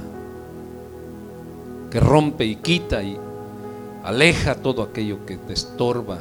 que 1.95 2.01
rompe 2.01 2.45
y 2.45 2.57
quita 2.57 3.05
y 3.05 3.17
aleja 4.03 4.57
todo 4.57 4.83
aquello 4.83 5.25
que 5.25 5.37
te 5.37 5.53
estorba. 5.53 6.19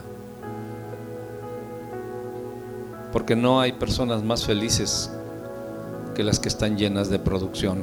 Porque 3.11 3.36
no 3.36 3.59
hay 3.59 3.71
personas 3.71 4.21
más 4.21 4.45
felices 4.45 5.09
que 6.13 6.24
las 6.24 6.39
que 6.39 6.47
están 6.47 6.78
llenas 6.78 7.09
de 7.09 7.17
producción, 7.17 7.82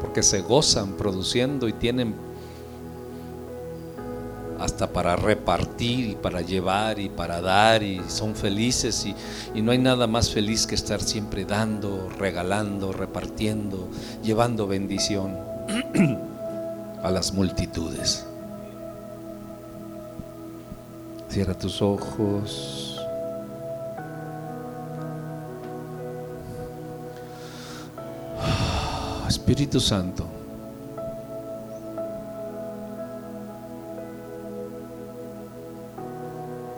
porque 0.00 0.22
se 0.22 0.40
gozan 0.40 0.94
produciendo 0.94 1.68
y 1.68 1.74
tienen 1.74 2.14
hasta 4.58 4.90
para 4.90 5.14
repartir 5.14 6.08
y 6.08 6.14
para 6.14 6.40
llevar 6.40 6.98
y 6.98 7.10
para 7.10 7.42
dar 7.42 7.82
y 7.82 8.00
son 8.08 8.34
felices 8.34 9.04
y, 9.04 9.14
y, 9.54 9.60
no 9.60 9.72
hay 9.72 9.78
nada 9.78 10.06
más 10.06 10.30
feliz 10.30 10.66
que 10.66 10.76
estar 10.76 11.02
siempre 11.02 11.44
dando, 11.44 12.08
regalando, 12.18 12.90
repartiendo, 12.94 13.86
llevando 14.22 14.66
bendición 14.66 15.36
a 17.08 17.10
las 17.10 17.32
multitudes. 17.32 18.26
Cierra 21.30 21.54
tus 21.54 21.80
ojos. 21.80 23.00
Espíritu 29.26 29.80
Santo. 29.80 30.26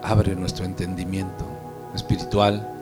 Abre 0.01 0.33
nuestro 0.35 0.63
entendimiento 0.63 1.45
espiritual. 1.93 2.80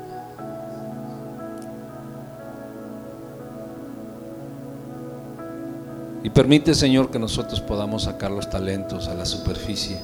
Y 6.24 6.30
permite, 6.30 6.74
Señor, 6.76 7.12
que 7.12 7.20
nosotros 7.20 7.62
podamos 7.62 8.04
sacar 8.04 8.32
los 8.32 8.50
talentos 8.50 9.08
a 9.08 9.14
la 9.14 9.26
superficie 9.26 10.02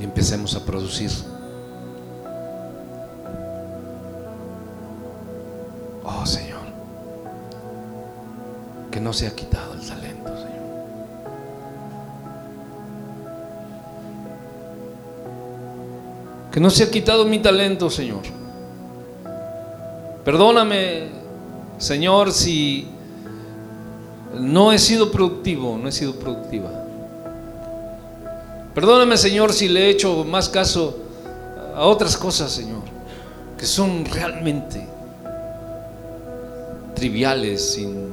y 0.00 0.04
empecemos 0.04 0.56
a 0.56 0.64
producir. 0.64 1.10
Oh 6.04 6.26
Señor, 6.26 6.62
que 8.90 9.00
no 9.00 9.12
se 9.12 9.28
ha 9.28 9.36
quitado 9.36 9.74
el 9.74 9.86
talento, 9.86 10.28
Señor. 10.36 10.56
Que 16.50 16.60
no 16.60 16.70
se 16.70 16.82
ha 16.82 16.90
quitado 16.90 17.24
mi 17.24 17.38
talento, 17.38 17.88
Señor. 17.88 18.22
Perdóname, 20.24 21.08
Señor, 21.78 22.32
si 22.32 22.88
no 24.38 24.72
he 24.72 24.78
sido 24.78 25.10
productivo, 25.10 25.78
no 25.78 25.88
he 25.88 25.92
sido 25.92 26.14
productiva. 26.14 26.70
Perdóname, 28.74 29.16
Señor, 29.16 29.52
si 29.52 29.68
le 29.68 29.86
he 29.86 29.90
hecho 29.90 30.24
más 30.24 30.48
caso 30.48 30.98
a 31.74 31.84
otras 31.86 32.16
cosas, 32.16 32.52
Señor, 32.52 32.82
que 33.56 33.66
son 33.66 34.04
realmente 34.04 34.86
triviales, 36.94 37.72
sin, 37.72 38.10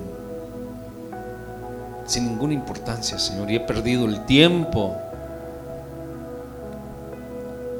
sin 2.05 2.27
ninguna 2.27 2.53
importancia, 2.53 3.19
Señor, 3.19 3.51
y 3.51 3.55
he 3.55 3.59
perdido 3.59 4.05
el 4.05 4.25
tiempo. 4.25 4.95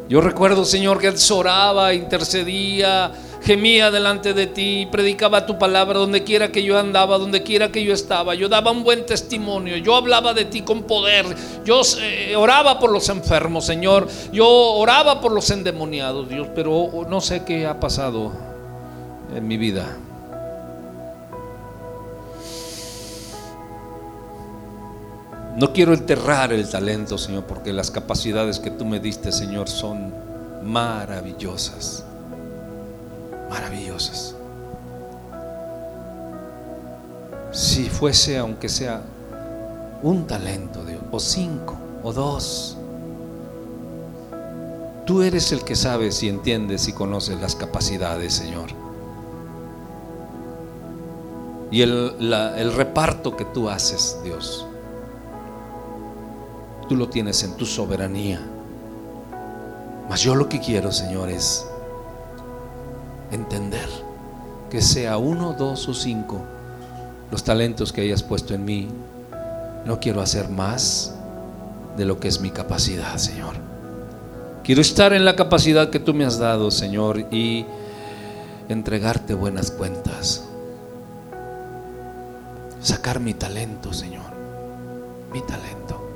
Yo 0.10 0.20
recuerdo, 0.22 0.66
Señor, 0.66 1.00
que 1.00 1.08
Él 1.08 1.16
oraba, 1.32 1.94
intercedía, 1.94 3.12
gemía 3.44 3.92
delante 3.92 4.34
de 4.34 4.48
ti, 4.48 4.88
predicaba 4.90 5.46
tu 5.46 5.58
palabra 5.60 6.00
donde 6.00 6.24
quiera 6.24 6.52
que 6.52 6.64
yo 6.64 6.80
andaba, 6.80 7.18
donde 7.18 7.44
quiera 7.44 7.72
que 7.72 7.84
yo 7.84 7.94
estaba. 7.94 8.36
Yo 8.36 8.48
daba 8.48 8.72
un 8.72 8.84
buen 8.84 9.06
testimonio, 9.06 9.78
yo 9.78 9.96
hablaba 9.96 10.34
de 10.34 10.46
ti 10.46 10.62
con 10.62 10.84
poder, 10.84 11.26
yo 11.66 11.82
eh, 12.02 12.36
oraba 12.36 12.80
por 12.80 12.92
los 12.92 13.10
enfermos, 13.10 13.66
Señor, 13.66 14.08
yo 14.32 14.48
oraba 14.48 15.20
por 15.20 15.32
los 15.34 15.50
endemoniados, 15.52 16.30
Dios, 16.30 16.48
pero 16.56 17.06
no 17.10 17.20
sé 17.20 17.44
qué 17.44 17.68
ha 17.68 17.80
pasado 17.80 18.32
en 19.36 19.48
mi 19.48 19.58
vida. 19.58 19.98
No 25.58 25.72
quiero 25.72 25.94
enterrar 25.94 26.52
el 26.52 26.68
talento, 26.68 27.18
Señor, 27.18 27.44
porque 27.44 27.74
las 27.74 27.92
capacidades 27.92 28.58
que 28.58 28.72
tú 28.72 28.86
me 28.86 29.00
diste, 29.00 29.32
Señor, 29.32 29.70
son 29.70 30.12
maravillosas 30.64 32.06
maravillosas. 33.54 34.36
Si 37.52 37.88
fuese, 37.88 38.40
aunque 38.40 38.68
sea 38.68 39.04
un 40.02 40.26
talento, 40.26 40.84
Dios, 40.84 41.02
o 41.12 41.20
cinco, 41.20 41.78
o 42.02 42.12
dos, 42.12 42.78
tú 45.06 45.22
eres 45.22 45.52
el 45.52 45.64
que 45.64 45.76
sabes 45.76 46.24
y 46.24 46.30
entiendes 46.30 46.88
y 46.88 46.94
conoces 46.94 47.40
las 47.40 47.56
capacidades, 47.56 48.34
Señor. 48.34 48.70
Y 51.70 51.84
el, 51.84 52.34
el 52.58 52.74
reparto 52.74 53.38
que 53.38 53.46
tú 53.46 53.70
haces, 53.70 54.18
Dios, 54.24 54.66
tú 56.90 56.96
lo 56.96 57.08
tienes 57.08 57.44
en 57.44 57.56
tu 57.56 57.68
soberanía. 57.68 58.42
Mas 60.10 60.22
yo 60.22 60.34
lo 60.34 60.50
que 60.50 60.60
quiero, 60.60 60.92
Señor, 60.92 61.30
es 61.30 61.68
entender 63.34 63.88
que 64.70 64.82
sea 64.82 65.18
uno, 65.18 65.54
dos 65.54 65.88
o 65.88 65.94
cinco 65.94 66.42
los 67.34 67.44
talentos 67.44 67.92
que 67.92 68.02
hayas 68.02 68.22
puesto 68.22 68.54
en 68.54 68.64
mí. 68.64 68.90
No 69.86 70.00
quiero 70.00 70.22
hacer 70.22 70.50
más 70.50 71.16
de 71.98 72.06
lo 72.06 72.20
que 72.20 72.28
es 72.28 72.40
mi 72.40 72.52
capacidad, 72.52 73.18
Señor. 73.18 73.56
Quiero 74.64 74.82
estar 74.82 75.14
en 75.14 75.26
la 75.26 75.36
capacidad 75.36 75.90
que 75.90 76.00
tú 76.00 76.14
me 76.14 76.26
has 76.26 76.38
dado, 76.38 76.70
Señor, 76.70 77.26
y 77.32 77.66
entregarte 78.70 79.34
buenas 79.34 79.72
cuentas. 79.72 80.44
Sacar 82.82 83.20
mi 83.20 83.34
talento, 83.34 83.94
Señor. 83.94 84.32
Mi 85.34 85.42
talento. 85.42 86.13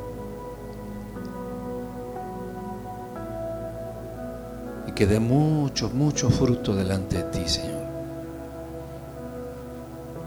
Que 4.98 5.06
dé 5.06 5.20
mucho, 5.20 5.92
mucho 5.92 6.32
fruto 6.32 6.76
delante 6.76 7.18
de 7.18 7.24
ti, 7.26 7.48
Señor. 7.48 7.84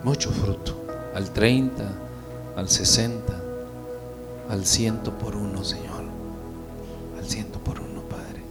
Mucho 0.05 0.31
fruto. 0.31 0.85
Al 1.13 1.31
30, 1.31 1.83
al 2.55 2.69
60, 2.69 3.33
al 4.49 4.65
ciento 4.65 5.19
por 5.19 5.35
uno, 5.35 5.65
Señor. 5.65 6.05
Al 7.19 7.25
ciento 7.25 7.59
por 7.59 7.81
uno, 7.81 8.03
Padre. 8.03 8.45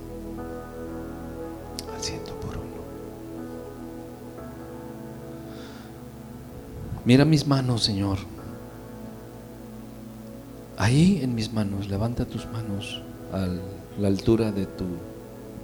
Al 1.95 2.03
ciento 2.03 2.33
por 2.41 2.57
uno. 2.57 2.83
Mira 7.05 7.23
mis 7.23 7.47
manos, 7.47 7.81
Señor. 7.81 8.17
Ahí 10.77 11.21
en 11.23 11.33
mis 11.33 11.53
manos, 11.53 11.87
levanta 11.87 12.25
tus 12.25 12.45
manos 12.47 13.01
a 13.31 13.47
la 13.97 14.07
altura 14.09 14.51
de 14.51 14.65
tu 14.65 14.83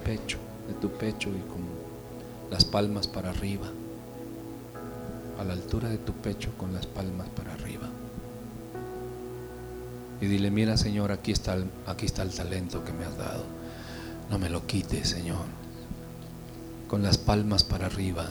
pecho 0.02 0.45
de 0.68 0.74
tu 0.74 0.90
pecho 0.90 1.30
y 1.30 1.40
con 1.48 1.62
las 2.50 2.64
palmas 2.64 3.06
para 3.06 3.30
arriba, 3.30 3.66
a 5.38 5.44
la 5.44 5.52
altura 5.52 5.88
de 5.88 5.98
tu 5.98 6.12
pecho 6.12 6.50
con 6.56 6.72
las 6.72 6.86
palmas 6.86 7.28
para 7.28 7.52
arriba. 7.52 7.88
Y 10.20 10.26
dile, 10.26 10.50
mira 10.50 10.76
Señor, 10.76 11.12
aquí 11.12 11.32
está, 11.32 11.54
el, 11.54 11.66
aquí 11.86 12.06
está 12.06 12.22
el 12.22 12.30
talento 12.30 12.84
que 12.84 12.92
me 12.92 13.04
has 13.04 13.16
dado. 13.18 13.44
No 14.30 14.38
me 14.38 14.48
lo 14.48 14.66
quites, 14.66 15.10
Señor. 15.10 15.44
Con 16.88 17.02
las 17.02 17.18
palmas 17.18 17.64
para 17.64 17.86
arriba, 17.86 18.26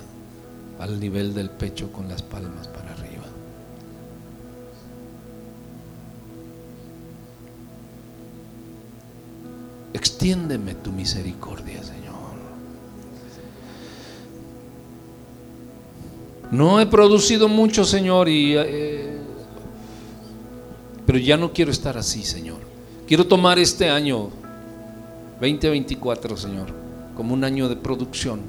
al 0.80 1.00
nivel 1.00 1.34
del 1.34 1.50
pecho 1.50 1.92
con 1.92 2.08
las 2.10 2.22
palmas 2.22 2.68
para 2.68 2.92
arriba. 2.92 3.26
Extiéndeme 9.94 10.76
tu 10.76 10.92
misericordia, 10.92 11.82
Señor. 11.84 12.05
No 16.52 16.80
he 16.80 16.86
producido 16.86 17.48
mucho, 17.48 17.84
Señor, 17.84 18.30
y, 18.30 18.56
eh, 18.56 19.18
pero 21.06 21.18
ya 21.18 21.38
no 21.38 21.52
quiero 21.52 21.72
estar 21.72 21.98
así, 21.98 22.24
Señor. 22.24 22.60
Quiero 23.08 23.26
tomar 23.26 23.60
este 23.60 23.90
año 23.90 24.30
2024, 25.42 26.38
Señor, 26.38 26.68
como 27.16 27.34
un 27.34 27.44
año 27.44 27.68
de 27.70 27.76
producción, 27.76 28.42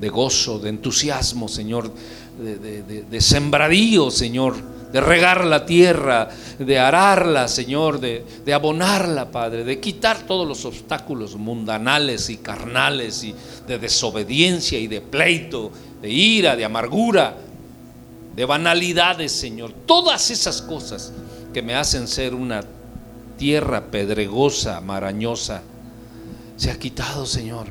de 0.00 0.08
gozo, 0.08 0.58
de 0.58 0.70
entusiasmo, 0.70 1.48
Señor, 1.48 1.90
de, 2.38 2.82
de 2.82 3.20
sembradío, 3.20 4.10
Señor, 4.10 4.54
de 4.92 5.00
regar 5.00 5.44
la 5.44 5.66
tierra, 5.66 6.28
de 6.58 6.78
ararla, 6.78 7.48
Señor, 7.48 8.00
de, 8.00 8.24
de, 8.44 8.54
abonarla, 8.54 9.30
Padre, 9.30 9.64
de 9.64 9.80
quitar 9.80 10.26
todos 10.26 10.46
los 10.48 10.64
obstáculos 10.64 11.36
mundanales 11.36 12.30
y 12.30 12.38
carnales 12.38 13.22
y 13.24 13.34
de 13.66 13.78
desobediencia 13.78 14.78
y 14.78 14.86
de 14.86 15.00
pleito, 15.00 15.70
de 16.00 16.10
ira, 16.10 16.56
de 16.56 16.64
amargura, 16.64 17.36
de 18.34 18.44
banalidades, 18.44 19.32
Señor. 19.32 19.72
Todas 19.84 20.30
esas 20.30 20.62
cosas 20.62 21.12
que 21.52 21.60
me 21.60 21.74
hacen 21.74 22.08
ser 22.08 22.34
una 22.34 22.62
tierra 23.36 23.86
pedregosa, 23.86 24.80
marañosa, 24.80 25.62
se 26.56 26.70
ha 26.70 26.78
quitado, 26.78 27.26
Señor. 27.26 27.66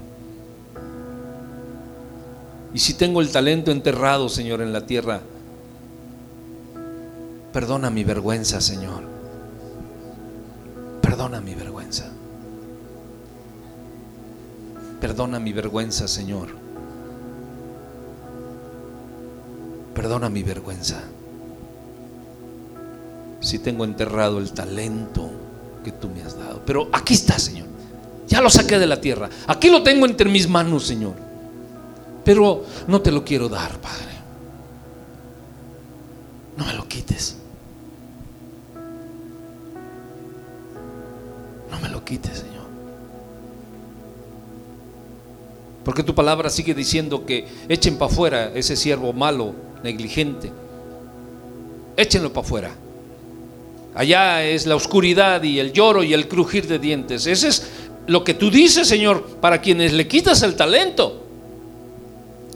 Y 2.74 2.80
si 2.80 2.94
tengo 2.94 3.22
el 3.22 3.30
talento 3.32 3.72
enterrado, 3.72 4.30
Señor, 4.30 4.62
en 4.62 4.72
la 4.72 4.86
tierra, 4.86 5.22
perdona 7.52 7.90
mi 7.90 8.04
vergüenza, 8.04 8.62
Señor. 8.62 9.04
Perdona 11.02 11.42
mi 11.42 11.56
vergüenza. 11.56 12.06
Perdona 15.00 15.40
mi 15.40 15.54
vergüenza, 15.54 16.08
Señor. 16.08 16.50
Perdona 19.94 20.30
mi 20.30 20.44
vergüenza. 20.44 21.02
Si 23.40 23.60
tengo 23.60 23.86
enterrado 23.86 24.40
el 24.40 24.52
talento 24.52 25.30
que 25.84 25.92
tú 25.92 26.10
me 26.10 26.22
has 26.24 26.38
dado. 26.38 26.62
Pero 26.66 26.90
aquí 26.92 27.14
está, 27.14 27.40
Señor. 27.40 27.68
Ya 28.28 28.42
lo 28.42 28.50
saqué 28.50 28.78
de 28.78 28.88
la 28.88 29.00
tierra. 29.00 29.30
Aquí 29.48 29.70
lo 29.70 29.84
tengo 29.84 30.06
entre 30.06 30.30
mis 30.30 30.50
manos, 30.50 30.86
Señor. 30.86 31.14
Pero 32.24 32.66
no 32.88 33.02
te 33.02 33.12
lo 33.12 33.24
quiero 33.24 33.48
dar, 33.48 33.80
Padre. 33.80 34.17
No 36.58 36.66
me 36.66 36.74
lo 36.74 36.88
quites. 36.88 37.38
No 41.72 41.80
me 41.80 41.90
lo 41.90 42.04
quites, 42.04 42.40
Señor. 42.40 42.66
Porque 45.86 46.04
tu 46.04 46.16
palabra 46.16 46.50
sigue 46.50 46.74
diciendo 46.74 47.26
que 47.26 47.48
echen 47.70 47.98
para 47.98 48.12
afuera 48.12 48.52
ese 48.54 48.76
siervo 48.76 49.14
malo, 49.14 49.54
negligente. 49.84 50.52
Échenlo 51.96 52.34
para 52.34 52.46
afuera. 52.46 52.72
Allá 53.96 54.44
es 54.44 54.66
la 54.66 54.76
oscuridad 54.76 55.42
y 55.44 55.60
el 55.60 55.74
lloro 55.74 56.04
y 56.04 56.14
el 56.14 56.28
crujir 56.28 56.68
de 56.68 56.80
dientes. 56.80 57.26
Ese 57.28 57.48
es 57.48 57.72
lo 58.08 58.24
que 58.24 58.34
tú 58.34 58.50
dices, 58.50 58.88
Señor, 58.88 59.24
para 59.42 59.62
quienes 59.62 59.94
le 59.94 60.08
quitas 60.08 60.42
el 60.42 60.56
talento. 60.56 61.27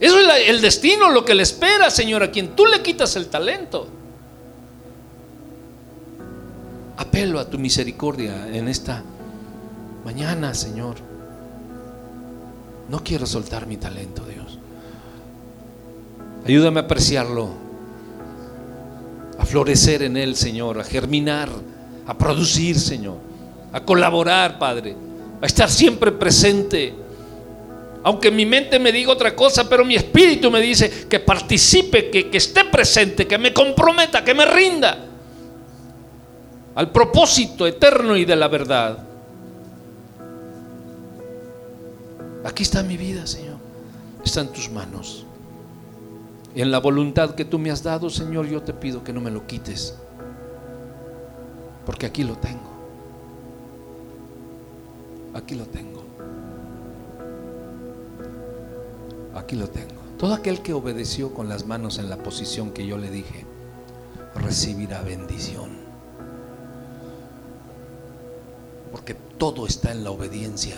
Eso 0.01 0.19
es 0.19 0.49
el 0.49 0.61
destino, 0.61 1.11
lo 1.11 1.23
que 1.23 1.35
le 1.35 1.43
espera, 1.43 1.91
Señor, 1.91 2.23
a 2.23 2.31
quien 2.31 2.55
tú 2.55 2.65
le 2.65 2.81
quitas 2.81 3.15
el 3.15 3.27
talento. 3.27 3.87
Apelo 6.97 7.39
a 7.39 7.47
tu 7.47 7.59
misericordia 7.59 8.47
en 8.51 8.67
esta 8.67 9.03
mañana, 10.03 10.55
Señor. 10.55 10.95
No 12.89 13.03
quiero 13.03 13.27
soltar 13.27 13.67
mi 13.67 13.77
talento, 13.77 14.25
Dios. 14.25 14.57
Ayúdame 16.47 16.79
a 16.79 16.83
apreciarlo, 16.83 17.49
a 19.37 19.45
florecer 19.45 20.01
en 20.01 20.17
él, 20.17 20.35
Señor, 20.35 20.79
a 20.79 20.83
germinar, 20.83 21.49
a 22.07 22.17
producir, 22.17 22.79
Señor, 22.79 23.17
a 23.71 23.81
colaborar, 23.81 24.57
Padre, 24.57 24.95
a 25.39 25.45
estar 25.45 25.69
siempre 25.69 26.11
presente. 26.11 26.95
Aunque 28.03 28.31
mi 28.31 28.45
mente 28.45 28.79
me 28.79 28.91
diga 28.91 29.11
otra 29.11 29.35
cosa, 29.35 29.69
pero 29.69 29.85
mi 29.85 29.95
espíritu 29.95 30.49
me 30.49 30.59
dice 30.59 31.07
que 31.07 31.19
participe, 31.19 32.09
que, 32.09 32.29
esté 32.35 32.65
presente, 32.65 33.27
que 33.27 33.37
me 33.37 33.53
comprometa, 33.53 34.23
que 34.23 34.33
me 34.33 34.45
rinda 34.45 35.05
al 36.73 36.91
propósito 36.91 37.67
eterno 37.67 38.17
y 38.17 38.25
de 38.25 38.35
la 38.35 38.47
verdad. 38.47 39.05
Aquí 42.43 42.63
está 42.63 42.81
mi 42.81 42.97
vida, 42.97 43.27
Señor. 43.27 43.57
Está 44.23 44.41
en 44.41 44.51
tus 44.51 44.69
manos. 44.71 45.25
Y 46.55 46.61
en 46.61 46.71
la 46.71 46.79
voluntad 46.79 47.35
que 47.35 47.45
tú 47.45 47.59
me 47.59 47.69
has 47.69 47.83
dado, 47.83 48.09
Señor, 48.09 48.47
yo 48.47 48.61
te 48.61 48.73
pido 48.73 49.03
que 49.03 49.13
no 49.13 49.21
me 49.21 49.29
lo 49.29 49.45
quites. 49.45 49.95
Porque 51.85 52.07
aquí 52.07 52.23
lo 52.23 52.35
tengo. 52.35 52.71
Aquí 55.33 55.55
lo 55.55 55.65
tengo. 55.65 55.90
Aquí 59.35 59.55
lo 59.55 59.69
tengo. 59.69 60.01
Todo 60.17 60.33
aquel 60.33 60.61
que 60.61 60.73
obedeció 60.73 61.33
con 61.33 61.49
las 61.49 61.65
manos 61.65 61.97
en 61.97 62.09
la 62.09 62.17
posición 62.17 62.71
que 62.71 62.85
yo 62.85 62.97
le 62.97 63.09
dije, 63.09 63.45
recibirá 64.35 65.01
bendición. 65.01 65.71
Porque 68.91 69.15
todo 69.37 69.65
está 69.65 69.91
en 69.91 70.03
la 70.03 70.11
obediencia 70.11 70.75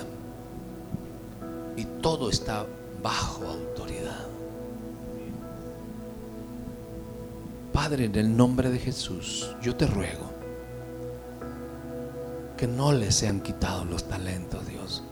y 1.76 1.86
todo 2.01 2.30
está 2.30 2.66
bajo 3.01 3.45
autoridad. 3.47 4.28
Padre, 7.74 8.06
en 8.06 8.16
el 8.16 8.38
nombre 8.38 8.70
de 8.70 8.80
Jesús, 8.80 9.56
yo 9.62 9.76
te 9.76 9.88
ruego 9.88 10.32
que 12.56 12.68
no 12.68 12.93
les 12.93 13.16
sean 13.16 13.41
quitados 13.41 13.88
los 13.88 14.06
talentos, 14.06 14.66
Dios, 14.68 15.04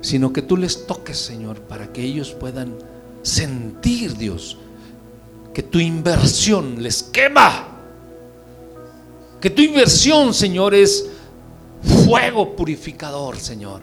sino 0.00 0.32
que 0.32 0.42
tú 0.42 0.56
les 0.56 0.86
toques, 0.86 1.18
Señor, 1.18 1.60
para 1.60 1.92
que 1.92 2.02
ellos 2.02 2.32
puedan 2.32 2.74
sentir, 3.22 4.16
Dios, 4.16 4.58
que 5.52 5.62
tu 5.62 5.78
inversión 5.78 6.82
les 6.82 7.02
quema, 7.02 7.66
que 9.40 9.50
tu 9.50 9.62
inversión, 9.62 10.34
Señor, 10.34 10.74
es 10.74 11.08
fuego 12.04 12.56
purificador, 12.56 13.36
Señor. 13.36 13.82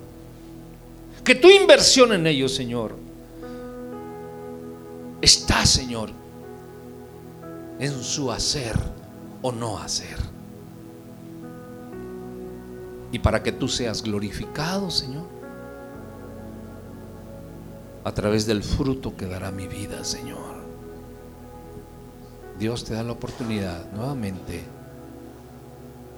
Que 1.24 1.36
tu 1.36 1.50
inversión 1.50 2.14
en 2.14 2.28
ellos, 2.28 2.54
Señor, 2.54 2.96
está, 5.22 5.66
Señor, 5.66 6.12
en 7.80 8.04
su 8.04 8.32
hacer 8.32 8.78
o 9.42 9.52
no 9.52 9.78
hacer. 9.80 10.18
Y 13.12 13.20
para 13.20 13.42
que 13.42 13.52
tú 13.52 13.68
seas 13.68 14.04
glorificado, 14.04 14.92
Señor, 14.92 15.35
a 18.06 18.14
través 18.14 18.46
del 18.46 18.64
fruto 18.64 19.18
que 19.18 19.26
dará 19.26 19.52
mi 19.52 19.68
vida, 19.68 20.06
Señor. 20.06 20.64
Dios 22.58 22.86
te 22.86 22.94
da 22.94 23.04
la 23.04 23.12
oportunidad 23.12 23.92
nuevamente 23.92 24.64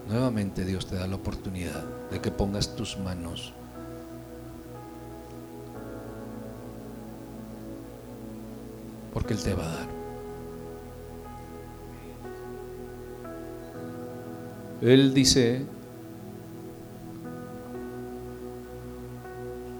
Nuevamente 0.07 0.63
Dios 0.63 0.85
te 0.85 0.95
da 0.95 1.05
la 1.05 1.15
oportunidad 1.15 1.83
de 2.09 2.21
que 2.21 2.31
pongas 2.31 2.75
tus 2.75 2.97
manos 2.97 3.53
porque 9.13 9.33
Él 9.33 9.43
te 9.43 9.53
va 9.53 9.63
a 9.63 9.75
dar. 9.75 9.88
Él 14.79 15.13
dice, 15.13 15.65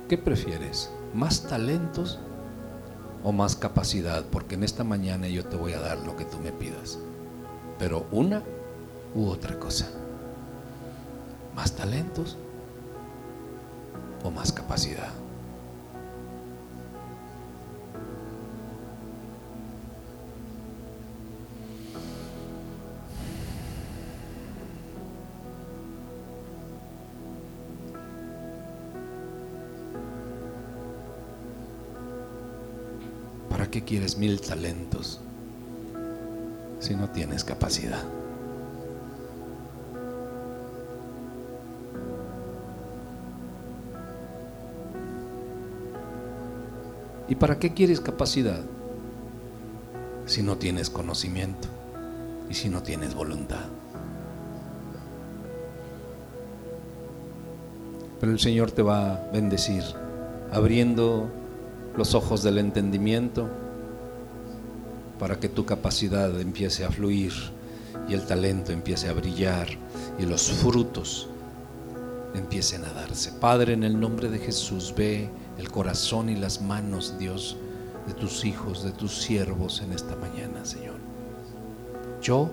¿qué 0.10 0.18
prefieres? 0.18 0.90
¿Más 1.18 1.42
talentos 1.42 2.20
o 3.24 3.32
más 3.32 3.56
capacidad? 3.56 4.24
Porque 4.32 4.54
en 4.54 4.64
esta 4.64 4.84
mañana 4.84 5.28
yo 5.28 5.44
te 5.44 5.56
voy 5.56 5.74
a 5.74 5.80
dar 5.80 5.98
lo 6.06 6.16
que 6.16 6.26
tú 6.26 6.38
me 6.38 6.52
pidas. 6.52 7.00
Pero 7.80 8.06
una 8.12 8.44
u 9.16 9.26
otra 9.26 9.58
cosa 9.58 9.88
más 11.56 11.72
talentos 11.72 12.38
o 14.24 14.30
más 14.30 14.52
capacidad. 14.52 15.10
Qué 33.78 33.84
quieres 33.84 34.18
mil 34.18 34.42
talentos 34.42 35.20
si 36.80 36.96
no 36.96 37.12
tienes 37.12 37.44
capacidad? 37.44 38.04
¿Y 47.30 47.36
para 47.36 47.60
qué 47.60 47.76
quieres 47.76 48.02
capacidad 48.02 48.62
si 50.26 50.42
no 50.42 50.58
tienes 50.58 50.90
conocimiento 50.90 51.68
y 52.50 52.56
si 52.56 52.70
no 52.70 52.82
tienes 52.82 53.14
voluntad? 53.14 53.66
Pero 58.20 58.32
el 58.32 58.40
Señor 58.40 58.72
te 58.72 58.82
va 58.82 59.14
a 59.14 59.32
bendecir 59.32 59.84
abriendo 60.52 61.30
los 61.96 62.16
ojos 62.16 62.42
del 62.42 62.58
entendimiento 62.58 63.48
para 65.20 65.40
que 65.40 65.50
tu 65.50 65.66
capacidad 65.66 66.40
empiece 66.40 66.86
a 66.86 66.92
fluir 66.92 67.34
y 68.08 68.14
el 68.14 68.26
talento 68.26 68.72
empiece 68.72 69.10
a 69.10 69.14
brillar 69.14 69.68
y 70.20 70.26
los 70.26 70.52
frutos 70.52 71.28
empiecen 72.34 72.86
a 72.86 72.94
darse. 72.94 73.32
Padre, 73.34 73.74
en 73.74 73.84
el 73.84 74.00
nombre 74.00 74.30
de 74.30 74.40
Jesús, 74.40 74.94
ve 74.96 75.30
el 75.58 75.72
corazón 75.72 76.30
y 76.30 76.36
las 76.36 76.62
manos, 76.62 77.16
Dios, 77.18 77.58
de 78.08 78.14
tus 78.14 78.46
hijos, 78.46 78.84
de 78.84 78.92
tus 78.92 79.18
siervos 79.18 79.82
en 79.82 79.92
esta 79.92 80.16
mañana, 80.16 80.64
Señor. 80.64 80.96
Yo, 82.22 82.50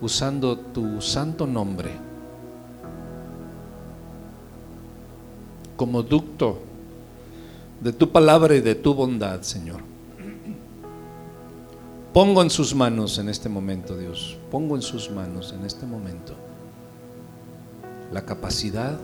usando 0.00 0.58
tu 0.58 1.00
santo 1.00 1.46
nombre 1.46 1.90
como 5.76 6.02
ducto 6.02 6.58
de 7.80 7.92
tu 7.92 8.10
palabra 8.10 8.54
y 8.54 8.60
de 8.60 8.74
tu 8.74 8.94
bondad, 8.94 9.42
Señor. 9.42 9.95
Pongo 12.16 12.40
en 12.40 12.48
sus 12.48 12.74
manos 12.74 13.18
en 13.18 13.28
este 13.28 13.50
momento, 13.50 13.94
Dios, 13.94 14.38
pongo 14.50 14.74
en 14.74 14.80
sus 14.80 15.10
manos 15.10 15.52
en 15.52 15.66
este 15.66 15.84
momento 15.84 16.32
la 18.10 18.24
capacidad 18.24 18.98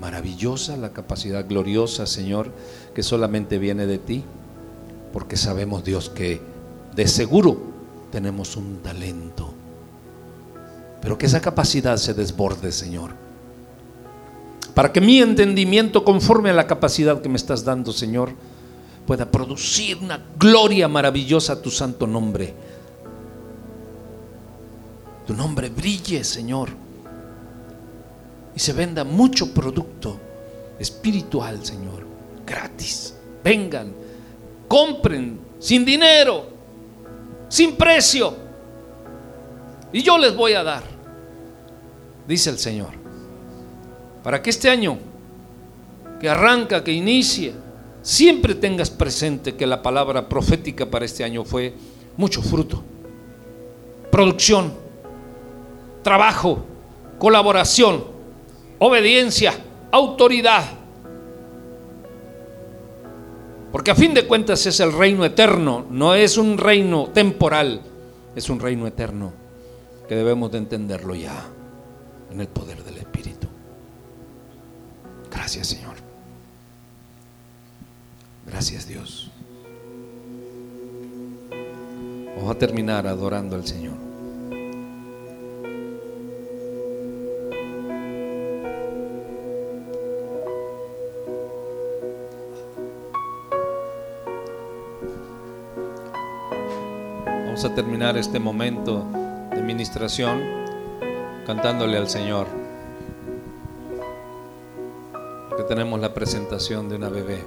maravillosa, 0.00 0.76
la 0.76 0.92
capacidad 0.92 1.48
gloriosa, 1.48 2.06
Señor, 2.06 2.52
que 2.94 3.02
solamente 3.02 3.58
viene 3.58 3.86
de 3.86 3.98
ti, 3.98 4.22
porque 5.12 5.36
sabemos, 5.36 5.82
Dios, 5.82 6.10
que 6.10 6.40
de 6.94 7.08
seguro 7.08 7.58
tenemos 8.12 8.56
un 8.56 8.82
talento, 8.84 9.52
pero 11.02 11.18
que 11.18 11.26
esa 11.26 11.40
capacidad 11.40 11.96
se 11.96 12.14
desborde, 12.14 12.70
Señor. 12.70 13.14
Para 14.74 14.92
que 14.92 15.00
mi 15.00 15.18
entendimiento, 15.18 16.04
conforme 16.04 16.50
a 16.50 16.54
la 16.54 16.68
capacidad 16.68 17.20
que 17.20 17.28
me 17.28 17.36
estás 17.36 17.64
dando, 17.64 17.90
Señor, 17.90 18.30
pueda 19.08 19.28
producir 19.28 19.96
una 19.96 20.22
gloria 20.38 20.86
maravillosa 20.86 21.54
a 21.54 21.62
tu 21.62 21.70
santo 21.70 22.06
nombre. 22.06 22.54
Tu 25.26 25.34
nombre 25.34 25.70
brille, 25.70 26.22
Señor, 26.22 26.68
y 28.54 28.60
se 28.60 28.72
venda 28.72 29.04
mucho 29.04 29.52
producto 29.52 30.20
espiritual, 30.78 31.64
Señor, 31.64 32.04
gratis. 32.46 33.14
Vengan, 33.42 33.92
compren, 34.68 35.40
sin 35.58 35.84
dinero, 35.84 36.46
sin 37.48 37.74
precio, 37.76 38.36
y 39.92 40.02
yo 40.02 40.18
les 40.18 40.36
voy 40.36 40.52
a 40.52 40.62
dar, 40.62 40.82
dice 42.26 42.50
el 42.50 42.58
Señor 42.58 43.08
para 44.22 44.42
que 44.42 44.50
este 44.50 44.68
año 44.68 44.98
que 46.20 46.28
arranca, 46.28 46.84
que 46.84 46.92
inicia, 46.92 47.52
siempre 48.02 48.54
tengas 48.54 48.90
presente 48.90 49.56
que 49.56 49.66
la 49.66 49.82
palabra 49.82 50.28
profética 50.28 50.86
para 50.86 51.04
este 51.04 51.24
año 51.24 51.44
fue 51.44 51.74
mucho 52.16 52.42
fruto, 52.42 52.82
producción, 54.10 54.72
trabajo, 56.02 56.64
colaboración, 57.18 58.04
obediencia, 58.78 59.54
autoridad. 59.90 60.64
Porque 63.70 63.90
a 63.90 63.94
fin 63.94 64.14
de 64.14 64.26
cuentas 64.26 64.64
es 64.66 64.80
el 64.80 64.92
reino 64.92 65.24
eterno, 65.24 65.84
no 65.90 66.14
es 66.14 66.38
un 66.38 66.56
reino 66.56 67.10
temporal, 67.12 67.82
es 68.34 68.48
un 68.48 68.60
reino 68.60 68.86
eterno 68.86 69.32
que 70.08 70.16
debemos 70.16 70.50
de 70.50 70.58
entenderlo 70.58 71.14
ya 71.14 71.44
en 72.30 72.40
el 72.40 72.48
poder 72.48 72.82
del 72.82 72.96
Espíritu. 72.96 73.46
Gracias 75.30 75.66
Señor. 75.66 76.07
Gracias 78.50 78.86
Dios. 78.88 79.30
Vamos 82.36 82.54
a 82.54 82.58
terminar 82.58 83.06
adorando 83.06 83.56
al 83.56 83.66
Señor. 83.66 83.96
Vamos 97.24 97.64
a 97.64 97.74
terminar 97.74 98.16
este 98.16 98.38
momento 98.38 99.04
de 99.54 99.62
ministración 99.62 100.40
cantándole 101.46 101.96
al 101.96 102.08
Señor 102.08 102.46
tenemos 105.68 106.00
la 106.00 106.14
presentación 106.14 106.88
de 106.88 106.96
una 106.96 107.10
bebé 107.10 107.44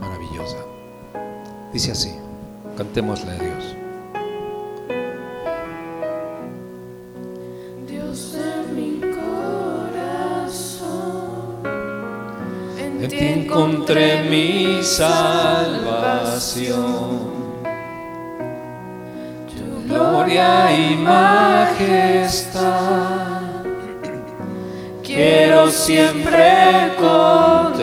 maravillosa. 0.00 0.58
Dice 1.72 1.92
así, 1.92 2.14
cantémosle 2.76 3.30
a 3.32 3.34
Dios. 3.34 3.76
Dios 7.86 8.32
de 8.32 8.66
mi 8.74 9.00
corazón, 9.00 10.06
en 12.78 13.08
ti 13.08 13.18
encontré 13.18 14.22
mi 14.28 14.82
salvación. 14.82 16.16
Tu 19.48 19.64
gloria 19.88 20.72
y 20.76 20.96
majestad 20.96 22.76
quiero 25.16 25.70
siempre 25.70 26.92
contemplar. 26.98 27.76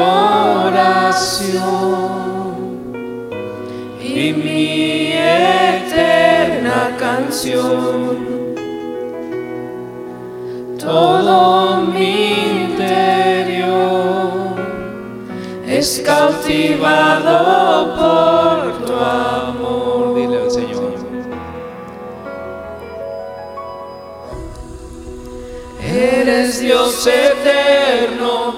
Adoración 0.00 1.58
y 4.00 4.32
mi 4.32 5.12
eterna 5.12 6.96
canción. 6.98 8.28
Todo 10.78 11.82
mi 11.82 12.66
interior 12.66 14.54
es 15.66 16.02
cautivado 16.06 17.94
por 17.96 18.86
tu 18.86 18.92
amor. 18.94 20.14
Dile 20.14 20.38
al 20.42 20.50
Señor. 20.50 20.88
Eres 25.82 26.60
Dios 26.60 27.06
eterno, 27.06 28.57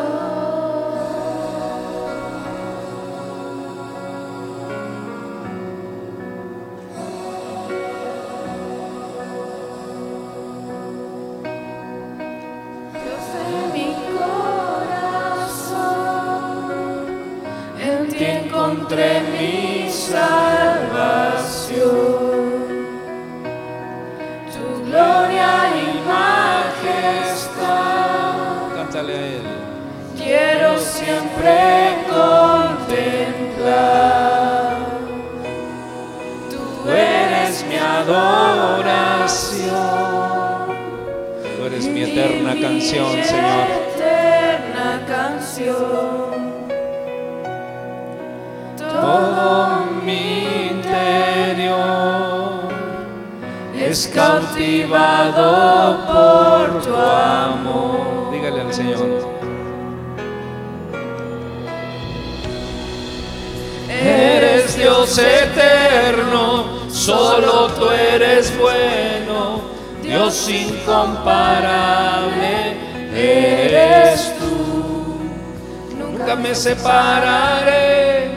Separaré 76.61 78.29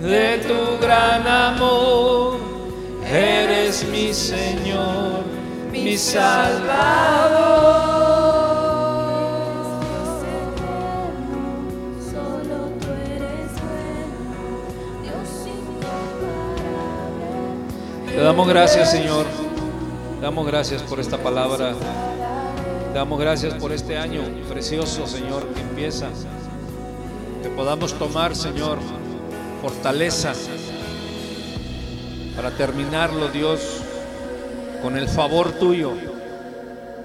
de 0.00 0.38
tu 0.46 0.78
gran 0.80 1.26
amor, 1.26 2.38
eres 3.04 3.84
mi 3.88 4.14
Señor, 4.14 5.24
mi 5.72 5.98
Salvador. 5.98 7.64
Te 18.06 18.20
damos 18.20 18.46
gracias, 18.46 18.92
Señor. 18.92 19.26
Damos 20.22 20.46
gracias 20.46 20.80
por 20.82 21.00
esta 21.00 21.18
palabra. 21.18 21.74
Damos 22.94 23.18
gracias 23.18 23.54
por 23.54 23.72
este 23.72 23.98
año 23.98 24.22
precioso, 24.48 25.08
Señor, 25.08 25.48
que 25.48 25.60
empieza. 25.60 26.06
Podamos 27.56 27.94
tomar, 27.94 28.34
Señor, 28.34 28.78
fortaleza 29.62 30.32
para 32.34 32.50
terminarlo, 32.50 33.28
Dios, 33.28 33.60
con 34.82 34.96
el 34.96 35.08
favor 35.08 35.52
tuyo, 35.52 35.92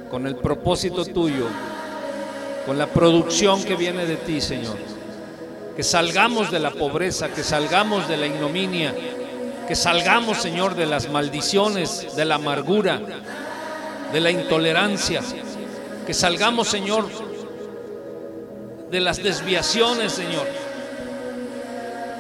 con 0.09 0.25
el 0.25 0.35
propósito 0.35 1.05
tuyo, 1.05 1.45
con 2.65 2.79
la 2.79 2.87
producción 2.87 3.63
que 3.63 3.75
viene 3.75 4.07
de 4.07 4.15
ti, 4.15 4.41
Señor. 4.41 4.75
Que 5.75 5.83
salgamos 5.83 6.49
de 6.49 6.59
la 6.59 6.71
pobreza, 6.71 7.29
que 7.29 7.43
salgamos 7.43 8.07
de 8.07 8.17
la 8.17 8.25
ignominia, 8.25 8.95
que 9.67 9.75
salgamos, 9.75 10.39
Señor, 10.39 10.75
de 10.75 10.87
las 10.87 11.11
maldiciones, 11.11 12.15
de 12.15 12.25
la 12.25 12.35
amargura, 12.35 12.99
de 14.11 14.19
la 14.19 14.31
intolerancia. 14.31 15.21
Que 16.07 16.13
salgamos, 16.15 16.67
Señor, 16.67 17.05
de 18.89 18.99
las 18.99 19.21
desviaciones, 19.21 20.13
Señor. 20.13 20.47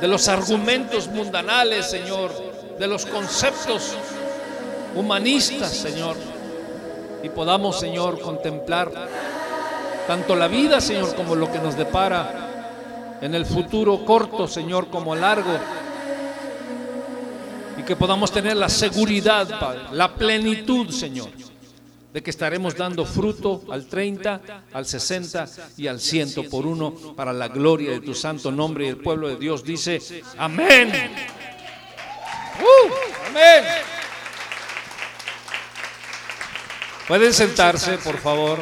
De 0.01 0.07
los 0.07 0.27
argumentos 0.27 1.07
mundanales, 1.07 1.89
Señor. 1.89 2.31
De 2.77 2.87
los 2.87 3.05
conceptos 3.05 3.93
humanistas, 4.95 5.71
Señor. 5.71 6.15
Y 7.23 7.29
podamos, 7.29 7.79
Señor, 7.79 8.19
contemplar 8.21 8.91
tanto 10.07 10.35
la 10.35 10.47
vida, 10.47 10.81
Señor, 10.81 11.15
como 11.15 11.35
lo 11.35 11.51
que 11.51 11.59
nos 11.59 11.75
depara 11.75 12.49
en 13.21 13.35
el 13.35 13.45
futuro 13.45 14.05
corto, 14.05 14.47
Señor, 14.47 14.87
como 14.87 15.15
largo 15.15 15.57
y 17.77 17.83
que 17.83 17.95
podamos 17.95 18.31
tener 18.31 18.57
la 18.57 18.69
seguridad, 18.69 19.47
Padre, 19.59 19.81
la 19.93 20.13
plenitud, 20.13 20.89
Señor, 20.89 21.29
de 22.13 22.23
que 22.23 22.29
estaremos 22.29 22.75
dando 22.75 23.05
fruto 23.05 23.63
al 23.71 23.85
30, 23.85 24.41
al 24.73 24.85
60 24.85 25.47
y 25.77 25.87
al 25.87 25.99
100 25.99 26.49
por 26.49 26.65
uno 26.65 27.15
para 27.15 27.31
la 27.31 27.47
gloria 27.47 27.91
de 27.91 28.01
tu 28.01 28.15
santo 28.15 28.51
nombre 28.51 28.85
y 28.85 28.89
el 28.89 28.97
pueblo 28.97 29.27
de 29.27 29.37
Dios 29.37 29.63
dice, 29.63 30.01
amén. 30.37 30.91
Uh, 32.59 33.27
amén. 33.29 33.63
Pueden 37.07 37.33
sentarse, 37.33 37.97
por 37.97 38.17
favor. 38.17 38.59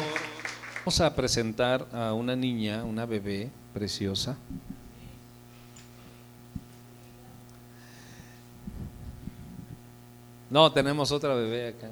Vamos 0.78 1.00
a 1.00 1.14
presentar 1.14 1.86
a 1.92 2.12
una 2.12 2.34
niña, 2.34 2.84
una 2.84 3.04
bebé 3.04 3.50
preciosa. 3.74 4.36
No, 10.50 10.72
tenemos 10.72 11.12
otra 11.12 11.34
bebé 11.34 11.68
acá. 11.68 11.90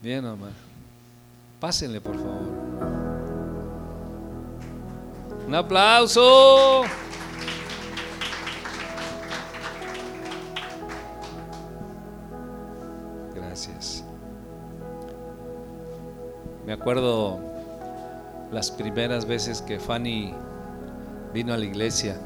Bien, 0.00 0.22
mamá. 0.22 0.50
Pásenle, 1.60 2.00
por 2.00 2.16
favor. 2.16 2.42
Un 5.46 5.54
aplauso. 5.54 6.84
Gracias. 13.34 14.04
Me 16.64 16.72
acuerdo 16.72 17.40
las 18.52 18.70
primeras 18.70 19.24
veces 19.24 19.62
que 19.62 19.80
Fanny 19.80 20.32
vino 21.32 21.52
a 21.52 21.56
la 21.56 21.64
iglesia 21.64 22.20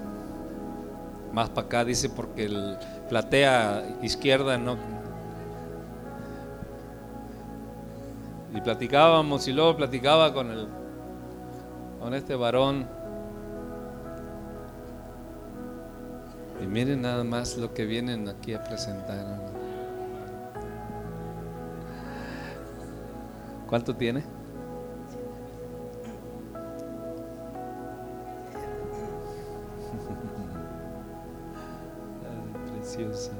más 1.32 1.48
para 1.48 1.66
acá, 1.66 1.84
dice, 1.84 2.10
porque 2.10 2.44
el 2.44 2.76
platea 3.08 3.82
izquierda 4.02 4.58
no. 4.58 4.76
Y 8.54 8.60
platicábamos 8.60 9.48
y 9.48 9.52
luego 9.52 9.76
platicaba 9.76 10.34
con 10.34 10.50
el 10.50 10.68
con 12.02 12.14
este 12.14 12.34
varón. 12.34 12.88
Y 16.60 16.66
miren 16.66 17.02
nada 17.02 17.22
más 17.22 17.56
lo 17.56 17.72
que 17.72 17.84
vienen 17.84 18.28
aquí 18.28 18.54
a 18.54 18.64
presentar. 18.64 19.38
¿Cuánto 23.68 23.94
tiene? 23.94 24.22
preciosa. 32.74 33.30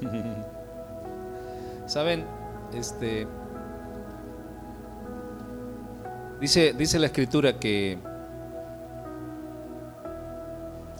Saben, 1.86 2.24
este 2.72 3.26
dice, 6.42 6.74
dice 6.74 6.98
la 6.98 7.06
escritura 7.06 7.58
que 7.58 7.96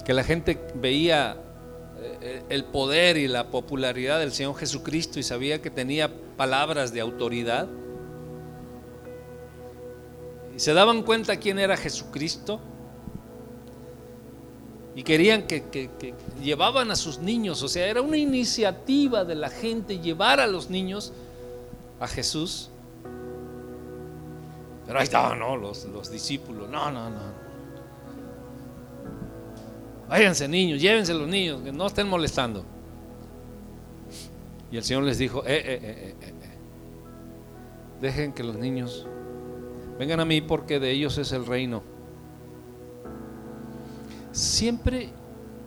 que 0.05 0.13
la 0.13 0.25
gente 0.25 0.59
veía 0.75 1.37
eh, 2.01 2.43
el 2.49 2.65
poder 2.65 3.17
y 3.17 3.29
la 3.29 3.49
popularidad 3.51 4.19
del 4.19 4.33
Señor 4.33 4.57
Jesucristo 4.57 5.19
y 5.19 5.23
sabía 5.23 5.63
que 5.63 5.71
tenía 5.71 6.11
palabras 6.37 6.93
de 6.93 7.01
autoridad. 7.01 7.69
Y 10.55 10.59
se 10.59 10.75
daban 10.75 11.03
cuenta 11.03 11.37
quién 11.37 11.59
era 11.59 11.77
Jesucristo 11.77 12.61
y 14.95 15.03
querían 15.05 15.47
que, 15.47 15.69
que, 15.71 15.91
que, 15.99 16.15
llevaban 16.43 16.91
a 16.91 16.97
sus 16.97 17.19
niños, 17.19 17.63
o 17.63 17.69
sea, 17.69 17.87
era 17.87 18.03
una 18.03 18.19
iniciativa 18.19 19.25
de 19.25 19.35
la 19.37 19.49
gente 19.49 20.01
llevar 20.01 20.39
a 20.41 20.47
los 20.47 20.69
niños 20.69 21.13
a 21.99 22.07
Jesús. 22.07 22.72
Pero 24.87 24.99
ahí 24.99 25.05
estaban, 25.05 25.39
¿no? 25.39 25.57
Los, 25.57 25.85
los 25.87 26.11
discípulos, 26.11 26.69
no, 26.69 26.91
no, 26.91 27.11
no. 27.11 27.43
Váyanse 30.09 30.49
niños, 30.49 30.81
llévense 30.81 31.15
los 31.15 31.29
niños, 31.29 31.63
que 31.63 31.73
no 31.73 31.87
estén 31.87 32.09
molestando. 32.09 32.65
Y 34.71 34.77
el 34.77 34.83
Señor 34.83 35.05
les 35.05 35.19
dijo, 35.19 35.45
eh, 35.47 35.57
eh, 35.57 35.79
eh, 35.83 36.15
eh, 36.21 36.35
dejen 38.01 38.33
que 38.33 38.43
los 38.43 38.57
niños 38.57 39.07
vengan 39.99 40.21
a 40.21 40.25
mí 40.25 40.41
porque 40.41 40.81
de 40.81 40.91
ellos 40.91 41.17
es 41.19 41.33
el 41.33 41.47
reino. 41.47 41.83
Siempre 44.33 45.11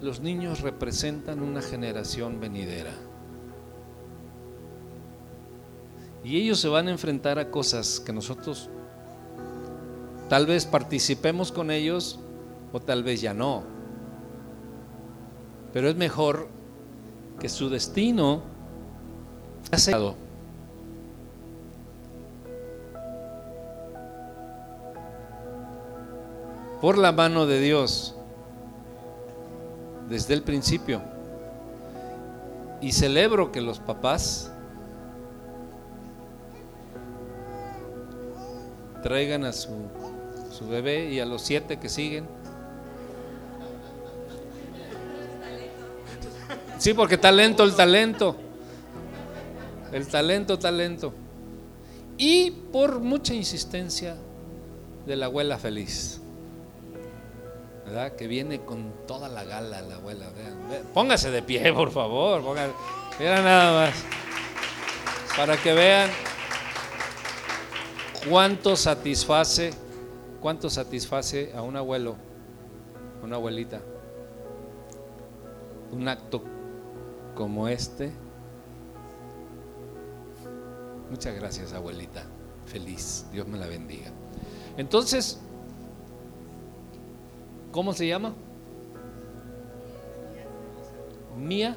los 0.01 0.19
niños 0.19 0.61
representan 0.61 1.41
una 1.41 1.61
generación 1.61 2.39
venidera. 2.39 2.91
Y 6.23 6.37
ellos 6.37 6.59
se 6.59 6.67
van 6.67 6.87
a 6.87 6.91
enfrentar 6.91 7.37
a 7.37 7.51
cosas 7.51 7.99
que 7.99 8.11
nosotros 8.11 8.69
Tal 10.29 10.45
vez 10.45 10.65
participemos 10.65 11.51
con 11.51 11.71
ellos 11.71 12.19
o 12.73 12.79
tal 12.79 13.03
vez 13.03 13.21
ya 13.21 13.33
no. 13.33 13.63
Pero 15.73 15.89
es 15.89 15.95
mejor 15.95 16.47
que 17.39 17.49
su 17.49 17.69
destino 17.69 18.41
sea 19.69 19.79
sellado. 19.79 20.25
por 26.85 26.99
la 26.99 27.11
mano 27.11 27.47
de 27.47 27.59
Dios 27.59 28.13
desde 30.07 30.35
el 30.35 30.43
principio. 30.43 31.01
Y 32.79 32.91
celebro 32.91 33.51
que 33.51 33.59
los 33.59 33.79
papás 33.79 34.51
traigan 39.01 39.45
a 39.45 39.51
su 39.51 39.71
su 40.55 40.67
bebé 40.67 41.09
y 41.09 41.19
a 41.19 41.25
los 41.25 41.41
siete 41.41 41.77
que 41.77 41.89
siguen. 41.89 42.25
Sí, 46.79 46.93
porque 46.93 47.17
talento, 47.17 47.63
el 47.63 47.75
talento. 47.75 48.35
El 49.91 50.07
talento, 50.07 50.57
talento. 50.57 51.13
Y 52.17 52.51
por 52.51 52.99
mucha 52.99 53.33
insistencia 53.33 54.15
de 55.05 55.15
la 55.15 55.25
abuela 55.25 55.57
feliz. 55.57 56.21
¿Verdad? 57.85 58.13
Que 58.15 58.27
viene 58.27 58.61
con 58.61 58.91
toda 59.05 59.29
la 59.29 59.43
gala 59.43 59.81
la 59.81 59.95
abuela. 59.95 60.25
Vean. 60.29 60.83
Póngase 60.93 61.31
de 61.31 61.41
pie, 61.43 61.71
por 61.73 61.91
favor. 61.91 62.41
Mira 63.19 63.41
nada 63.41 63.87
más. 63.87 63.95
Para 65.37 65.57
que 65.57 65.73
vean 65.73 66.09
cuánto 68.29 68.75
satisface, 68.75 69.73
cuánto 70.45 70.69
satisface 70.69 71.53
a 71.55 71.63
un 71.63 71.75
abuelo, 71.75 72.17
una 73.23 73.37
abuelita. 73.37 73.81
Un 75.91 76.07
acto 76.07 76.43
como 77.33 77.67
este. 77.67 78.11
Muchas 81.09 81.33
gracias, 81.33 81.73
abuelita. 81.73 82.21
Feliz. 82.67 83.25
Dios 83.31 83.47
me 83.47 83.57
la 83.57 83.65
bendiga. 83.65 84.11
Entonces, 84.77 85.39
¿cómo 87.71 87.93
se 87.93 88.05
llama? 88.05 88.31
Mía. 91.35 91.75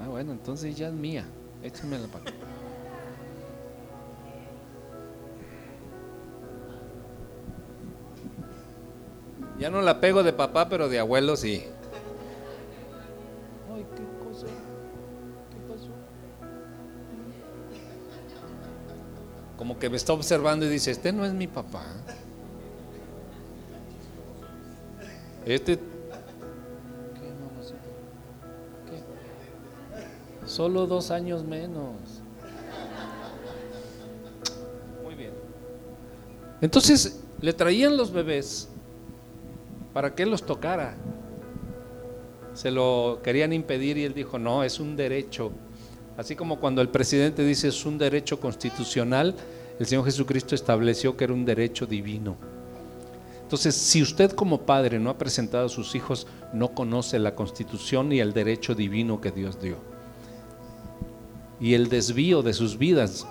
Ah, 0.00 0.08
bueno, 0.08 0.32
entonces 0.32 0.74
ya 0.74 0.88
es 0.88 0.94
mía. 0.94 1.26
Échamela 1.62 2.06
para 2.06 2.24
Ya 9.62 9.70
no 9.70 9.80
la 9.80 10.00
pego 10.00 10.24
de 10.24 10.32
papá, 10.32 10.68
pero 10.68 10.88
de 10.88 10.98
abuelo 10.98 11.36
sí. 11.36 11.62
Ay, 13.72 13.86
qué 13.94 14.02
cosa. 14.26 14.46
¿Qué 14.48 15.72
pasó? 15.72 15.86
Como 19.56 19.78
que 19.78 19.88
me 19.88 19.98
está 19.98 20.14
observando 20.14 20.66
y 20.66 20.68
dice, 20.68 20.90
este 20.90 21.12
no 21.12 21.24
es 21.24 21.32
mi 21.32 21.46
papá. 21.46 21.84
Este... 25.46 25.76
¿Qué. 25.76 25.84
Solo 30.44 30.88
dos 30.88 31.12
años 31.12 31.44
menos. 31.44 31.94
Muy 35.04 35.14
bien. 35.14 35.34
Entonces 36.60 37.20
le 37.40 37.52
traían 37.52 37.96
los 37.96 38.12
bebés 38.12 38.71
para 39.92 40.14
que 40.14 40.26
los 40.26 40.44
tocara. 40.44 40.96
Se 42.54 42.70
lo 42.70 43.20
querían 43.22 43.52
impedir 43.52 43.96
y 43.96 44.04
él 44.04 44.14
dijo, 44.14 44.38
no, 44.38 44.64
es 44.64 44.80
un 44.80 44.96
derecho. 44.96 45.52
Así 46.16 46.36
como 46.36 46.60
cuando 46.60 46.82
el 46.82 46.88
presidente 46.88 47.44
dice 47.44 47.68
es 47.68 47.86
un 47.86 47.98
derecho 47.98 48.38
constitucional, 48.38 49.34
el 49.78 49.86
Señor 49.86 50.04
Jesucristo 50.04 50.54
estableció 50.54 51.16
que 51.16 51.24
era 51.24 51.32
un 51.32 51.44
derecho 51.44 51.86
divino. 51.86 52.36
Entonces, 53.42 53.74
si 53.74 54.02
usted 54.02 54.32
como 54.32 54.62
padre 54.62 54.98
no 54.98 55.10
ha 55.10 55.18
presentado 55.18 55.66
a 55.66 55.70
sus 55.70 55.94
hijos, 55.94 56.26
no 56.52 56.74
conoce 56.74 57.18
la 57.18 57.34
constitución 57.34 58.12
y 58.12 58.20
el 58.20 58.32
derecho 58.32 58.74
divino 58.74 59.20
que 59.20 59.30
Dios 59.30 59.60
dio. 59.60 59.76
Y 61.60 61.74
el 61.74 61.88
desvío 61.88 62.42
de 62.42 62.54
sus 62.54 62.78
vidas 62.78 63.26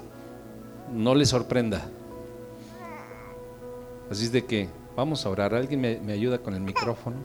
no 0.93 1.15
le 1.15 1.25
sorprenda. 1.25 1.89
Así 4.09 4.25
es 4.25 4.31
de 4.31 4.45
que 4.45 4.69
vamos 5.01 5.25
a 5.25 5.29
orar. 5.29 5.55
¿Alguien 5.55 5.81
me, 5.81 5.99
me 5.99 6.13
ayuda 6.13 6.37
con 6.37 6.53
el 6.53 6.61
micrófono? 6.61 7.15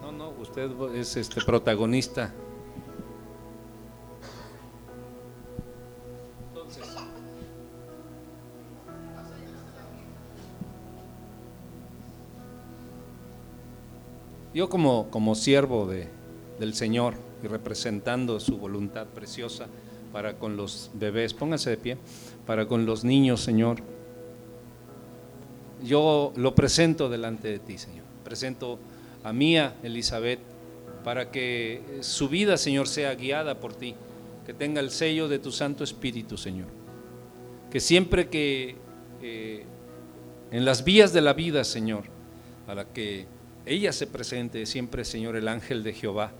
No, 0.00 0.12
no, 0.12 0.30
usted 0.40 0.70
es 0.94 1.16
este 1.16 1.40
protagonista. 1.44 2.32
Yo 14.54 14.68
como, 14.68 15.10
como 15.10 15.34
siervo 15.34 15.86
de, 15.86 16.08
del 16.60 16.74
Señor 16.74 17.14
y 17.42 17.48
representando 17.48 18.38
su 18.38 18.58
voluntad 18.58 19.06
preciosa 19.08 19.66
para 20.12 20.38
con 20.38 20.56
los 20.56 20.92
bebés, 20.94 21.34
pónganse 21.34 21.70
de 21.70 21.76
pie, 21.76 21.98
para 22.46 22.66
con 22.66 22.86
los 22.86 23.04
niños, 23.04 23.40
Señor, 23.40 23.82
yo 25.82 26.32
lo 26.36 26.54
presento 26.54 27.08
delante 27.08 27.48
de 27.48 27.58
ti, 27.58 27.78
Señor. 27.78 28.04
Presento 28.24 28.78
a 29.22 29.32
Mía 29.32 29.76
Elizabeth 29.82 30.40
para 31.04 31.30
que 31.30 31.82
su 32.00 32.28
vida, 32.28 32.56
Señor, 32.56 32.88
sea 32.88 33.14
guiada 33.14 33.60
por 33.60 33.74
ti, 33.74 33.94
que 34.46 34.54
tenga 34.54 34.80
el 34.80 34.90
sello 34.90 35.28
de 35.28 35.38
tu 35.38 35.52
Santo 35.52 35.84
Espíritu, 35.84 36.36
Señor. 36.36 36.68
Que 37.70 37.80
siempre 37.80 38.28
que 38.28 38.76
eh, 39.22 39.64
en 40.50 40.64
las 40.64 40.84
vías 40.84 41.12
de 41.12 41.20
la 41.20 41.32
vida, 41.32 41.64
Señor, 41.64 42.04
para 42.66 42.84
que 42.84 43.26
ella 43.66 43.92
se 43.92 44.06
presente, 44.06 44.64
siempre, 44.66 45.04
Señor, 45.04 45.36
el 45.36 45.48
ángel 45.48 45.82
de 45.82 45.92
Jehová 45.92 46.32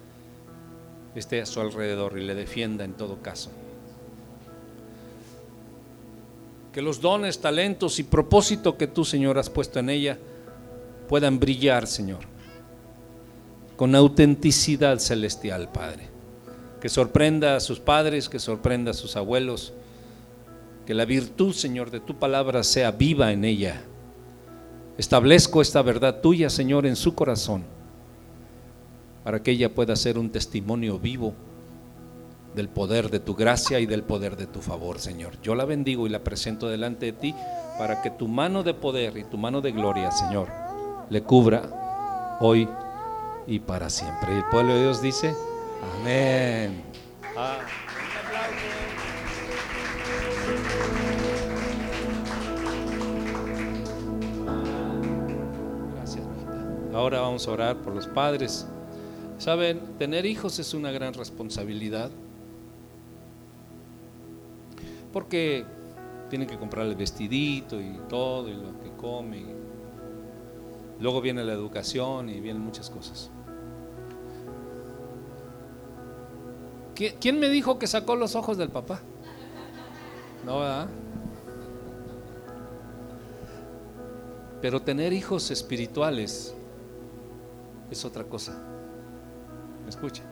esté 1.15 1.41
a 1.41 1.47
su 1.47 1.61
alrededor 1.61 2.19
y 2.19 2.25
le 2.25 2.35
defienda 2.35 2.85
en 2.85 2.95
todo 2.95 3.21
caso. 3.21 3.51
Que 6.73 6.83
los 6.83 7.01
dones, 7.01 7.41
talentos 7.41 7.99
y 7.99 8.03
propósito 8.03 8.77
que 8.77 8.87
tú, 8.87 9.05
Señor, 9.05 9.39
has 9.39 9.51
puesto 9.51 9.79
en 9.79 9.91
ella 9.91 10.19
puedan 11.09 11.41
brillar, 11.41 11.87
Señor, 11.87 12.21
con 13.77 13.95
autenticidad 13.95 14.99
celestial, 14.99 15.73
Padre. 15.73 16.09
Que 16.81 16.89
sorprenda 16.89 17.57
a 17.57 17.61
sus 17.61 17.81
padres, 17.81 18.29
que 18.29 18.39
sorprenda 18.39 18.93
a 18.93 18.95
sus 18.95 19.17
abuelos. 19.17 19.73
Que 20.87 20.95
la 20.95 21.05
virtud, 21.05 21.53
Señor, 21.53 21.91
de 21.91 21.99
tu 21.99 22.19
palabra 22.19 22.63
sea 22.63 22.93
viva 22.93 23.33
en 23.33 23.45
ella. 23.45 23.83
Establezco 24.97 25.61
esta 25.61 25.83
verdad 25.83 26.21
tuya, 26.21 26.51
Señor, 26.51 26.87
en 26.87 26.95
su 26.95 27.15
corazón, 27.15 27.65
para 29.25 29.43
que 29.43 29.51
ella 29.51 29.75
pueda 29.75 29.97
ser 29.97 30.19
un 30.19 30.31
testimonio 30.31 30.99
vivo 30.99 31.35
del 32.55 32.69
poder 32.69 33.11
de 33.11 33.21
tu 33.21 33.35
gracia 33.35 33.81
y 33.81 33.87
del 33.87 34.03
poder 34.03 34.37
de 34.37 34.47
tu 34.47 34.61
favor, 34.61 34.99
Señor. 34.99 35.41
Yo 35.43 35.55
la 35.55 35.65
bendigo 35.65 36.07
y 36.07 36.11
la 36.11 36.25
presento 36.25 36.69
delante 36.69 37.07
de 37.07 37.13
ti 37.13 37.35
para 37.79 38.03
que 38.03 38.11
tu 38.11 38.29
mano 38.29 38.63
de 38.63 38.75
poder 38.75 39.17
y 39.17 39.25
tu 39.25 39.39
mano 39.39 39.61
de 39.61 39.73
gloria, 39.73 40.11
Señor, 40.11 40.49
le 41.11 41.23
cubra 41.23 42.39
hoy 42.41 42.69
y 43.47 43.61
para 43.61 43.89
siempre. 43.89 44.35
Y 44.35 44.39
el 44.39 44.45
pueblo 44.47 44.75
de 44.75 44.83
Dios 44.83 45.01
dice, 45.01 45.35
amén. 46.01 46.83
Ah. 47.37 47.59
Ahora 56.95 57.21
vamos 57.21 57.47
a 57.47 57.53
orar 57.53 57.77
por 57.77 57.95
los 57.95 58.09
padres. 58.09 58.67
Saben, 59.39 59.81
tener 59.99 60.27
hijos 60.27 60.59
es 60.59 60.75
una 60.75 60.91
gran 60.91 61.15
responsabilidad 61.15 62.11
porque 65.13 65.65
tienen 66.31 66.47
que 66.49 66.59
comprarle 66.59 66.95
vestidito 66.95 67.81
y 67.81 67.99
todo 68.09 68.49
y 68.49 68.55
lo 68.55 68.79
que 68.81 68.91
come. 68.97 69.45
Luego 71.01 71.21
viene 71.21 71.45
la 71.45 71.53
educación 71.53 72.29
y 72.29 72.41
vienen 72.41 72.63
muchas 72.63 72.91
cosas. 72.91 73.31
¿Qui- 76.95 77.15
¿Quién 77.21 77.39
me 77.39 77.49
dijo 77.49 77.79
que 77.79 77.87
sacó 77.87 78.17
los 78.17 78.35
ojos 78.35 78.59
del 78.59 78.71
papá? 78.71 79.01
No, 80.45 80.59
¿verdad? 80.61 80.89
Pero 84.61 84.83
tener 84.83 85.13
hijos 85.13 85.51
espirituales 85.53 86.53
es 87.91 88.05
otra 88.05 88.25
cosa. 88.25 88.61
¿Me 89.85 89.91
escucha? 89.91 90.25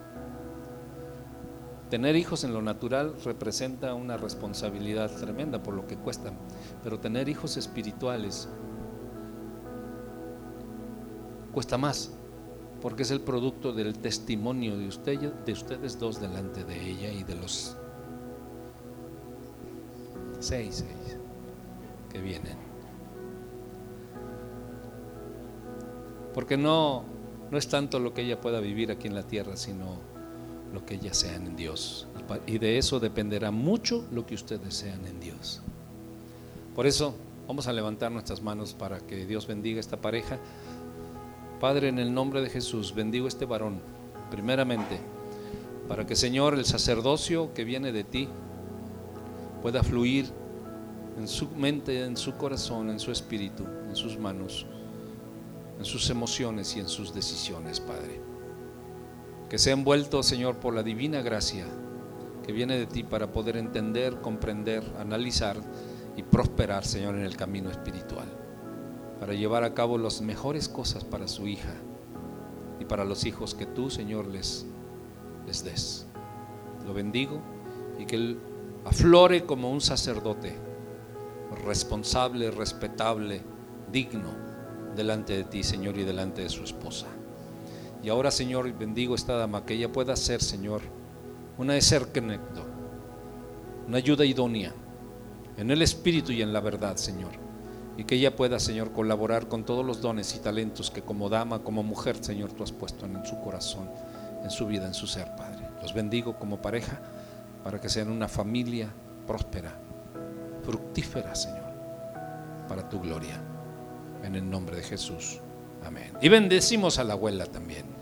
Tener 1.91 2.17
hijos 2.17 2.43
en 2.43 2.53
lo 2.53 2.63
natural 2.63 3.15
representa 3.25 3.95
una 3.95 4.17
responsabilidad 4.17 5.11
tremenda 5.11 5.63
por 5.63 5.75
lo 5.75 5.87
que 5.87 5.97
cuestan, 5.97 6.35
pero 6.83 6.99
tener 6.99 7.29
hijos 7.29 7.57
espirituales 7.57 8.49
cuesta 11.53 11.79
más, 11.79 12.11
porque 12.83 13.05
es 13.05 13.13
el 13.13 13.21
producto 13.21 13.73
del 13.73 13.99
testimonio 13.99 14.77
de 14.77 14.89
ustedes 14.89 15.99
dos 15.99 16.21
delante 16.21 16.65
de 16.65 16.91
ella 16.91 17.13
y 17.13 17.23
de 17.23 17.37
los 17.37 17.77
seis, 20.41 20.85
seis 20.85 21.17
que 22.11 22.21
vienen. 22.21 22.57
Porque 26.35 26.57
no, 26.57 27.05
no 27.51 27.57
es 27.57 27.69
tanto 27.69 28.01
lo 28.01 28.13
que 28.13 28.23
ella 28.23 28.41
pueda 28.41 28.59
vivir 28.59 28.91
aquí 28.91 29.07
en 29.07 29.15
la 29.15 29.23
tierra, 29.23 29.57
sino 29.57 30.16
lo 30.77 30.85
que 30.85 30.97
ellas 30.97 31.17
sean 31.17 31.47
en 31.47 31.57
Dios. 31.57 32.07
Y 32.47 32.59
de 32.59 32.77
eso 32.77 33.01
dependerá 33.01 33.51
mucho 33.51 34.05
lo 34.13 34.27
que 34.27 34.35
ustedes 34.35 34.75
sean 34.75 35.07
en 35.07 35.19
Dios. 35.21 35.63
Por 36.75 36.87
eso 36.87 37.15
vamos 37.49 37.67
a 37.67 37.73
levantar 37.73 38.13
nuestras 38.13 38.43
manos 38.43 38.75
para 38.75 39.01
que 39.01 39.25
Dios 39.25 39.47
bendiga 39.47 39.81
esta 39.81 39.97
pareja. 39.97 40.39
Padre, 41.61 41.89
en 41.89 41.99
el 41.99 42.13
nombre 42.13 42.43
de 42.43 42.51
Jesús, 42.51 42.95
bendigo 42.95 43.27
este 43.27 43.47
varón, 43.47 43.81
primeramente, 44.31 45.01
para 45.89 46.07
que 46.07 46.15
Señor, 46.15 46.53
el 46.53 46.67
sacerdocio 46.67 47.55
que 47.55 47.65
viene 47.65 47.91
de 47.91 48.05
ti 48.05 48.29
pueda 49.63 49.83
fluir 49.83 50.27
en 51.17 51.27
su 51.27 51.49
mente, 51.53 52.05
en 52.05 52.19
su 52.19 52.37
corazón, 52.37 52.91
en 52.91 53.01
su 53.01 53.11
espíritu, 53.11 53.65
en 53.89 53.97
sus 53.97 54.19
manos, 54.19 54.67
en 55.79 55.87
sus 55.87 56.11
emociones 56.11 56.77
y 56.77 56.81
en 56.81 56.89
sus 56.89 57.15
decisiones, 57.15 57.81
Padre. 57.81 58.26
Que 59.49 59.59
sea 59.59 59.75
envuelto, 59.75 60.23
Señor, 60.23 60.57
por 60.57 60.75
la 60.75 60.83
divina 60.83 61.23
gracia 61.23 61.67
que 62.45 62.53
viene 62.53 62.79
de 62.79 62.87
ti 62.87 63.03
para 63.03 63.33
poder 63.33 63.57
entender, 63.57 64.21
comprender, 64.21 64.85
analizar 64.99 65.57
y 66.17 66.23
prosperar, 66.23 66.85
Señor, 66.85 67.17
en 67.17 67.25
el 67.25 67.37
camino 67.37 67.71
espiritual. 67.71 68.27
Para 69.21 69.35
llevar 69.35 69.65
a 69.65 69.75
cabo 69.75 69.99
las 69.99 70.21
mejores 70.21 70.69
cosas 70.69 71.05
para 71.05 71.27
su 71.29 71.49
hija 71.49 71.75
y 72.81 72.85
para 72.85 73.05
los 73.05 73.25
hijos 73.25 73.55
que 73.55 73.67
tú, 73.67 73.91
Señor, 73.91 74.27
les, 74.27 74.67
les 75.47 75.65
des. 75.65 76.07
Lo 76.87 76.95
bendigo 76.95 77.41
y 77.99 78.07
que 78.07 78.17
él 78.17 78.39
aflore 78.85 79.45
como 79.45 79.71
un 79.71 79.81
sacerdote 79.81 80.57
responsable, 81.65 82.51
respetable, 82.51 83.43
digno 83.91 84.31
delante 84.95 85.37
de 85.37 85.45
ti, 85.45 85.63
Señor, 85.63 85.99
y 85.99 86.05
delante 86.05 86.43
de 86.43 86.49
su 86.49 86.65
esposa. 86.65 87.07
Y 88.07 88.09
ahora, 88.09 88.31
Señor, 88.31 88.73
bendigo 88.73 89.17
esta 89.17 89.37
dama, 89.37 89.67
que 89.67 89.75
ella 89.75 89.91
pueda 89.91 90.15
ser, 90.15 90.41
Señor, 90.41 90.81
una 91.59 91.75
conecto, 92.15 92.65
una 93.89 93.97
ayuda 93.97 94.25
idónea 94.25 94.73
en 95.57 95.73
el 95.73 95.83
espíritu 95.83 96.31
y 96.31 96.41
en 96.41 96.53
la 96.53 96.61
verdad, 96.61 96.95
Señor. 96.99 97.33
Y 97.97 98.05
que 98.05 98.15
ella 98.15 98.37
pueda, 98.37 98.61
Señor, 98.61 98.93
colaborar 98.93 99.49
con 99.49 99.65
todos 99.65 99.85
los 99.85 100.01
dones 100.03 100.37
y 100.37 100.39
talentos 100.39 100.93
que 100.93 101.03
como 101.03 101.29
dama, 101.29 101.65
como 101.65 101.83
mujer, 101.83 102.23
Señor, 102.23 102.53
tú 102.53 102.63
has 102.63 102.71
puesto 102.71 103.07
en 103.07 103.27
su 103.27 103.41
corazón, 103.41 103.91
en 104.45 104.51
su 104.51 104.69
vida, 104.69 104.87
en 104.87 104.95
su 104.95 105.09
ser, 105.09 105.35
Padre. 105.35 105.69
Los 105.83 105.93
bendigo 105.93 106.39
como 106.39 106.63
pareja 106.63 107.01
para 107.65 107.81
que 107.81 107.89
sean 107.89 108.09
una 108.09 108.29
familia 108.29 108.89
próspera, 109.27 109.77
fructífera, 110.63 111.35
Señor, 111.35 111.73
para 112.69 112.89
tu 112.89 113.01
gloria. 113.01 113.43
En 114.23 114.37
el 114.37 114.49
nombre 114.49 114.77
de 114.77 114.85
Jesús. 114.85 115.41
Amén. 115.85 116.13
Y 116.23 116.29
bendecimos 116.29 117.01
a 117.01 117.05
la 117.05 117.15
abuela 117.15 117.47
también. 117.47 117.96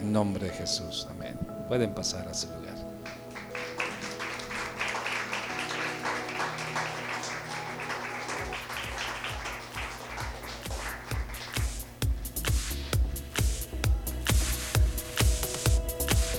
En 0.00 0.12
nombre 0.12 0.46
de 0.46 0.52
Jesús. 0.52 1.06
Amén. 1.10 1.38
Pueden 1.68 1.94
pasar 1.94 2.26
a 2.26 2.32
su 2.32 2.46
lugar. 2.48 2.74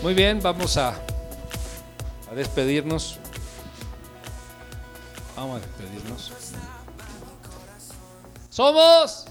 Muy 0.01 0.15
bien, 0.15 0.41
vamos 0.41 0.77
a, 0.77 0.89
a 0.89 2.33
despedirnos. 2.35 3.19
Vamos 5.35 5.57
a 5.57 5.59
despedirnos. 5.59 6.31
Somos. 8.49 9.30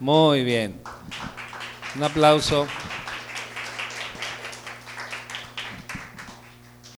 Muy 0.00 0.44
bien. 0.44 0.80
Un 1.96 2.04
aplauso. 2.04 2.66